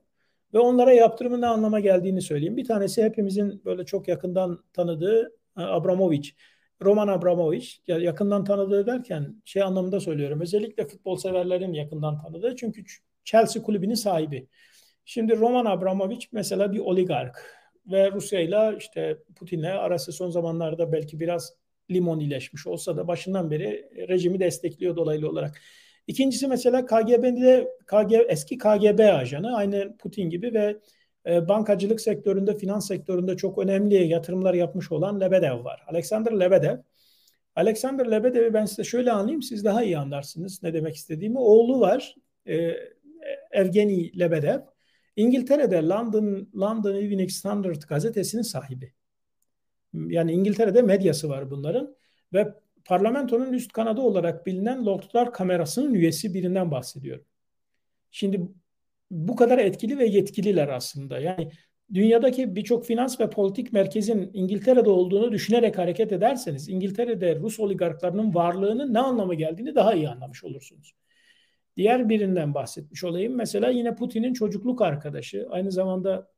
Ve 0.54 0.58
onlara 0.58 0.92
yaptırımın 0.92 1.40
ne 1.40 1.46
anlama 1.46 1.80
geldiğini 1.80 2.22
söyleyeyim. 2.22 2.56
Bir 2.56 2.64
tanesi 2.64 3.02
hepimizin 3.02 3.64
böyle 3.64 3.84
çok 3.84 4.08
yakından 4.08 4.58
tanıdığı 4.72 5.32
e, 5.58 5.60
Abramovich. 5.60 6.30
Roman 6.82 7.08
Abramovich 7.08 7.68
yakından 7.86 8.44
tanıdığı 8.44 8.86
derken 8.86 9.42
şey 9.44 9.62
anlamında 9.62 10.00
söylüyorum. 10.00 10.40
Özellikle 10.40 10.86
futbol 10.86 11.16
severlerin 11.16 11.72
yakından 11.72 12.22
tanıdığı. 12.22 12.56
Çünkü 12.56 12.82
Chelsea 13.24 13.62
kulübünün 13.62 13.94
sahibi. 13.94 14.48
Şimdi 15.04 15.36
Roman 15.36 15.64
Abramovich 15.64 16.26
mesela 16.32 16.72
bir 16.72 16.78
oligark 16.78 17.58
ve 17.86 18.10
Rusya 18.12 18.40
ile 18.40 18.76
işte 18.78 19.18
Putin'le 19.36 19.64
arası 19.64 20.12
son 20.12 20.30
zamanlarda 20.30 20.92
belki 20.92 21.20
biraz 21.20 21.52
limon 21.90 22.20
ileşmiş 22.20 22.66
olsa 22.66 22.96
da 22.96 23.08
başından 23.08 23.50
beri 23.50 23.90
rejimi 24.08 24.40
destekliyor 24.40 24.96
dolaylı 24.96 25.28
olarak. 25.28 25.60
İkincisi 26.06 26.48
mesela 26.48 26.86
KGB'de 26.86 27.68
KG, 27.86 28.12
eski 28.28 28.58
KGB 28.58 29.00
ajanı 29.14 29.56
aynı 29.56 29.96
Putin 29.96 30.30
gibi 30.30 30.54
ve 30.54 30.76
bankacılık 31.26 32.00
sektöründe, 32.00 32.58
finans 32.58 32.88
sektöründe 32.88 33.36
çok 33.36 33.58
önemli 33.58 33.94
yatırımlar 33.94 34.54
yapmış 34.54 34.92
olan 34.92 35.20
Lebedev 35.20 35.64
var. 35.64 35.84
Alexander 35.88 36.40
Lebedev. 36.40 36.78
Alexander 37.56 38.10
Lebedev'i 38.10 38.54
ben 38.54 38.64
size 38.64 38.84
şöyle 38.84 39.12
anlayayım, 39.12 39.42
siz 39.42 39.64
daha 39.64 39.82
iyi 39.82 39.98
anlarsınız 39.98 40.62
ne 40.62 40.74
demek 40.74 40.96
istediğimi. 40.96 41.38
Oğlu 41.38 41.80
var, 41.80 42.14
e, 42.46 42.74
Evgeni 43.50 44.18
Lebedev. 44.18 44.60
İngiltere'de 45.16 45.82
London, 45.82 46.48
London 46.56 46.94
Evening 46.94 47.30
Standard 47.30 47.82
gazetesinin 47.88 48.42
sahibi. 48.42 48.92
Yani 49.94 50.32
İngiltere'de 50.32 50.82
medyası 50.82 51.28
var 51.28 51.50
bunların 51.50 51.96
ve 52.32 52.54
parlamentonun 52.84 53.52
üst 53.52 53.72
kanadı 53.72 54.00
olarak 54.00 54.46
bilinen 54.46 54.86
Lordlar 54.86 55.32
Kamerası'nın 55.32 55.94
üyesi 55.94 56.34
birinden 56.34 56.70
bahsediyorum. 56.70 57.24
Şimdi 58.10 58.48
bu 59.10 59.36
kadar 59.36 59.58
etkili 59.58 59.98
ve 59.98 60.06
yetkililer 60.06 60.68
aslında. 60.68 61.18
Yani 61.18 61.50
dünyadaki 61.94 62.56
birçok 62.56 62.86
finans 62.86 63.20
ve 63.20 63.30
politik 63.30 63.72
merkezin 63.72 64.30
İngiltere'de 64.32 64.90
olduğunu 64.90 65.32
düşünerek 65.32 65.78
hareket 65.78 66.12
ederseniz 66.12 66.68
İngiltere'de 66.68 67.36
Rus 67.36 67.60
oligarklarının 67.60 68.34
varlığının 68.34 68.94
ne 68.94 68.98
anlamı 68.98 69.34
geldiğini 69.34 69.74
daha 69.74 69.94
iyi 69.94 70.08
anlamış 70.08 70.44
olursunuz. 70.44 70.92
Diğer 71.76 72.08
birinden 72.08 72.54
bahsetmiş 72.54 73.04
olayım. 73.04 73.36
Mesela 73.36 73.68
yine 73.68 73.94
Putin'in 73.94 74.32
çocukluk 74.32 74.82
arkadaşı. 74.82 75.46
Aynı 75.50 75.72
zamanda 75.72 76.28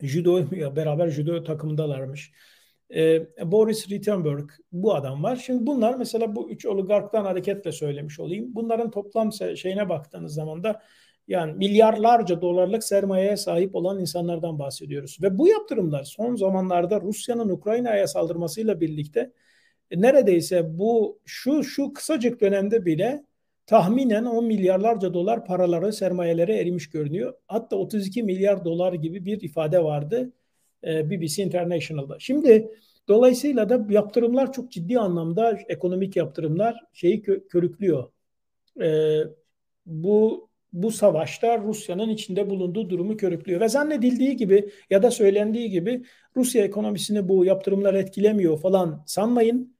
judo 0.00 0.50
beraber 0.76 1.08
judo 1.08 1.44
takımındalarmış. 1.44 2.32
Ee, 2.94 3.26
Boris 3.44 3.90
Rittenberg 3.90 4.50
bu 4.72 4.94
adam 4.94 5.22
var. 5.22 5.36
Şimdi 5.36 5.66
bunlar 5.66 5.94
mesela 5.94 6.36
bu 6.36 6.50
üç 6.50 6.66
oligarktan 6.66 7.24
hareketle 7.24 7.72
söylemiş 7.72 8.20
olayım. 8.20 8.54
Bunların 8.54 8.90
toplam 8.90 9.32
şeyine 9.32 9.88
baktığınız 9.88 10.34
zaman 10.34 10.64
da 10.64 10.82
yani 11.32 11.52
milyarlarca 11.52 12.40
dolarlık 12.40 12.84
sermayeye 12.84 13.36
sahip 13.36 13.74
olan 13.74 14.00
insanlardan 14.00 14.58
bahsediyoruz. 14.58 15.18
Ve 15.22 15.38
bu 15.38 15.48
yaptırımlar 15.48 16.04
son 16.04 16.36
zamanlarda 16.36 17.00
Rusya'nın 17.00 17.48
Ukrayna'ya 17.48 18.06
saldırmasıyla 18.06 18.80
birlikte 18.80 19.32
e, 19.90 20.00
neredeyse 20.00 20.78
bu 20.78 21.18
şu 21.24 21.64
şu 21.64 21.92
kısacık 21.92 22.40
dönemde 22.40 22.86
bile 22.86 23.24
tahminen 23.66 24.24
10 24.24 24.44
milyarlarca 24.44 25.14
dolar 25.14 25.44
paraları 25.44 25.92
sermayelere 25.92 26.56
erimiş 26.56 26.90
görünüyor. 26.90 27.34
Hatta 27.46 27.76
32 27.76 28.22
milyar 28.22 28.64
dolar 28.64 28.92
gibi 28.92 29.24
bir 29.24 29.40
ifade 29.40 29.84
vardı 29.84 30.32
e, 30.84 31.10
BBC 31.10 31.42
International'da. 31.42 32.16
Şimdi 32.18 32.70
dolayısıyla 33.08 33.68
da 33.68 33.86
yaptırımlar 33.90 34.52
çok 34.52 34.70
ciddi 34.70 34.98
anlamda 34.98 35.58
ekonomik 35.68 36.16
yaptırımlar 36.16 36.84
şeyi 36.92 37.22
körüklüyor. 37.22 38.10
E, 38.82 39.18
bu 39.86 40.51
bu 40.72 40.90
savaşta 40.90 41.58
Rusya'nın 41.58 42.08
içinde 42.08 42.50
bulunduğu 42.50 42.90
durumu 42.90 43.16
körüklüyor. 43.16 43.60
Ve 43.60 43.68
zannedildiği 43.68 44.36
gibi 44.36 44.68
ya 44.90 45.02
da 45.02 45.10
söylendiği 45.10 45.70
gibi 45.70 46.02
Rusya 46.36 46.64
ekonomisini 46.64 47.28
bu 47.28 47.44
yaptırımlar 47.44 47.94
etkilemiyor 47.94 48.58
falan 48.58 49.02
sanmayın. 49.06 49.76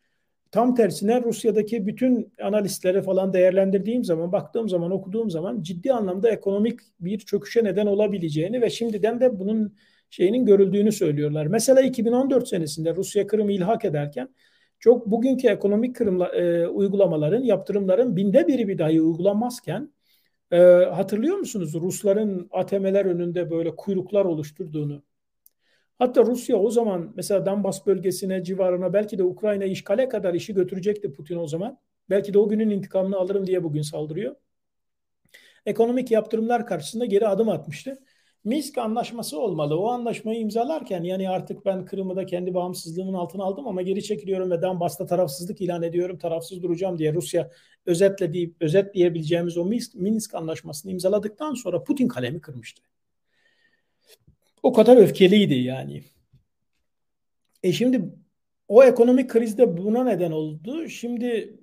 Tam 0.50 0.74
tersine 0.74 1.22
Rusya'daki 1.22 1.86
bütün 1.86 2.32
analistleri 2.42 3.02
falan 3.02 3.32
değerlendirdiğim 3.32 4.04
zaman, 4.04 4.32
baktığım 4.32 4.68
zaman, 4.68 4.90
okuduğum 4.90 5.30
zaman 5.30 5.62
ciddi 5.62 5.92
anlamda 5.92 6.30
ekonomik 6.30 6.80
bir 7.00 7.18
çöküşe 7.18 7.64
neden 7.64 7.86
olabileceğini 7.86 8.60
ve 8.60 8.70
şimdiden 8.70 9.20
de 9.20 9.38
bunun 9.38 9.74
şeyinin 10.10 10.46
görüldüğünü 10.46 10.92
söylüyorlar. 10.92 11.46
Mesela 11.46 11.80
2014 11.80 12.48
senesinde 12.48 12.94
Rusya 12.96 13.26
Kırım'ı 13.26 13.52
ilhak 13.52 13.84
ederken 13.84 14.28
çok 14.78 15.06
bugünkü 15.06 15.48
ekonomik 15.48 15.96
kırımla, 15.96 16.28
e, 16.28 16.66
uygulamaların, 16.66 17.42
yaptırımların 17.42 18.16
binde 18.16 18.46
biri 18.48 18.68
bir 18.68 18.78
dahi 18.78 19.02
uygulanmazken 19.02 19.90
e, 20.52 20.56
hatırlıyor 20.84 21.36
musunuz 21.36 21.74
Rusların 21.74 22.48
ATM'ler 22.52 23.04
önünde 23.04 23.50
böyle 23.50 23.76
kuyruklar 23.76 24.24
oluşturduğunu? 24.24 25.02
Hatta 25.98 26.26
Rusya 26.26 26.56
o 26.56 26.70
zaman 26.70 27.12
mesela 27.16 27.46
Donbas 27.46 27.86
bölgesine 27.86 28.44
civarına 28.44 28.92
belki 28.92 29.18
de 29.18 29.22
Ukrayna 29.22 29.64
işgale 29.64 30.08
kadar 30.08 30.34
işi 30.34 30.54
götürecekti 30.54 31.12
Putin 31.12 31.36
o 31.36 31.46
zaman. 31.46 31.78
Belki 32.10 32.34
de 32.34 32.38
o 32.38 32.48
günün 32.48 32.70
intikamını 32.70 33.16
alırım 33.16 33.46
diye 33.46 33.64
bugün 33.64 33.82
saldırıyor. 33.82 34.36
Ekonomik 35.66 36.10
yaptırımlar 36.10 36.66
karşısında 36.66 37.04
geri 37.04 37.28
adım 37.28 37.48
atmıştı. 37.48 37.98
Minsk 38.44 38.78
anlaşması 38.78 39.40
olmalı. 39.40 39.80
O 39.80 39.88
anlaşmayı 39.88 40.40
imzalarken 40.40 41.02
yani 41.02 41.30
artık 41.30 41.66
ben 41.66 41.84
Kırım'ı 41.84 42.16
da 42.16 42.26
kendi 42.26 42.54
bağımsızlığımın 42.54 43.14
altına 43.14 43.44
aldım 43.44 43.66
ama 43.68 43.82
geri 43.82 44.02
çekiliyorum 44.02 44.50
ve 44.50 44.62
Donbas'ta 44.62 45.06
tarafsızlık 45.06 45.60
ilan 45.60 45.82
ediyorum, 45.82 46.18
tarafsız 46.18 46.62
duracağım 46.62 46.98
diye 46.98 47.14
Rusya 47.14 47.50
özetlediği, 47.86 48.54
özetleyebileceğimiz 48.60 49.56
o 49.56 49.64
Minsk, 49.64 49.94
Minsk 49.94 50.34
anlaşmasını 50.34 50.92
imzaladıktan 50.92 51.54
sonra 51.54 51.84
Putin 51.84 52.08
kalemi 52.08 52.40
kırmıştı. 52.40 52.82
O 54.62 54.72
kadar 54.72 54.96
öfkeliydi 54.96 55.54
yani. 55.54 56.02
E 57.62 57.72
şimdi 57.72 58.02
o 58.68 58.84
ekonomik 58.84 59.30
krizde 59.30 59.76
buna 59.76 60.04
neden 60.04 60.30
oldu. 60.30 60.88
Şimdi 60.88 61.58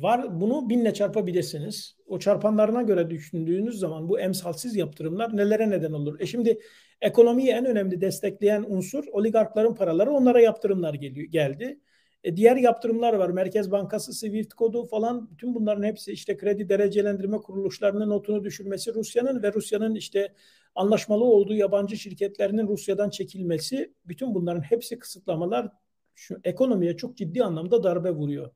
var 0.00 0.40
bunu 0.40 0.68
binle 0.68 0.94
çarpabilirsiniz. 0.94 1.96
O 2.06 2.18
çarpanlarına 2.18 2.82
göre 2.82 3.10
düşündüğünüz 3.10 3.78
zaman 3.78 4.08
bu 4.08 4.20
emsalsiz 4.20 4.76
yaptırımlar 4.76 5.36
nelere 5.36 5.70
neden 5.70 5.92
olur? 5.92 6.20
E 6.20 6.26
şimdi 6.26 6.60
ekonomiyi 7.00 7.48
en 7.48 7.64
önemli 7.66 8.00
destekleyen 8.00 8.64
unsur 8.68 9.04
oligarkların 9.12 9.74
paraları 9.74 10.10
onlara 10.10 10.40
yaptırımlar 10.40 10.94
geliyor, 10.94 11.26
geldi. 11.26 11.80
E 12.26 12.36
diğer 12.36 12.56
yaptırımlar 12.56 13.12
var. 13.12 13.30
Merkez 13.30 13.70
Bankası, 13.70 14.12
Swift 14.12 14.54
kodu 14.54 14.86
falan 14.86 15.30
bütün 15.30 15.54
bunların 15.54 15.82
hepsi 15.82 16.12
işte 16.12 16.36
kredi 16.36 16.68
derecelendirme 16.68 17.38
kuruluşlarının 17.38 18.10
notunu 18.10 18.44
düşürmesi 18.44 18.94
Rusya'nın 18.94 19.42
ve 19.42 19.52
Rusya'nın 19.52 19.94
işte 19.94 20.34
anlaşmalı 20.74 21.24
olduğu 21.24 21.54
yabancı 21.54 21.96
şirketlerinin 21.96 22.68
Rusya'dan 22.68 23.10
çekilmesi 23.10 23.92
bütün 24.04 24.34
bunların 24.34 24.60
hepsi 24.60 24.98
kısıtlamalar 24.98 25.68
şu 26.14 26.40
ekonomiye 26.44 26.96
çok 26.96 27.16
ciddi 27.16 27.44
anlamda 27.44 27.82
darbe 27.82 28.10
vuruyor. 28.10 28.50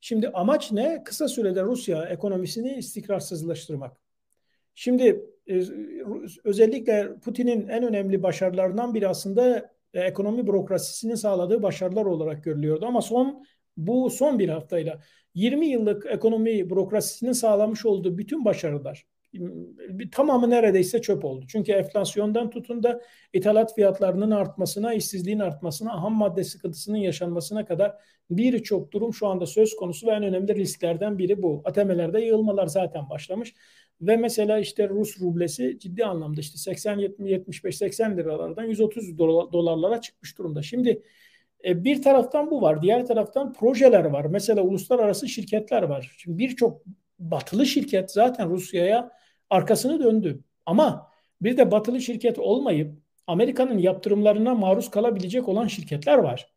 Şimdi 0.00 0.28
amaç 0.28 0.72
ne? 0.72 1.04
Kısa 1.04 1.28
sürede 1.28 1.62
Rusya 1.62 2.04
ekonomisini 2.04 2.74
istikrarsızlaştırmak. 2.74 3.96
Şimdi 4.74 5.24
e, 5.46 5.62
özellikle 6.44 7.14
Putin'in 7.24 7.68
en 7.68 7.84
önemli 7.84 8.22
başarılarından 8.22 8.94
biri 8.94 9.08
aslında 9.08 9.70
e, 9.94 10.00
ekonomi 10.00 10.46
bürokrasisinin 10.46 11.14
sağladığı 11.14 11.62
başarılar 11.62 12.04
olarak 12.04 12.44
görülüyordu. 12.44 12.86
Ama 12.86 13.02
son 13.02 13.44
bu 13.76 14.10
son 14.10 14.38
bir 14.38 14.48
haftayla 14.48 15.00
20 15.34 15.66
yıllık 15.66 16.06
ekonomi 16.06 16.70
bürokrasisinin 16.70 17.32
sağlamış 17.32 17.86
olduğu 17.86 18.18
bütün 18.18 18.44
başarılar 18.44 19.06
tamamı 20.12 20.50
neredeyse 20.50 21.02
çöp 21.02 21.24
oldu. 21.24 21.44
Çünkü 21.48 21.72
enflasyondan 21.72 22.50
tutun 22.50 22.82
da 22.82 23.00
ithalat 23.32 23.74
fiyatlarının 23.74 24.30
artmasına, 24.30 24.94
işsizliğin 24.94 25.38
artmasına, 25.38 26.02
ham 26.02 26.12
madde 26.14 26.44
sıkıntısının 26.44 26.96
yaşanmasına 26.96 27.64
kadar 27.64 27.94
birçok 28.30 28.92
durum 28.92 29.14
şu 29.14 29.26
anda 29.26 29.46
söz 29.46 29.76
konusu 29.76 30.06
ve 30.06 30.10
en 30.10 30.22
önemli 30.22 30.54
risklerden 30.54 31.18
biri 31.18 31.42
bu. 31.42 31.62
ATM'lerde 31.64 32.20
yığılmalar 32.20 32.66
zaten 32.66 33.10
başlamış. 33.10 33.54
Ve 34.00 34.16
mesela 34.16 34.58
işte 34.58 34.88
Rus 34.88 35.20
rublesi 35.20 35.78
ciddi 35.78 36.04
anlamda 36.04 36.40
işte 36.40 36.58
80 36.58 36.98
70 36.98 37.30
75 37.30 37.76
80 37.76 38.16
liralardan 38.16 38.64
130 38.64 39.18
dolarlara 39.18 40.00
çıkmış 40.00 40.38
durumda. 40.38 40.62
Şimdi 40.62 41.02
e, 41.64 41.84
bir 41.84 42.02
taraftan 42.02 42.50
bu 42.50 42.62
var. 42.62 42.82
Diğer 42.82 43.06
taraftan 43.06 43.52
projeler 43.52 44.04
var. 44.04 44.24
Mesela 44.24 44.62
uluslararası 44.62 45.28
şirketler 45.28 45.82
var. 45.82 46.14
Şimdi 46.18 46.38
birçok 46.38 46.82
batılı 47.18 47.66
şirket 47.66 48.10
zaten 48.10 48.50
Rusya'ya 48.50 49.10
arkasını 49.50 50.00
döndü. 50.04 50.40
Ama 50.66 51.10
bir 51.42 51.56
de 51.56 51.70
batılı 51.70 52.00
şirket 52.00 52.38
olmayıp 52.38 52.94
Amerika'nın 53.26 53.78
yaptırımlarına 53.78 54.54
maruz 54.54 54.90
kalabilecek 54.90 55.48
olan 55.48 55.66
şirketler 55.66 56.18
var. 56.18 56.52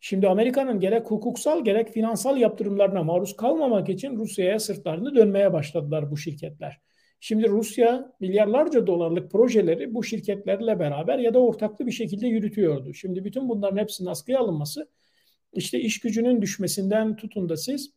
Şimdi 0.00 0.28
Amerika'nın 0.28 0.80
gerek 0.80 1.10
hukuksal 1.10 1.64
gerek 1.64 1.92
finansal 1.92 2.36
yaptırımlarına 2.36 3.02
maruz 3.02 3.36
kalmamak 3.36 3.88
için 3.88 4.16
Rusya'ya 4.16 4.58
sırtlarını 4.58 5.14
dönmeye 5.14 5.52
başladılar 5.52 6.10
bu 6.10 6.16
şirketler. 6.16 6.80
Şimdi 7.20 7.48
Rusya 7.48 8.12
milyarlarca 8.20 8.86
dolarlık 8.86 9.30
projeleri 9.30 9.94
bu 9.94 10.04
şirketlerle 10.04 10.78
beraber 10.78 11.18
ya 11.18 11.34
da 11.34 11.38
ortaklı 11.38 11.86
bir 11.86 11.92
şekilde 11.92 12.26
yürütüyordu. 12.26 12.94
Şimdi 12.94 13.24
bütün 13.24 13.48
bunların 13.48 13.76
hepsinin 13.76 14.08
askıya 14.08 14.40
alınması 14.40 14.88
işte 15.52 15.80
iş 15.80 16.00
gücünün 16.00 16.42
düşmesinden 16.42 17.16
tutun 17.16 17.48
da 17.48 17.56
siz 17.56 17.90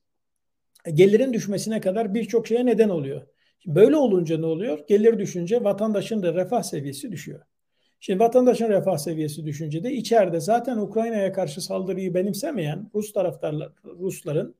gelirin 0.93 1.33
düşmesine 1.33 1.81
kadar 1.81 2.13
birçok 2.13 2.47
şeye 2.47 2.65
neden 2.65 2.89
oluyor. 2.89 3.27
Böyle 3.65 3.95
olunca 3.95 4.37
ne 4.37 4.45
oluyor? 4.45 4.79
Gelir 4.87 5.19
düşünce 5.19 5.63
vatandaşın 5.63 6.23
da 6.23 6.33
refah 6.33 6.63
seviyesi 6.63 7.11
düşüyor. 7.11 7.41
Şimdi 8.05 8.19
vatandaşın 8.19 8.69
refah 8.69 8.97
seviyesi 8.97 9.45
düşünce 9.45 9.83
de 9.83 9.93
içeride 9.93 10.39
zaten 10.39 10.77
Ukrayna'ya 10.77 11.33
karşı 11.33 11.61
saldırıyı 11.61 12.13
benimsemeyen 12.13 12.89
Rus 12.95 13.13
taraftarlar, 13.13 13.71
Rusların, 13.85 14.55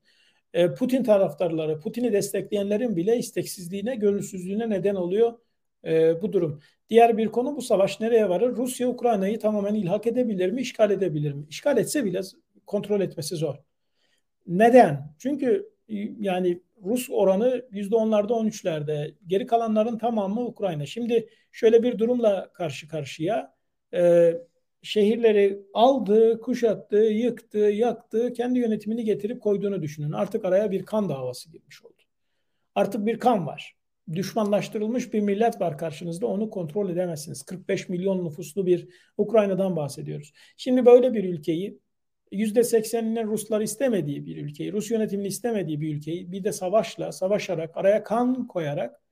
e, 0.54 0.74
Putin 0.74 1.04
taraftarları, 1.04 1.80
Putin'i 1.80 2.12
destekleyenlerin 2.12 2.96
bile 2.96 3.16
isteksizliğine, 3.18 3.94
gönülsüzlüğüne 3.94 4.70
neden 4.70 4.94
oluyor 4.94 5.38
e, 5.84 6.22
bu 6.22 6.32
durum. 6.32 6.60
Diğer 6.90 7.16
bir 7.16 7.28
konu 7.28 7.56
bu 7.56 7.62
savaş 7.62 8.00
nereye 8.00 8.28
varır? 8.28 8.56
Rusya 8.56 8.88
Ukrayna'yı 8.88 9.38
tamamen 9.38 9.74
ilhak 9.74 10.06
edebilir 10.06 10.50
mi, 10.50 10.60
işgal 10.60 10.90
edebilir 10.90 11.32
mi? 11.32 11.44
İşgal 11.48 11.78
etse 11.78 12.04
bile 12.04 12.20
kontrol 12.66 13.00
etmesi 13.00 13.36
zor. 13.36 13.54
Neden? 14.46 15.14
Çünkü 15.18 15.70
yani 16.20 16.60
Rus 16.84 17.10
oranı 17.10 17.64
%10'larda 17.72 18.32
13'lerde. 18.32 19.14
Geri 19.26 19.46
kalanların 19.46 19.98
tamamı 19.98 20.40
Ukrayna. 20.40 20.86
Şimdi 20.86 21.28
şöyle 21.54 21.82
bir 21.82 21.98
durumla 21.98 22.52
karşı 22.52 22.88
karşıya. 22.88 23.54
Ee, 23.94 24.34
şehirleri 24.82 25.62
aldı, 25.74 26.40
kuşattı, 26.40 26.96
yıktı, 26.96 27.58
yaktı, 27.58 28.32
kendi 28.32 28.58
yönetimini 28.58 29.04
getirip 29.04 29.42
koyduğunu 29.42 29.82
düşünün. 29.82 30.12
Artık 30.12 30.44
araya 30.44 30.70
bir 30.70 30.84
kan 30.84 31.08
davası 31.08 31.50
girmiş 31.50 31.84
oldu. 31.84 32.02
Artık 32.74 33.06
bir 33.06 33.18
kan 33.18 33.46
var. 33.46 33.76
Düşmanlaştırılmış 34.12 35.12
bir 35.12 35.20
millet 35.20 35.60
var 35.60 35.78
karşınızda. 35.78 36.26
Onu 36.26 36.50
kontrol 36.50 36.90
edemezsiniz. 36.90 37.42
45 37.42 37.88
milyon 37.88 38.24
nüfuslu 38.24 38.66
bir 38.66 38.88
Ukrayna'dan 39.18 39.76
bahsediyoruz. 39.76 40.32
Şimdi 40.56 40.86
böyle 40.86 41.14
bir 41.14 41.24
ülkeyi 41.24 41.78
%80'inin 42.32 43.26
Ruslar 43.26 43.60
istemediği 43.60 44.26
bir 44.26 44.36
ülkeyi, 44.36 44.72
Rus 44.72 44.90
yönetimini 44.90 45.26
istemediği 45.26 45.80
bir 45.80 45.96
ülkeyi 45.96 46.32
bir 46.32 46.44
de 46.44 46.52
savaşla, 46.52 47.12
savaşarak, 47.12 47.76
araya 47.76 48.04
kan 48.04 48.46
koyarak 48.46 49.03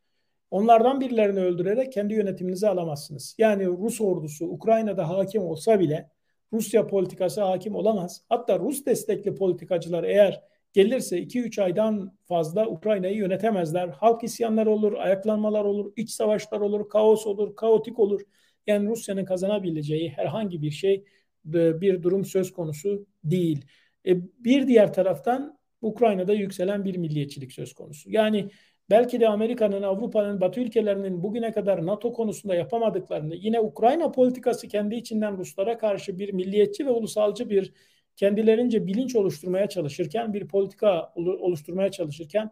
onlardan 0.52 1.00
birilerini 1.00 1.40
öldürerek 1.40 1.92
kendi 1.92 2.14
yönetiminizi 2.14 2.68
alamazsınız. 2.68 3.34
Yani 3.38 3.66
Rus 3.66 4.00
ordusu 4.00 4.46
Ukrayna'da 4.46 5.08
hakim 5.08 5.42
olsa 5.42 5.80
bile 5.80 6.10
Rusya 6.52 6.86
politikası 6.86 7.42
hakim 7.42 7.74
olamaz. 7.74 8.24
Hatta 8.28 8.58
Rus 8.58 8.86
destekli 8.86 9.34
politikacılar 9.34 10.04
eğer 10.04 10.42
gelirse 10.72 11.18
2-3 11.18 11.62
aydan 11.62 12.16
fazla 12.24 12.66
Ukrayna'yı 12.66 13.16
yönetemezler. 13.16 13.88
Halk 13.88 14.24
isyanları 14.24 14.70
olur, 14.70 14.92
ayaklanmalar 14.92 15.64
olur, 15.64 15.92
iç 15.96 16.10
savaşlar 16.10 16.60
olur, 16.60 16.88
kaos 16.88 17.26
olur, 17.26 17.56
kaotik 17.56 17.98
olur. 17.98 18.20
Yani 18.66 18.88
Rusya'nın 18.88 19.24
kazanabileceği 19.24 20.10
herhangi 20.10 20.62
bir 20.62 20.70
şey 20.70 21.04
bir 21.44 22.02
durum 22.02 22.24
söz 22.24 22.52
konusu 22.52 23.06
değil. 23.24 23.64
E, 24.06 24.16
bir 24.44 24.66
diğer 24.66 24.92
taraftan 24.92 25.58
Ukrayna'da 25.82 26.32
yükselen 26.32 26.84
bir 26.84 26.96
milliyetçilik 26.96 27.52
söz 27.52 27.74
konusu. 27.74 28.10
Yani 28.10 28.50
belki 28.90 29.20
de 29.20 29.28
Amerika'nın, 29.28 29.82
Avrupa'nın, 29.82 30.40
Batı 30.40 30.60
ülkelerinin 30.60 31.22
bugüne 31.22 31.52
kadar 31.52 31.86
NATO 31.86 32.12
konusunda 32.12 32.54
yapamadıklarını 32.54 33.34
yine 33.34 33.60
Ukrayna 33.60 34.10
politikası 34.10 34.68
kendi 34.68 34.94
içinden 34.94 35.38
Ruslara 35.38 35.78
karşı 35.78 36.18
bir 36.18 36.32
milliyetçi 36.32 36.86
ve 36.86 36.90
ulusalcı 36.90 37.50
bir 37.50 37.72
kendilerince 38.16 38.86
bilinç 38.86 39.16
oluşturmaya 39.16 39.68
çalışırken, 39.68 40.34
bir 40.34 40.48
politika 40.48 41.12
oluşturmaya 41.16 41.90
çalışırken 41.90 42.50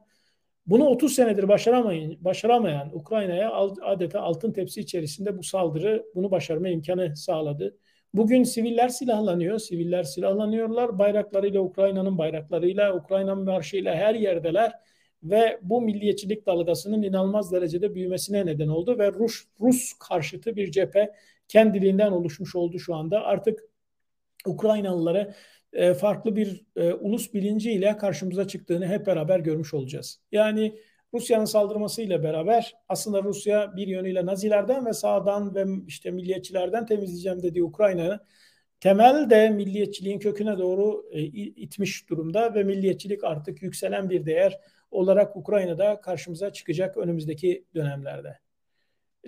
bunu 0.67 0.85
30 0.85 1.13
senedir 1.13 1.49
başaramayın, 1.49 2.19
başaramayan 2.21 2.91
Ukrayna'ya 2.97 3.53
adeta 3.83 4.21
altın 4.21 4.53
tepsi 4.53 4.81
içerisinde 4.81 5.39
bu 5.39 5.43
saldırı 5.43 6.05
bunu 6.15 6.31
başarma 6.31 6.69
imkanı 6.69 7.17
sağladı. 7.17 7.77
Bugün 8.15 8.43
siviller 8.43 8.89
silahlanıyor. 8.89 9.59
Siviller 9.59 10.03
silahlanıyorlar. 10.03 10.99
Bayraklarıyla 10.99 11.61
Ukrayna'nın 11.61 12.19
bayraklarıyla, 12.19 12.95
Ukrayna'nın 12.97 13.45
marşıyla 13.45 13.95
her 13.95 14.15
yerdeler 14.15 14.73
ve 15.23 15.59
bu 15.63 15.83
milliyetçilik 15.83 16.47
dalgasının 16.47 17.03
inanılmaz 17.03 17.53
derecede 17.53 17.95
büyümesine 17.95 18.47
neden 18.47 18.69
oldu 18.69 18.99
ve 18.99 19.13
Rus 19.13 19.45
Rus 19.61 19.93
karşıtı 19.93 20.57
bir 20.57 20.71
cephe 20.71 21.13
kendiliğinden 21.49 22.13
oluşmuş 22.13 22.55
oldu 22.57 22.79
şu 22.79 22.95
anda. 22.95 23.23
Artık 23.23 23.61
Ukraynalıları 24.47 25.35
e, 25.73 25.95
farklı 25.95 26.37
bir 26.37 26.65
e, 26.77 26.93
ulus 26.93 27.35
bilinciyle 27.35 27.97
karşımıza 27.97 28.49
çıktığını 28.49 28.87
hep 28.87 29.07
beraber 29.07 29.41
görmüş 29.41 29.75
olacağız. 29.75 30.21
Yani 30.33 30.79
Rusya'nın 31.15 31.45
saldırmasıyla 31.45 32.23
beraber 32.23 32.75
aslında 32.89 33.23
Rusya 33.23 33.77
bir 33.77 33.87
yönüyle 33.87 34.27
Nazilerden 34.27 34.87
ve 34.87 34.93
sağdan 34.93 35.55
ve 35.55 35.65
işte 35.87 36.11
milliyetçilerden 36.11 36.87
temizleyeceğim 36.87 37.43
dediği 37.43 37.65
Ukrayna'yı 37.65 38.19
temel 38.81 39.31
de 39.31 39.51
milliyetçiliğin 39.51 40.19
köküne 40.19 40.59
doğru 40.59 41.07
e, 41.13 41.23
itmiş 41.23 42.09
durumda 42.11 42.55
ve 42.55 42.65
milliyetçilik 42.65 43.25
artık 43.25 43.63
yükselen 43.63 44.11
bir 44.11 44.27
değer 44.27 44.61
olarak 44.91 45.37
Ukrayna'da 45.37 46.01
karşımıza 46.01 46.53
çıkacak 46.53 46.97
önümüzdeki 46.97 47.65
dönemlerde. 47.75 48.39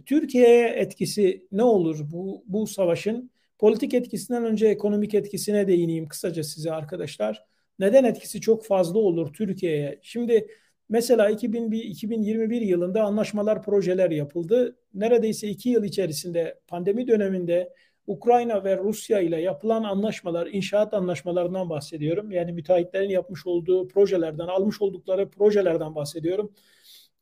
Türkiye'ye 0.07 0.69
etkisi 0.69 1.47
ne 1.53 1.63
olur 1.63 2.11
bu, 2.13 2.45
bu 2.47 2.67
savaşın? 2.67 3.31
Politik 3.59 3.95
etkisinden 3.95 4.45
önce 4.45 4.67
ekonomik 4.67 5.15
etkisine 5.15 5.69
değineyim 5.69 6.09
kısaca 6.09 6.45
size 6.45 6.73
arkadaşlar. 6.73 7.45
Neden 7.79 8.05
etkisi 8.05 8.41
çok 8.41 8.65
fazla 8.65 8.99
olur 8.99 9.33
Türkiye'ye? 9.33 9.99
Şimdi 10.03 10.49
Mesela 10.93 11.31
2001, 11.31 11.85
2021 11.85 12.61
yılında 12.61 13.03
anlaşmalar, 13.03 13.63
projeler 13.63 14.11
yapıldı. 14.11 14.77
Neredeyse 14.95 15.49
iki 15.49 15.69
yıl 15.69 15.85
içerisinde 15.85 16.61
pandemi 16.67 17.09
döneminde 17.09 17.73
Ukrayna 18.07 18.65
ve 18.65 18.79
Rusya 18.79 19.21
ile 19.21 19.41
yapılan 19.41 19.85
anlaşmalar, 19.85 20.47
inşaat 20.47 20.95
anlaşmalarından 20.95 21.71
bahsediyorum. 21.71 22.31
Yani 22.31 22.53
müteahhitlerin 22.53 23.11
yapmış 23.11 23.47
olduğu 23.47 23.89
projelerden, 23.89 24.47
almış 24.47 24.83
oldukları 24.83 25.31
projelerden 25.31 25.95
bahsediyorum. 25.95 26.53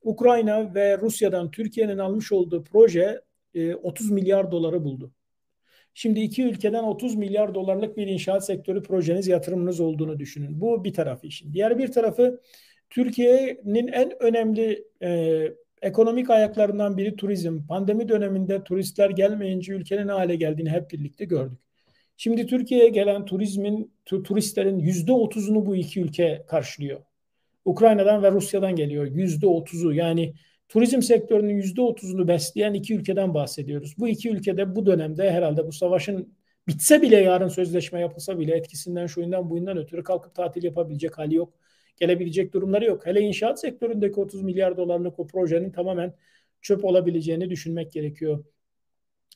Ukrayna 0.03 0.75
ve 0.75 0.99
Rusya'dan 0.99 1.51
Türkiye'nin 1.51 1.99
almış 1.99 2.33
olduğu 2.33 2.65
proje 2.65 3.21
30 3.83 4.11
e, 4.11 4.15
milyar 4.15 4.53
doları 4.53 4.85
buldu. 4.85 5.13
Şimdi 5.95 6.21
iki 6.21 6.43
ülkeden 6.43 6.85
30 6.85 7.15
milyar 7.15 7.55
dolarlık 7.55 7.97
bir 7.97 8.07
inşaat 8.07 8.47
sektörü 8.47 8.83
projeniz, 8.83 9.29
yatırımınız 9.29 9.81
olduğunu 9.81 10.19
düşünün. 10.19 10.61
Bu 10.61 10.85
bir 10.85 10.93
tarafı 10.93 11.27
işin. 11.27 11.53
Diğer 11.53 11.79
bir 11.79 11.93
tarafı 11.93 12.41
Türkiye'nin 12.91 13.89
en 13.89 14.23
önemli 14.23 14.85
e, 15.03 15.41
ekonomik 15.83 16.31
ayaklarından 16.31 16.97
biri 16.97 17.17
turizm. 17.17 17.67
Pandemi 17.67 18.09
döneminde 18.09 18.65
turistler 18.65 19.11
gelmeyince 19.11 19.73
ülkenin 19.73 20.07
ne 20.07 20.13
hale 20.13 20.37
geldiğini 20.37 20.71
hep 20.71 20.91
birlikte 20.91 21.25
gördük. 21.25 21.59
Şimdi 22.17 22.47
Türkiye'ye 22.47 22.89
gelen 22.89 23.25
turizmin, 23.25 23.93
turistlerin 24.05 24.79
yüzde 24.79 25.13
otuzunu 25.13 25.67
bu 25.67 25.77
iki 25.77 26.01
ülke 26.01 26.45
karşılıyor. 26.49 27.01
Ukrayna'dan 27.65 28.23
ve 28.23 28.31
Rusya'dan 28.33 28.77
geliyor. 28.77 29.07
Yüzde 29.07 29.47
otuzu 29.47 29.93
yani 29.93 30.35
turizm 30.69 31.03
sektörünün 31.03 31.55
yüzde 31.55 31.81
otuzunu 31.81 32.29
besleyen 32.29 32.75
iki 32.75 32.95
ülkeden 32.95 33.35
bahsediyoruz. 33.35 33.95
Bu 33.99 34.09
iki 34.09 34.31
ülkede 34.31 34.77
bu 34.77 34.87
dönemde 34.87 35.31
herhalde 35.31 35.67
bu 35.67 35.73
savaşın 35.73 36.35
bitse 36.69 37.03
bile 37.03 37.17
yarın 37.17 37.49
sözleşme 37.49 38.01
yapılsa 38.01 38.39
bile 38.39 38.57
etkisinden 38.57 39.07
şuyundan 39.07 39.51
buyundan 39.51 39.77
ötürü 39.77 40.03
kalkıp 40.03 40.35
tatil 40.35 40.63
yapabilecek 40.63 41.19
hali 41.19 41.35
yok. 41.35 41.60
Gelebilecek 42.01 42.53
durumları 42.53 42.85
yok. 42.85 43.07
Hele 43.07 43.21
inşaat 43.21 43.61
sektöründeki 43.61 44.21
30 44.21 44.43
milyar 44.43 44.77
dolarlık 44.77 45.19
o 45.19 45.27
projenin 45.27 45.71
tamamen 45.71 46.15
çöp 46.63 46.85
olabileceğini 46.85 47.51
düşünmek 47.51 47.93
gerekiyor. 47.93 48.45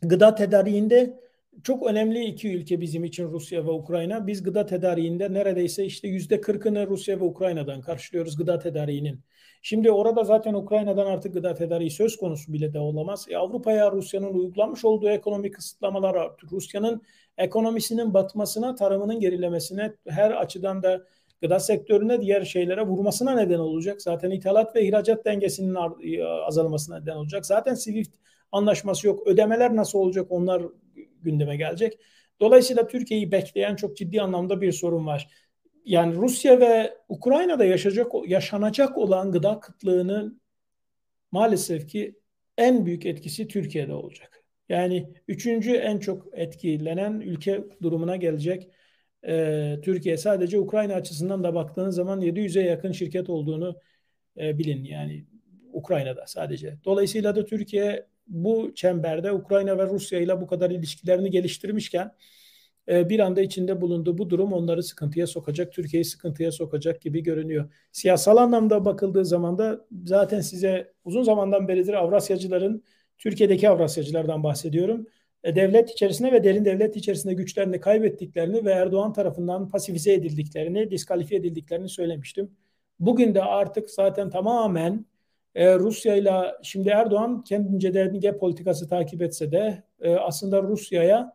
Gıda 0.02 0.34
tedariğinde 0.34 1.20
çok 1.62 1.86
önemli 1.86 2.24
iki 2.24 2.56
ülke 2.56 2.80
bizim 2.80 3.04
için 3.04 3.32
Rusya 3.32 3.66
ve 3.66 3.70
Ukrayna. 3.70 4.26
Biz 4.26 4.42
gıda 4.42 4.66
tedariğinde 4.66 5.32
neredeyse 5.32 5.84
işte 5.84 6.08
yüzde 6.08 6.40
kırkını 6.40 6.86
Rusya 6.86 7.20
ve 7.20 7.24
Ukrayna'dan 7.24 7.80
karşılıyoruz 7.80 8.36
gıda 8.36 8.58
tedariğinin. 8.58 9.20
Şimdi 9.62 9.90
orada 9.90 10.24
zaten 10.24 10.54
Ukrayna'dan 10.54 11.06
artık 11.06 11.34
gıda 11.34 11.54
tedariği 11.54 11.90
söz 11.90 12.16
konusu 12.16 12.52
bile 12.52 12.72
de 12.72 12.78
olamaz. 12.78 13.26
E, 13.30 13.36
Avrupa'ya 13.36 13.92
Rusya'nın 13.92 14.34
uygulamış 14.34 14.84
olduğu 14.84 15.08
ekonomik 15.08 15.54
kısıtlamalar 15.54 16.30
Rusya'nın 16.52 17.02
ekonomisinin 17.38 18.14
batmasına, 18.14 18.74
tarımının 18.74 19.20
gerilemesine 19.20 19.94
her 20.08 20.30
açıdan 20.30 20.82
da 20.82 21.04
gıda 21.44 21.60
sektörüne 21.60 22.20
diğer 22.20 22.44
şeylere 22.44 22.82
vurmasına 22.82 23.34
neden 23.34 23.58
olacak. 23.58 24.02
Zaten 24.02 24.30
ithalat 24.30 24.76
ve 24.76 24.86
ihracat 24.86 25.24
dengesinin 25.24 25.76
e, 26.02 26.24
azalmasına 26.24 27.00
neden 27.00 27.16
olacak. 27.16 27.46
Zaten 27.46 27.74
Swift 27.74 28.14
anlaşması 28.52 29.06
yok. 29.06 29.26
Ödemeler 29.26 29.76
nasıl 29.76 29.98
olacak 29.98 30.26
onlar 30.30 30.62
gündeme 31.22 31.56
gelecek. 31.56 31.98
Dolayısıyla 32.40 32.86
Türkiye'yi 32.86 33.32
bekleyen 33.32 33.76
çok 33.76 33.96
ciddi 33.96 34.22
anlamda 34.22 34.60
bir 34.60 34.72
sorun 34.72 35.06
var. 35.06 35.28
Yani 35.84 36.14
Rusya 36.14 36.60
ve 36.60 36.98
Ukrayna'da 37.08 37.64
yaşayacak 37.64 38.12
yaşanacak 38.26 38.98
olan 38.98 39.32
gıda 39.32 39.60
kıtlığının 39.60 40.40
maalesef 41.32 41.88
ki 41.88 42.18
en 42.58 42.86
büyük 42.86 43.06
etkisi 43.06 43.48
Türkiye'de 43.48 43.92
olacak. 43.92 44.44
Yani 44.68 45.14
üçüncü 45.28 45.72
en 45.72 45.98
çok 45.98 46.26
etkilenen 46.32 47.20
ülke 47.20 47.64
durumuna 47.82 48.16
gelecek. 48.16 48.70
Ee, 49.28 49.80
Türkiye 49.82 50.16
sadece 50.16 50.58
Ukrayna 50.58 50.94
açısından 50.94 51.44
da 51.44 51.54
baktığınız 51.54 51.94
zaman 51.94 52.20
700'e 52.20 52.62
yakın 52.62 52.92
şirket 52.92 53.30
olduğunu 53.30 53.76
e, 54.40 54.58
bilin. 54.58 54.84
Yani 54.84 55.24
Ukrayna'da 55.72 56.26
sadece. 56.26 56.78
Dolayısıyla 56.84 57.36
da 57.36 57.44
Türkiye 57.44 58.06
bu 58.26 58.72
çemberde 58.74 59.32
Ukrayna 59.32 59.78
ve 59.78 59.86
Rusya 59.86 60.20
ile 60.20 60.40
bu 60.40 60.46
kadar 60.46 60.70
ilişkilerini 60.70 61.30
geliştirmişken 61.30 62.12
e, 62.88 63.08
bir 63.08 63.18
anda 63.18 63.40
içinde 63.40 63.80
bulunduğu 63.80 64.18
bu 64.18 64.30
durum 64.30 64.52
onları 64.52 64.82
sıkıntıya 64.82 65.26
sokacak, 65.26 65.72
Türkiye'yi 65.72 66.04
sıkıntıya 66.04 66.52
sokacak 66.52 67.00
gibi 67.02 67.22
görünüyor. 67.22 67.70
Siyasal 67.92 68.36
anlamda 68.36 68.84
bakıldığı 68.84 69.24
zaman 69.24 69.58
da 69.58 69.86
zaten 70.04 70.40
size 70.40 70.92
uzun 71.04 71.22
zamandan 71.22 71.68
beridir 71.68 71.94
Avrasyacıların, 71.94 72.82
Türkiye'deki 73.18 73.68
Avrasyacılardan 73.68 74.42
bahsediyorum. 74.42 75.06
E, 75.44 75.56
devlet 75.56 75.90
içerisinde 75.90 76.32
ve 76.32 76.44
derin 76.44 76.64
devlet 76.64 76.96
içerisinde 76.96 77.34
güçlerini 77.34 77.80
kaybettiklerini 77.80 78.64
ve 78.64 78.70
Erdoğan 78.70 79.12
tarafından 79.12 79.68
pasifize 79.68 80.12
edildiklerini, 80.12 80.90
diskalifiye 80.90 81.40
edildiklerini 81.40 81.88
söylemiştim. 81.88 82.50
Bugün 83.00 83.34
de 83.34 83.42
artık 83.42 83.90
zaten 83.90 84.30
tamamen 84.30 85.06
e, 85.54 85.74
Rusya 85.74 86.16
ile 86.16 86.30
şimdi 86.62 86.88
Erdoğan 86.88 87.44
kendince 87.44 87.94
denge 87.94 88.36
politikası 88.36 88.88
takip 88.88 89.22
etse 89.22 89.52
de 89.52 89.82
e, 90.00 90.14
aslında 90.14 90.62
Rusya'ya 90.62 91.32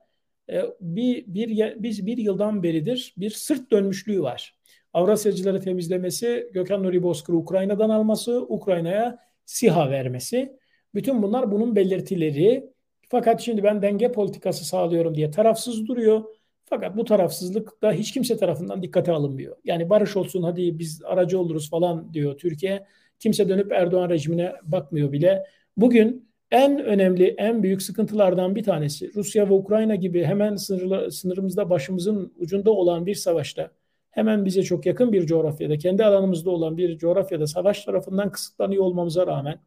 e, 0.50 0.62
bir, 0.82 1.26
bir, 1.28 1.76
biz 1.84 2.06
bir 2.06 2.18
yıldan 2.18 2.64
beridir 2.64 3.14
bir 3.18 3.30
sırt 3.30 3.72
dönmüşlüğü 3.72 4.22
var. 4.22 4.56
Avrasyacıları 4.94 5.62
temizlemesi, 5.62 6.50
Gökhan 6.54 6.84
Nuri 6.84 7.04
Bozkır'ı 7.04 7.38
Ukrayna'dan 7.38 7.90
alması, 7.90 8.42
Ukrayna'ya 8.42 9.20
SİHA 9.46 9.90
vermesi. 9.90 10.58
Bütün 10.96 11.24
bunlar 11.24 11.52
bunun 11.52 11.76
belirtileri. 11.76 12.70
Fakat 13.10 13.42
şimdi 13.42 13.64
ben 13.64 13.82
denge 13.82 14.12
politikası 14.12 14.66
sağlıyorum 14.66 15.16
diye 15.16 15.32
tarafsız 15.32 15.88
duruyor. 15.88 16.24
Fakat 16.66 16.98
bu 16.98 17.06
tarafsızlık 17.06 17.82
da 17.82 17.92
hiç 17.92 18.12
kimse 18.12 18.38
tarafından 18.38 18.84
dikkate 18.84 19.12
alınmıyor. 19.12 19.56
Yani 19.64 19.90
barış 19.90 20.18
olsun 20.18 20.44
hadi 20.44 20.80
biz 20.80 21.02
aracı 21.06 21.40
oluruz 21.40 21.70
falan 21.70 22.14
diyor 22.14 22.38
Türkiye. 22.38 22.86
Kimse 23.20 23.50
dönüp 23.50 23.72
Erdoğan 23.72 24.10
rejimine 24.10 24.54
bakmıyor 24.64 25.12
bile. 25.12 25.44
Bugün 25.78 26.30
en 26.52 26.80
önemli, 26.80 27.36
en 27.38 27.64
büyük 27.64 27.82
sıkıntılardan 27.82 28.56
bir 28.56 28.64
tanesi 28.64 29.14
Rusya 29.16 29.50
ve 29.50 29.54
Ukrayna 29.54 29.96
gibi 29.96 30.24
hemen 30.24 30.56
sınırla, 30.56 31.12
sınırımızda 31.12 31.70
başımızın 31.70 32.34
ucunda 32.38 32.72
olan 32.72 33.06
bir 33.06 33.16
savaşta 33.16 33.72
hemen 34.12 34.46
bize 34.46 34.64
çok 34.64 34.86
yakın 34.86 35.14
bir 35.14 35.26
coğrafyada, 35.26 35.78
kendi 35.78 36.06
alanımızda 36.06 36.50
olan 36.50 36.78
bir 36.78 36.98
coğrafyada 36.98 37.48
savaş 37.48 37.86
tarafından 37.86 38.32
kısıtlanıyor 38.32 38.84
olmamıza 38.84 39.28
rağmen 39.28 39.60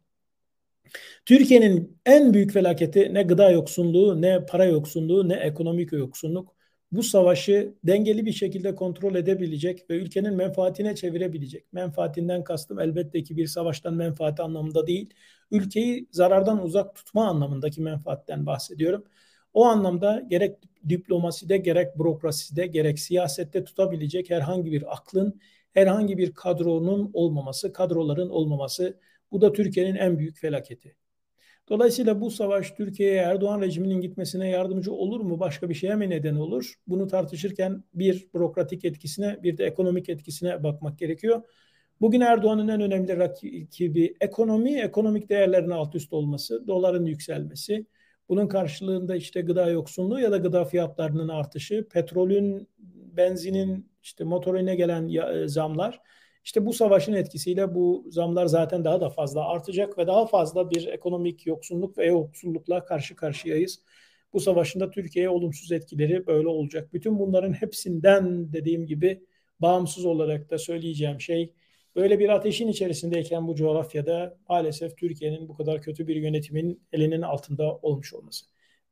Türkiye'nin 1.26 1.98
en 2.06 2.34
büyük 2.34 2.52
felaketi 2.52 3.14
ne 3.14 3.22
gıda 3.22 3.50
yoksunluğu, 3.50 4.22
ne 4.22 4.46
para 4.46 4.64
yoksunluğu, 4.64 5.28
ne 5.28 5.34
ekonomik 5.34 5.92
yoksunluk 5.92 6.54
bu 6.92 7.02
savaşı 7.02 7.74
dengeli 7.84 8.26
bir 8.26 8.32
şekilde 8.32 8.74
kontrol 8.74 9.14
edebilecek 9.14 9.90
ve 9.90 9.96
ülkenin 9.96 10.34
menfaatine 10.34 10.94
çevirebilecek. 10.94 11.72
Menfaatinden 11.72 12.44
kastım 12.44 12.80
elbette 12.80 13.22
ki 13.22 13.36
bir 13.36 13.46
savaştan 13.46 13.94
menfaati 13.94 14.42
anlamında 14.42 14.86
değil, 14.86 15.10
ülkeyi 15.50 16.08
zarardan 16.10 16.62
uzak 16.62 16.94
tutma 16.94 17.28
anlamındaki 17.28 17.82
menfaatten 17.82 18.46
bahsediyorum. 18.46 19.04
O 19.54 19.64
anlamda 19.64 20.22
gerek 20.28 20.58
diplomaside 20.88 21.56
gerek 21.56 21.98
bürokraside 21.98 22.66
gerek 22.66 22.98
siyasette 22.98 23.64
tutabilecek 23.64 24.30
herhangi 24.30 24.72
bir 24.72 24.94
aklın, 24.94 25.40
herhangi 25.72 26.18
bir 26.18 26.32
kadronun 26.34 27.10
olmaması, 27.12 27.72
kadroların 27.72 28.30
olmaması 28.30 28.98
bu 29.32 29.40
da 29.40 29.52
Türkiye'nin 29.52 29.94
en 29.94 30.18
büyük 30.18 30.38
felaketi. 30.38 30.96
Dolayısıyla 31.68 32.20
bu 32.20 32.30
savaş 32.30 32.70
Türkiye'ye 32.70 33.16
Erdoğan 33.16 33.60
rejiminin 33.60 34.00
gitmesine 34.00 34.48
yardımcı 34.48 34.92
olur 34.92 35.20
mu? 35.20 35.40
Başka 35.40 35.68
bir 35.68 35.74
şeye 35.74 35.96
mi 35.96 36.10
neden 36.10 36.34
olur? 36.34 36.74
Bunu 36.86 37.06
tartışırken 37.06 37.84
bir 37.94 38.28
bürokratik 38.34 38.84
etkisine 38.84 39.42
bir 39.42 39.58
de 39.58 39.64
ekonomik 39.64 40.08
etkisine 40.08 40.62
bakmak 40.62 40.98
gerekiyor. 40.98 41.42
Bugün 42.00 42.20
Erdoğan'ın 42.20 42.68
en 42.68 42.80
önemli 42.80 43.16
rakibi 43.16 44.14
ekonomi, 44.20 44.80
ekonomik 44.80 45.28
değerlerin 45.28 45.70
alt 45.70 45.94
üst 45.94 46.12
olması, 46.12 46.66
doların 46.66 47.06
yükselmesi. 47.06 47.86
Bunun 48.28 48.48
karşılığında 48.48 49.16
işte 49.16 49.40
gıda 49.40 49.70
yoksunluğu 49.70 50.20
ya 50.20 50.32
da 50.32 50.36
gıda 50.36 50.64
fiyatlarının 50.64 51.28
artışı, 51.28 51.88
petrolün, 51.88 52.68
benzinin, 53.16 53.90
işte 54.02 54.24
motorine 54.24 54.74
gelen 54.74 55.10
zamlar 55.46 56.00
işte 56.44 56.66
bu 56.66 56.72
savaşın 56.72 57.12
etkisiyle 57.12 57.74
bu 57.74 58.04
zamlar 58.10 58.46
zaten 58.46 58.84
daha 58.84 59.00
da 59.00 59.10
fazla 59.10 59.48
artacak 59.48 59.98
ve 59.98 60.06
daha 60.06 60.26
fazla 60.26 60.70
bir 60.70 60.86
ekonomik 60.86 61.46
yoksunluk 61.46 61.98
ve 61.98 62.06
yoksullukla 62.06 62.84
karşı 62.84 63.16
karşıyayız. 63.16 63.80
Bu 64.32 64.40
savaşın 64.40 64.80
da 64.80 64.90
Türkiye'ye 64.90 65.28
olumsuz 65.28 65.72
etkileri 65.72 66.26
böyle 66.26 66.48
olacak. 66.48 66.92
Bütün 66.92 67.18
bunların 67.18 67.52
hepsinden 67.52 68.52
dediğim 68.52 68.86
gibi 68.86 69.26
bağımsız 69.60 70.04
olarak 70.04 70.50
da 70.50 70.58
söyleyeceğim 70.58 71.20
şey 71.20 71.52
böyle 71.96 72.18
bir 72.18 72.28
ateşin 72.28 72.68
içerisindeyken 72.68 73.48
bu 73.48 73.54
coğrafyada 73.54 74.38
maalesef 74.48 74.96
Türkiye'nin 74.96 75.48
bu 75.48 75.54
kadar 75.56 75.82
kötü 75.82 76.08
bir 76.08 76.16
yönetimin 76.16 76.82
elinin 76.92 77.22
altında 77.22 77.76
olmuş 77.76 78.14
olması. 78.14 78.46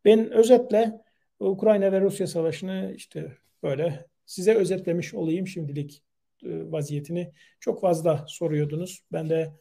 Ben 0.04 0.30
özetle 0.30 1.00
Ukrayna 1.40 1.92
ve 1.92 2.00
Rusya 2.00 2.26
savaşını 2.26 2.92
işte 2.96 3.32
böyle 3.62 4.06
size 4.26 4.54
özetlemiş 4.54 5.14
olayım 5.14 5.46
şimdilik. 5.46 6.02
E, 6.44 6.72
vaziyetini 6.72 7.32
çok 7.60 7.80
fazla 7.80 8.24
soruyordunuz. 8.28 9.00
Ben 9.12 9.30
de 9.30 9.52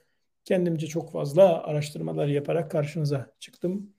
kendimce 0.45 0.87
çok 0.87 1.11
fazla 1.11 1.63
araştırmalar 1.63 2.27
yaparak 2.27 2.71
karşınıza 2.71 3.33
çıktım. 3.39 3.93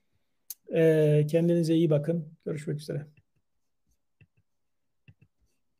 E, 0.74 1.26
kendinize 1.30 1.74
iyi 1.74 1.90
bakın. 1.90 2.38
Görüşmek 2.44 2.80
üzere. 2.80 3.19